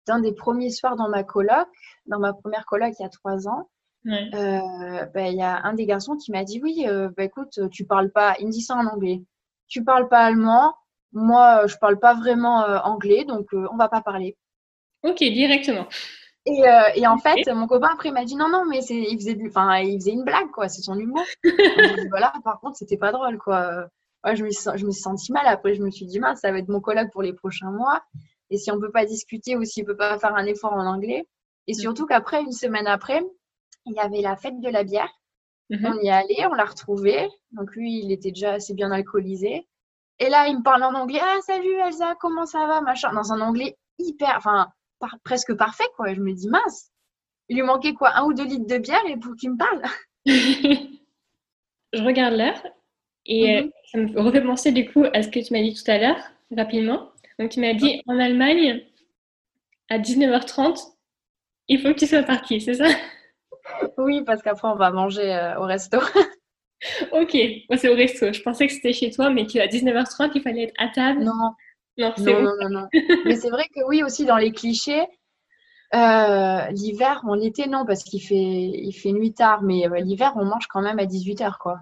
d'un 0.10 0.19
des 0.19 0.34
premiers 0.34 0.72
soirs 0.72 0.95
dans 0.95 1.10
ma 1.10 1.24
coloc, 1.24 1.67
dans 2.06 2.19
ma 2.19 2.34
première 2.34 2.65
coloc 2.65 2.93
il 3.00 3.04
y 3.04 3.06
a 3.06 3.10
trois 3.10 3.48
ans. 3.48 3.69
Euh, 4.06 5.06
ben, 5.13 5.28
il 5.28 5.38
y 5.38 5.41
a 5.41 5.62
un 5.63 5.74
des 5.74 5.86
garçons 5.86 6.15
qui 6.15 6.32
m'a 6.32 6.43
dit 6.43 6.60
Oui, 6.62 6.86
bah, 7.15 7.24
écoute, 7.24 7.60
tu 7.72 7.86
parles 7.86 8.12
pas, 8.12 8.36
il 8.39 8.48
me 8.48 8.52
dit 8.52 8.62
ça 8.62 8.76
en 8.76 8.86
anglais, 8.86 9.24
tu 9.67 9.84
parles 9.84 10.08
pas 10.10 10.19
allemand, 10.19 10.74
moi, 11.13 11.65
je 11.67 11.76
parle 11.78 12.00
pas 12.00 12.13
vraiment 12.13 12.63
euh, 12.63 12.80
anglais, 12.80 13.26
donc 13.26 13.54
euh, 13.54 13.67
on 13.72 13.78
va 13.78 13.89
pas 13.89 14.02
parler. 14.02 14.38
Ok, 15.04 15.17
directement. 15.17 15.88
Et, 16.45 16.67
euh, 16.67 16.89
et 16.95 17.08
en 17.08 17.17
fait, 17.17 17.48
mon 17.54 17.67
copain 17.67 17.89
après 17.93 18.12
m'a 18.12 18.26
dit 18.26 18.36
non, 18.36 18.50
non, 18.50 18.65
mais 18.65 18.84
il 18.86 19.17
faisait, 19.17 19.38
enfin, 19.48 19.80
il 19.80 20.00
faisait 20.00 20.12
une 20.12 20.24
blague, 20.24 20.52
quoi. 20.52 20.69
C'est 20.69 20.82
son 20.82 20.98
humour. 20.98 21.24
voilà, 22.10 22.34
par 22.43 22.60
contre, 22.60 22.78
c'était 22.78 22.98
pas 22.98 23.12
drôle, 23.12 23.38
quoi. 23.38 23.88
Ouais, 24.24 24.36
je, 24.36 24.43
me, 24.43 24.50
je 24.52 24.86
me 24.86 24.91
suis 24.91 25.02
sentie 25.02 25.32
mal. 25.32 25.48
Après, 25.48 25.76
je 25.76 25.82
me 25.82 25.89
suis 25.89 26.06
dit, 26.06 26.19
mince, 26.19 26.41
ça 26.41 26.52
va 26.52 26.60
être 26.60 26.69
mon 26.69 26.82
collègue 26.82 27.10
pour 27.12 27.22
les 27.22 27.34
prochains 27.34 27.72
mois. 27.72 28.02
Et 28.49 28.57
si 28.57 28.71
on 28.71 28.79
peut 28.79 28.91
pas 28.91 29.05
discuter 29.05 29.55
ou 29.55 29.63
s'il 29.63 29.85
peut 29.85 29.97
pas 29.97 30.17
faire 30.19 30.35
un 30.35 30.45
effort 30.45 30.73
en 30.73 30.85
anglais. 30.85 31.27
Et 31.67 31.73
mm. 31.73 31.75
surtout 31.75 32.05
qu'après, 32.05 32.41
une 32.41 32.51
semaine 32.51 32.88
après, 32.88 33.21
il 33.85 33.93
y 33.93 33.99
avait 33.99 34.21
la 34.21 34.35
fête 34.35 34.59
de 34.59 34.69
la 34.69 34.83
bière. 34.83 35.12
Mm-hmm. 35.69 35.88
On 35.88 36.01
y 36.01 36.07
est 36.07 36.12
allé, 36.12 36.47
on 36.49 36.53
l'a 36.53 36.65
retrouvé. 36.65 37.29
Donc 37.51 37.75
lui, 37.75 37.99
il 38.03 38.12
était 38.12 38.31
déjà 38.31 38.53
assez 38.53 38.73
bien 38.73 38.91
alcoolisé. 38.91 39.67
Et 40.19 40.29
là, 40.29 40.47
il 40.47 40.57
me 40.57 40.63
parle 40.63 40.83
en 40.83 40.93
anglais. 40.93 41.19
Ah, 41.21 41.38
salut 41.45 41.75
Elsa, 41.85 42.15
comment 42.19 42.45
ça 42.45 42.65
va 42.67 42.81
Machin. 42.81 43.13
Dans 43.13 43.31
un 43.31 43.41
anglais 43.41 43.77
hyper, 43.99 44.35
enfin, 44.38 44.67
presque 45.23 45.55
parfait, 45.55 45.88
quoi. 45.95 46.13
je 46.13 46.21
me 46.21 46.33
dis, 46.33 46.49
mince, 46.49 46.91
il 47.47 47.57
lui 47.57 47.63
manquait 47.63 47.93
quoi 47.93 48.12
Un 48.15 48.25
ou 48.25 48.33
deux 48.33 48.45
litres 48.45 48.67
de 48.67 48.77
bière 48.77 49.05
et 49.07 49.17
pour 49.17 49.35
qu'il 49.35 49.51
me 49.51 49.57
parle 49.57 49.81
Je 51.93 52.03
regarde 52.03 52.35
l'heure 52.35 52.62
et 53.25 53.57
euh, 53.57 53.63
mhm. 53.63 53.71
ça 53.91 53.97
me 53.97 54.21
refait 54.21 54.41
penser 54.41 54.71
du 54.71 54.89
coup 54.91 55.05
à 55.13 55.21
ce 55.21 55.27
que 55.27 55.39
tu 55.39 55.53
m'as 55.53 55.62
dit 55.62 55.73
tout 55.73 55.89
à 55.89 55.97
l'heure, 55.97 56.21
rapidement. 56.55 57.12
Donc, 57.39 57.52
tu 57.52 57.62
m'as 57.62 57.73
dit 57.73 58.02
en 58.06 58.19
Allemagne, 58.19 58.82
à 59.89 59.97
19h30, 59.97 60.78
il 61.69 61.80
faut 61.80 61.93
que 61.93 61.99
tu 61.99 62.08
sois 62.08 62.23
parti, 62.23 62.60
c'est 62.62 62.75
ça? 62.75 62.88
Oui, 63.97 64.23
parce 64.25 64.41
qu'après, 64.41 64.67
on 64.67 64.75
va 64.75 64.91
manger 64.91 65.34
euh, 65.34 65.60
au 65.60 65.63
resto. 65.63 65.99
ok, 67.12 67.38
c'est 67.78 67.89
au 67.89 67.95
resto. 67.95 68.34
Je 68.34 68.41
pensais 68.41 68.67
que 68.67 68.73
c'était 68.73 68.93
chez 68.93 69.10
toi, 69.12 69.30
mais 69.30 69.45
qu'à 69.45 69.67
19h30, 69.67 70.32
il 70.36 70.41
fallait 70.41 70.63
être 70.63 70.73
à 70.78 70.89
table? 70.89 71.23
Non, 71.23 71.34
Non, 71.97 72.13
non, 72.17 72.41
non, 72.41 72.56
non, 72.62 72.69
non. 72.69 72.88
Mais 73.25 73.36
c'est 73.36 73.49
vrai 73.49 73.65
que 73.73 73.82
oui, 73.88 74.04
aussi 74.04 74.25
dans 74.25 74.38
les 74.38 74.52
clichés, 74.52 75.06
euh, 75.95 76.67
l'hiver, 76.71 77.21
bon, 77.23 77.34
l'été, 77.34 77.67
non, 77.67 77.86
parce 77.86 78.04
qu'il 78.04 78.21
fait, 78.21 78.36
il 78.36 78.93
fait 78.93 79.12
nuit 79.12 79.34
tard, 79.34 79.63
mais 79.63 79.88
euh, 79.88 79.99
l'hiver, 79.99 80.34
on 80.36 80.45
mange 80.45 80.67
quand 80.67 80.82
même 80.82 80.99
à 80.99 81.06
18h, 81.06 81.58
quoi. 81.60 81.80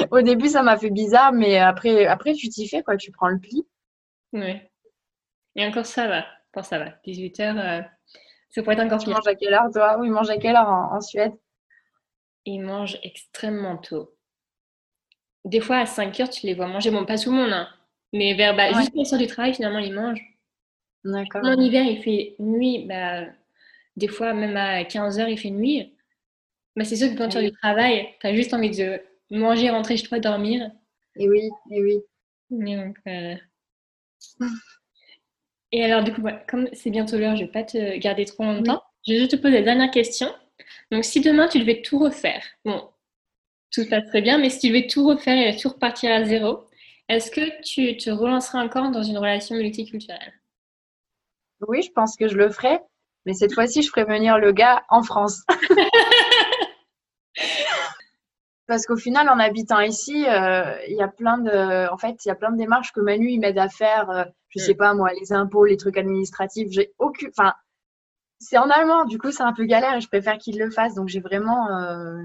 Au 0.10 0.20
début, 0.22 0.48
ça 0.48 0.62
m'a 0.62 0.76
fait 0.78 0.90
bizarre, 0.90 1.32
mais 1.32 1.58
après, 1.58 2.06
après 2.06 2.34
tu 2.34 2.48
t'y 2.48 2.68
fais, 2.68 2.82
quoi. 2.82 2.96
Tu 2.96 3.10
prends 3.12 3.28
le 3.28 3.38
pli. 3.38 3.66
Ouais. 4.32 4.70
Et 5.56 5.66
encore 5.66 5.86
ça 5.86 6.08
va. 6.08 6.26
Bon, 6.54 6.62
ça 6.62 6.78
va. 6.78 6.90
18h, 7.04 7.84
ça 8.50 8.62
pourrait 8.62 8.74
être 8.76 8.80
encore 8.84 9.00
Tu 9.00 9.06
pire. 9.06 9.16
manges 9.16 9.26
à 9.26 9.34
quelle 9.34 9.54
heure, 9.54 9.70
toi? 9.72 9.96
Oui, 9.98 10.08
mange 10.10 10.30
à 10.30 10.38
quelle 10.38 10.56
heure 10.56 10.68
en, 10.68 10.96
en 10.96 11.00
Suède? 11.00 11.32
Ils 12.44 12.60
mangent 12.60 12.98
extrêmement 13.02 13.78
tôt. 13.78 14.14
Des 15.44 15.60
fois, 15.60 15.76
à 15.80 15.84
5 15.86 16.18
heures, 16.20 16.30
tu 16.30 16.46
les 16.46 16.54
vois 16.54 16.66
manger. 16.66 16.90
Bon, 16.90 17.04
pas 17.04 17.18
tout 17.18 17.30
le 17.30 17.36
monde, 17.36 17.52
hein. 17.52 17.68
Mais 18.14 18.32
vers, 18.34 18.56
bah, 18.56 18.72
Ouais, 18.72 18.88
juste 18.94 19.14
du 19.18 19.26
travail, 19.26 19.54
finalement, 19.54 19.78
ils 19.78 19.92
mangent. 19.92 20.24
d'accord. 21.04 21.42
En 21.42 21.58
hiver, 21.60 21.84
il 21.84 22.02
fait 22.02 22.34
nuit. 22.38 22.86
Bah, 22.86 23.24
des 23.96 24.08
fois, 24.08 24.34
même 24.34 24.56
à 24.56 24.84
15 24.84 25.18
heures, 25.20 25.28
il 25.28 25.38
fait 25.38 25.50
nuit. 25.50 25.94
Mais 26.76 26.84
c'est 26.84 26.96
sûr 26.96 27.10
que 27.10 27.16
quand 27.18 27.26
tu 27.28 27.32
sors 27.34 27.42
du 27.42 27.50
Oui. 27.50 27.54
travail, 27.62 28.08
tu 28.20 28.26
as 28.26 28.34
juste 28.34 28.54
envie 28.54 28.70
de 28.76 29.02
manger, 29.30 29.70
rentrer 29.70 29.96
chez 29.96 30.06
toi, 30.06 30.20
dormir. 30.20 30.70
Et 31.16 31.28
oui, 31.28 31.48
et 31.70 31.82
oui. 31.82 32.00
Et 32.50 32.76
donc, 32.76 32.96
euh, 33.06 33.34
Et 35.72 35.84
alors, 35.84 36.02
du 36.02 36.12
coup, 36.12 36.22
comme 36.48 36.68
c'est 36.72 36.90
bientôt 36.90 37.18
l'heure, 37.18 37.36
je 37.36 37.44
vais 37.44 37.50
pas 37.50 37.62
te 37.62 37.96
garder 37.98 38.24
trop 38.24 38.44
Oui. 38.44 38.56
longtemps. 38.56 38.82
Je 39.06 39.12
vais 39.12 39.18
juste 39.20 39.32
te 39.32 39.36
poser 39.36 39.58
la 39.58 39.62
dernière 39.62 39.90
question. 39.90 40.28
Donc, 40.90 41.04
si 41.04 41.20
demain 41.20 41.48
tu 41.48 41.58
devais 41.58 41.82
tout 41.82 41.98
refaire, 41.98 42.42
bon, 42.64 42.88
tout 43.72 43.84
se 43.84 43.88
passe 43.88 44.06
très 44.08 44.20
bien, 44.22 44.38
mais 44.38 44.50
si 44.50 44.60
tu 44.60 44.68
devais 44.68 44.86
tout 44.88 45.06
refaire 45.06 45.54
et 45.54 45.56
tout 45.56 45.68
repartir 45.68 46.10
à 46.12 46.24
zéro, 46.24 46.64
est-ce 47.08 47.30
que 47.30 47.62
tu 47.62 47.96
te 47.96 48.10
relancerais 48.10 48.58
encore 48.58 48.90
dans 48.90 49.02
une 49.02 49.18
relation 49.18 49.56
multiculturelle? 49.56 50.34
Oui, 51.66 51.82
je 51.82 51.90
pense 51.92 52.16
que 52.16 52.28
je 52.28 52.36
le 52.36 52.50
ferai. 52.50 52.78
Mais 53.26 53.34
cette 53.34 53.52
fois-ci, 53.52 53.82
je 53.82 53.88
ferai 53.90 54.04
venir 54.04 54.38
le 54.38 54.52
gars 54.52 54.82
en 54.88 55.02
France. 55.02 55.42
Parce 58.70 58.86
qu'au 58.86 58.96
final, 58.96 59.28
en 59.28 59.40
habitant 59.40 59.80
ici, 59.80 60.24
euh, 60.28 60.76
il 60.88 60.94
y 60.96 61.02
a 61.02 61.08
plein 61.08 61.38
de, 61.38 61.92
en 61.92 61.98
fait, 61.98 62.24
il 62.24 62.28
y 62.28 62.30
a 62.30 62.36
plein 62.36 62.52
de 62.52 62.56
démarches 62.56 62.92
que 62.92 63.00
Manu 63.00 63.28
il 63.32 63.40
m'aide 63.40 63.58
à 63.58 63.68
faire. 63.68 64.08
euh, 64.10 64.22
je 64.50 64.60
sais 64.60 64.74
Mm. 64.74 64.76
pas 64.76 64.94
moi, 64.94 65.10
les 65.20 65.32
impôts, 65.32 65.64
les 65.64 65.76
trucs 65.76 65.98
administratifs. 65.98 66.68
J'ai 66.70 66.92
aucune, 67.00 67.30
enfin, 67.36 67.52
c'est 68.38 68.58
en 68.58 68.70
allemand. 68.70 69.06
Du 69.06 69.18
coup, 69.18 69.32
c'est 69.32 69.42
un 69.42 69.52
peu 69.52 69.64
galère 69.64 69.96
et 69.96 70.00
je 70.00 70.06
préfère 70.06 70.38
qu'il 70.38 70.56
le 70.56 70.70
fasse. 70.70 70.94
Donc 70.94 71.08
j'ai 71.08 71.18
vraiment, 71.20 71.68
euh, 71.78 72.22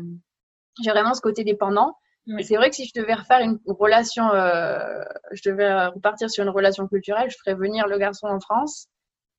j'ai 0.84 0.92
vraiment 0.92 1.16
ce 1.16 1.22
côté 1.22 1.44
dépendant. 1.44 1.98
Oui. 2.28 2.44
c'est 2.44 2.58
vrai 2.58 2.70
que 2.70 2.76
si 2.76 2.86
je 2.86 2.94
devais 3.00 3.16
refaire 3.16 3.42
une 3.42 3.60
relation, 3.68 4.32
euh, 4.32 5.02
je 5.32 5.50
devais 5.50 5.88
repartir 5.88 6.30
sur 6.30 6.44
une 6.44 6.50
relation 6.52 6.88
culturelle, 6.88 7.30
je 7.32 7.38
ferais 7.44 7.56
venir 7.56 7.88
le 7.88 7.98
garçon 7.98 8.28
en 8.28 8.40
France. 8.40 8.88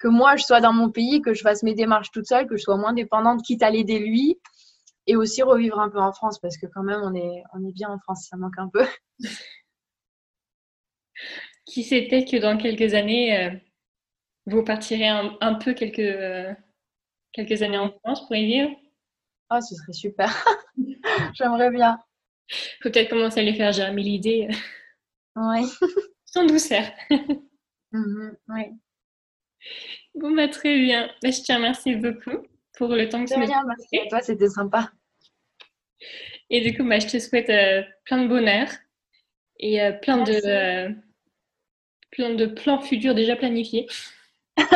Que 0.01 0.09
moi, 0.09 0.35
je 0.37 0.45
sois 0.45 0.61
dans 0.61 0.73
mon 0.73 0.90
pays, 0.90 1.23
que 1.23 1.35
je 1.35 1.42
fasse 1.42 1.62
mes 1.62 1.75
démarches 1.75 2.11
toute 2.11 2.27
seule, 2.27 2.47
que 2.49 2.57
je 2.57 2.62
sois 2.62 2.77
moins 2.77 2.92
dépendante, 2.92 3.42
quitte 3.42 3.62
à 3.62 3.71
l'aider 3.71 4.01
lui. 4.01 4.40
Et 5.07 5.16
aussi 5.16 5.42
revivre 5.42 5.79
un 5.79 5.88
peu 5.88 5.99
en 5.99 6.12
France, 6.12 6.38
parce 6.40 6.57
que 6.59 6.66
quand 6.66 6.83
même, 6.83 7.01
on 7.03 7.14
est, 7.14 7.42
on 7.55 7.64
est 7.66 7.73
bien 7.73 7.88
en 7.90 7.99
France, 7.99 8.27
ça 8.29 8.37
manque 8.37 8.59
un 8.59 8.69
peu. 8.69 8.85
Qui 11.66 11.83
sait 11.83 12.03
peut-être 12.03 12.31
que 12.31 12.37
dans 12.37 12.57
quelques 12.57 12.95
années, 12.95 13.37
euh, 13.38 13.51
vous 14.47 14.64
partirez 14.64 15.09
un, 15.09 15.37
un 15.40 15.55
peu 15.55 15.75
quelques, 15.75 15.99
euh, 15.99 16.53
quelques 17.33 17.62
années 17.62 17.79
en. 17.79 17.90
France 18.05 18.27
pour 18.27 18.37
y 18.37 18.47
vivre? 18.47 18.71
Oh, 19.51 19.61
ce 19.61 19.75
serait 19.77 19.92
super. 19.92 20.45
J'aimerais 21.35 21.71
bien. 21.71 21.99
Faut 22.83 22.90
peut-être 22.90 23.11
commencer 23.11 23.40
à 23.40 23.42
lui 23.42 23.55
faire 23.55 23.73
germer 23.73 24.03
l'idée 24.03 24.49
Oui. 25.37 25.66
sans 26.27 26.47
douceur. 26.47 26.85
Mhm, 27.92 28.37
oui. 28.49 28.64
Bon, 30.14 30.35
bah, 30.35 30.49
très 30.49 30.79
bien. 30.79 31.09
Bah, 31.23 31.31
je 31.31 31.42
te 31.42 31.53
remercie 31.53 31.95
beaucoup 31.97 32.47
pour 32.77 32.89
le 32.89 33.09
temps 33.09 33.25
que 33.25 33.33
tu 33.33 33.39
nous 33.39 33.45
as 33.45 33.47
rien, 33.47 33.62
merci 33.67 33.99
à 33.99 34.09
toi, 34.09 34.21
c'était 34.21 34.49
sympa. 34.49 34.91
Et 36.51 36.61
du 36.61 36.77
coup, 36.77 36.87
bah, 36.89 36.99
je 36.99 37.07
te 37.07 37.19
souhaite 37.19 37.51
euh, 37.51 37.83
plein 38.05 38.23
de 38.23 38.29
bonheur 38.29 38.69
et 39.59 39.83
euh, 39.83 39.93
plein 39.93 40.19
de, 40.19 40.33
Merci. 40.33 40.49
euh, 40.49 40.91
plein 42.11 42.35
de 42.35 42.47
plans 42.47 42.81
futurs 42.81 43.15
déjà 43.15 43.37
planifiés. 43.37 43.87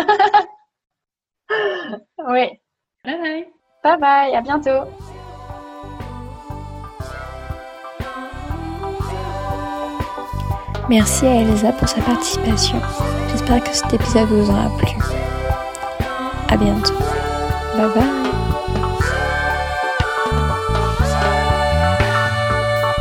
Oui. 2.28 2.46
Bye 3.04 3.18
bye! 3.18 3.48
Bye 3.82 3.98
bye, 3.98 4.34
à 4.36 4.40
bientôt. 4.40 4.88
Merci 10.88 11.26
à 11.26 11.40
Elsa 11.40 11.72
pour 11.72 11.88
sa 11.88 12.00
participation. 12.02 12.80
J'espère 13.32 13.64
que 13.64 13.70
cet 13.70 13.92
épisode 13.92 14.28
vous 14.28 14.50
aura 14.50 14.68
plu. 14.78 14.96
À 16.48 16.56
bientôt. 16.56 17.09
Bye 17.76 17.88
bye. 17.94 18.19